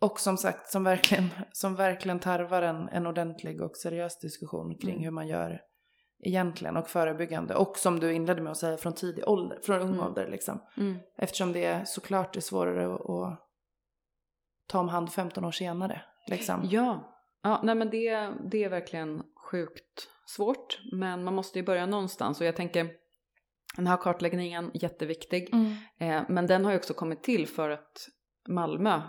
Och 0.00 0.20
som 0.20 0.36
sagt, 0.36 0.70
som 0.70 0.84
verkligen, 0.84 1.28
som 1.52 1.74
verkligen 1.74 2.20
tarvar 2.20 2.62
en, 2.62 2.88
en 2.88 3.06
ordentlig 3.06 3.62
och 3.62 3.76
seriös 3.76 4.18
diskussion 4.18 4.78
kring 4.78 4.90
Mm. 4.94 5.04
hur 5.04 5.10
man 5.10 5.28
gör 5.28 5.60
egentligen 6.24 6.76
och 6.76 6.88
förebyggande. 6.88 7.54
Och 7.54 7.78
som 7.78 8.00
du 8.00 8.12
inledde 8.12 8.42
med 8.42 8.50
att 8.50 8.58
säga, 8.58 8.76
från 8.76 8.94
tidig 8.94 9.28
ålder, 9.28 9.60
från 9.62 9.80
ung 9.80 9.88
Mm. 9.88 10.00
ålder 10.00 10.28
liksom. 10.30 10.62
Mm. 10.76 10.98
Eftersom 11.16 11.52
det 11.52 11.64
är 11.64 11.84
såklart 11.84 12.36
är 12.36 12.40
svårare 12.40 12.94
att, 12.94 13.00
att 13.10 13.48
ta 14.66 14.80
om 14.80 14.88
hand 14.88 15.12
15 15.12 15.44
år 15.44 15.50
senare. 15.50 16.02
Liksom. 16.28 16.60
Ja, 16.70 17.14
ja 17.42 17.60
nej 17.62 17.74
men 17.74 17.90
det, 17.90 18.32
det 18.50 18.64
är 18.64 18.68
verkligen 18.68 19.22
sjukt 19.50 20.08
svårt. 20.26 20.80
Men 20.92 21.24
man 21.24 21.34
måste 21.34 21.58
ju 21.58 21.64
börja 21.64 21.86
någonstans 21.86 22.40
och 22.40 22.46
jag 22.46 22.56
tänker 22.56 22.90
den 23.76 23.86
här 23.86 23.96
kartläggningen 23.96 24.70
jätteviktig. 24.74 25.54
Mm. 25.54 25.72
Eh, 26.00 26.24
men 26.28 26.46
den 26.46 26.64
har 26.64 26.72
ju 26.72 26.78
också 26.78 26.94
kommit 26.94 27.22
till 27.22 27.46
för 27.48 27.70
att 27.70 28.08
Malmö 28.48 29.02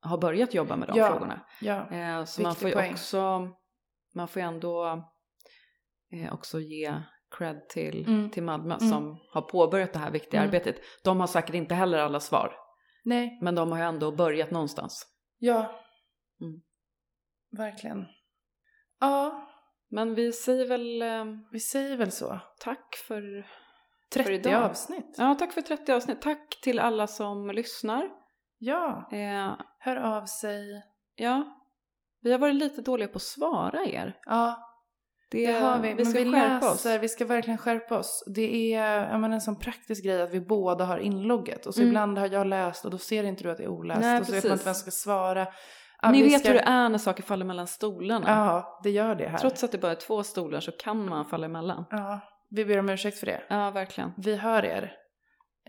har 0.00 0.18
börjat 0.18 0.54
jobba 0.54 0.76
med 0.76 0.88
de 0.88 0.98
Ja. 0.98 1.10
frågorna. 1.10 1.46
Ja, 1.60 1.90
Eh, 1.90 2.24
så 2.24 2.42
man 2.42 2.54
får 2.54 2.68
ju 2.68 2.74
poäng. 2.74 2.92
också, 2.92 3.48
man 4.14 4.28
får 4.28 4.40
ändå 4.40 5.02
eh, 6.12 6.32
också 6.34 6.60
ge 6.60 7.02
cred 7.38 7.68
till, 7.68 8.06
Mm. 8.06 8.30
till 8.30 8.42
Malmö 8.42 8.74
Mm. 8.74 8.88
som 8.90 9.18
har 9.32 9.42
påbörjat 9.42 9.92
det 9.92 9.98
här 9.98 10.10
viktiga 10.10 10.40
Mm. 10.40 10.48
arbetet. 10.48 10.76
De 11.04 11.20
har 11.20 11.26
säkert 11.26 11.54
inte 11.54 11.74
heller 11.74 11.98
alla 11.98 12.20
svar, 12.20 12.54
nej, 13.04 13.38
men 13.42 13.54
de 13.54 13.70
har 13.72 13.78
ju 13.78 13.84
ändå 13.84 14.12
börjat 14.12 14.50
någonstans. 14.50 15.06
ja. 15.38 15.80
Mm. 16.40 16.60
Verkligen. 17.56 18.06
Ja, 19.00 19.44
Men 19.90 20.14
vi 20.14 20.32
säger 20.32 20.66
väl 20.68 21.02
eh, 21.02 21.24
vi 21.52 21.60
säger 21.60 21.96
väl 21.96 22.10
så. 22.12 22.40
tack 22.60 22.94
för 23.08 23.46
30 24.14 24.32
idag. 24.32 24.54
avsnitt. 24.64 25.14
Ja, 25.18 25.34
tack 25.38 25.52
för 25.52 25.60
30 25.62 25.92
avsnitt. 25.92 26.22
Tack 26.22 26.58
till 26.62 26.78
alla 26.78 27.06
som 27.06 27.50
lyssnar. 27.50 28.08
Ja, 28.58 29.08
Eh, 29.12 29.52
hör 29.78 29.96
av 29.96 30.24
sig. 30.26 30.82
ja, 31.16 31.44
vi 32.22 32.32
har 32.32 32.38
varit 32.38 32.54
lite 32.54 32.82
dåliga 32.82 33.08
på 33.08 33.16
att 33.16 33.22
svara 33.22 33.84
er. 33.84 34.16
Ja, 34.24 34.64
Det, 35.30 35.46
det 35.46 35.52
har 35.60 35.78
vi. 35.78 35.88
Vi 35.88 35.94
Men 35.94 36.06
ska 36.06 36.18
vi 36.24 36.32
skärpa 36.32 36.66
läser, 36.66 36.96
oss. 36.96 37.02
vi 37.02 37.08
ska 37.08 37.24
verkligen 37.24 37.58
skärpa 37.58 37.98
oss. 37.98 38.24
Det 38.34 38.74
är 38.74 39.18
menar, 39.18 39.34
en 39.34 39.40
sån 39.40 39.58
praktisk 39.58 40.04
grej 40.04 40.22
att 40.22 40.30
vi 40.30 40.40
båda 40.40 40.84
har 40.84 40.98
inlogget. 40.98 41.66
Och 41.66 41.74
så 41.74 41.80
Mm. 41.80 41.88
ibland 41.88 42.18
har 42.18 42.26
jag 42.28 42.46
läst 42.46 42.84
och 42.84 42.90
då 42.90 42.98
ser 42.98 43.24
inte 43.24 43.42
du 43.42 43.50
att 43.50 43.56
det 43.58 43.64
är 43.64 43.68
oläst. 43.68 44.00
Nej, 44.00 44.20
och 44.20 44.26
så 44.26 44.32
vet 44.32 44.44
man 44.44 44.52
inte 44.52 44.64
precis. 44.64 44.66
vem 44.66 44.74
som 44.74 44.80
ska 44.80 44.90
svara. 44.90 45.46
Ja, 46.02 46.10
Ni 46.10 46.22
vet 46.22 46.40
ska... 46.40 46.48
hur 46.48 46.54
det 46.54 46.64
är 46.64 46.88
när 46.88 46.98
saker 46.98 47.22
faller 47.22 47.44
mellan 47.44 47.66
stolarna. 47.66 48.28
Ja, 48.28 48.80
det 48.82 48.90
gör 48.90 49.14
det 49.14 49.28
här. 49.28 49.38
Trots 49.38 49.64
att 49.64 49.72
det 49.72 49.78
bara 49.78 49.92
är 49.92 49.96
två 49.96 50.22
stolar 50.22 50.60
så 50.60 50.72
kan 50.72 51.08
man 51.08 51.24
falla 51.24 51.46
emellan. 51.46 51.84
Ja, 51.90 52.20
vi 52.50 52.64
ber 52.64 52.78
om 52.78 52.88
ursäkt 52.88 53.18
för 53.18 53.26
det. 53.26 53.40
Ja, 53.48 53.70
verkligen. 53.70 54.12
Vi 54.16 54.36
hör 54.36 54.64
er. 54.64 54.92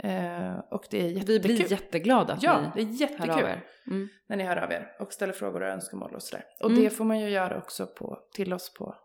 Eh, 0.03 0.59
och 0.71 0.83
det 0.89 0.97
är 1.05 1.07
jättekul. 1.09 1.27
Vi 1.27 1.39
blir 1.39 1.71
jätteglada 1.71 2.33
att 2.33 2.43
Ja, 2.43 2.71
det 2.75 2.85
ni 2.85 3.03
är 3.03 3.07
hör 3.07 3.15
av 3.15 3.27
jättekul 3.29 3.49
er. 3.49 3.63
Mm. 3.87 4.07
när 4.29 4.37
ni 4.37 4.43
hör 4.43 4.57
av 4.57 4.71
er 4.71 4.87
och 4.99 5.13
ställer 5.13 5.33
frågor 5.33 5.61
och 5.61 5.67
önskemål 5.69 6.15
och 6.15 6.23
sådär. 6.23 6.45
Och 6.63 6.69
Mm. 6.69 6.83
det 6.83 6.89
får 6.89 7.05
man 7.05 7.19
ju 7.19 7.29
göra 7.29 7.57
också 7.57 7.85
på, 7.87 8.17
till 8.35 8.53
oss 8.53 8.73
på 8.73 8.95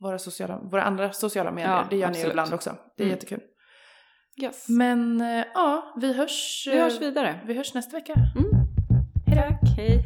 våra, 0.00 0.18
sociala, 0.18 0.58
våra 0.62 0.82
andra 0.82 1.12
sociala 1.12 1.50
medier. 1.50 1.70
Ja, 1.76 1.86
det 1.90 1.96
gör 1.96 2.06
ni 2.06 2.10
absolut. 2.10 2.26
ju 2.26 2.30
ibland 2.30 2.54
också. 2.54 2.76
Det 2.96 3.02
är 3.02 3.06
Mm. 3.06 3.14
jättekul. 3.16 3.40
Yes. 4.42 4.68
Men 4.68 5.20
eh, 5.20 5.44
ja, 5.54 5.94
vi 6.00 6.12
hörs, 6.12 6.64
Vi 6.70 6.78
hörs 6.80 6.94
eh, 6.94 7.00
vidare. 7.00 7.40
vi 7.46 7.54
hörs 7.54 7.74
nästa 7.74 7.96
vecka. 7.96 8.12
Mm. 8.14 8.50
Tack, 9.36 9.60
hej. 9.76 9.98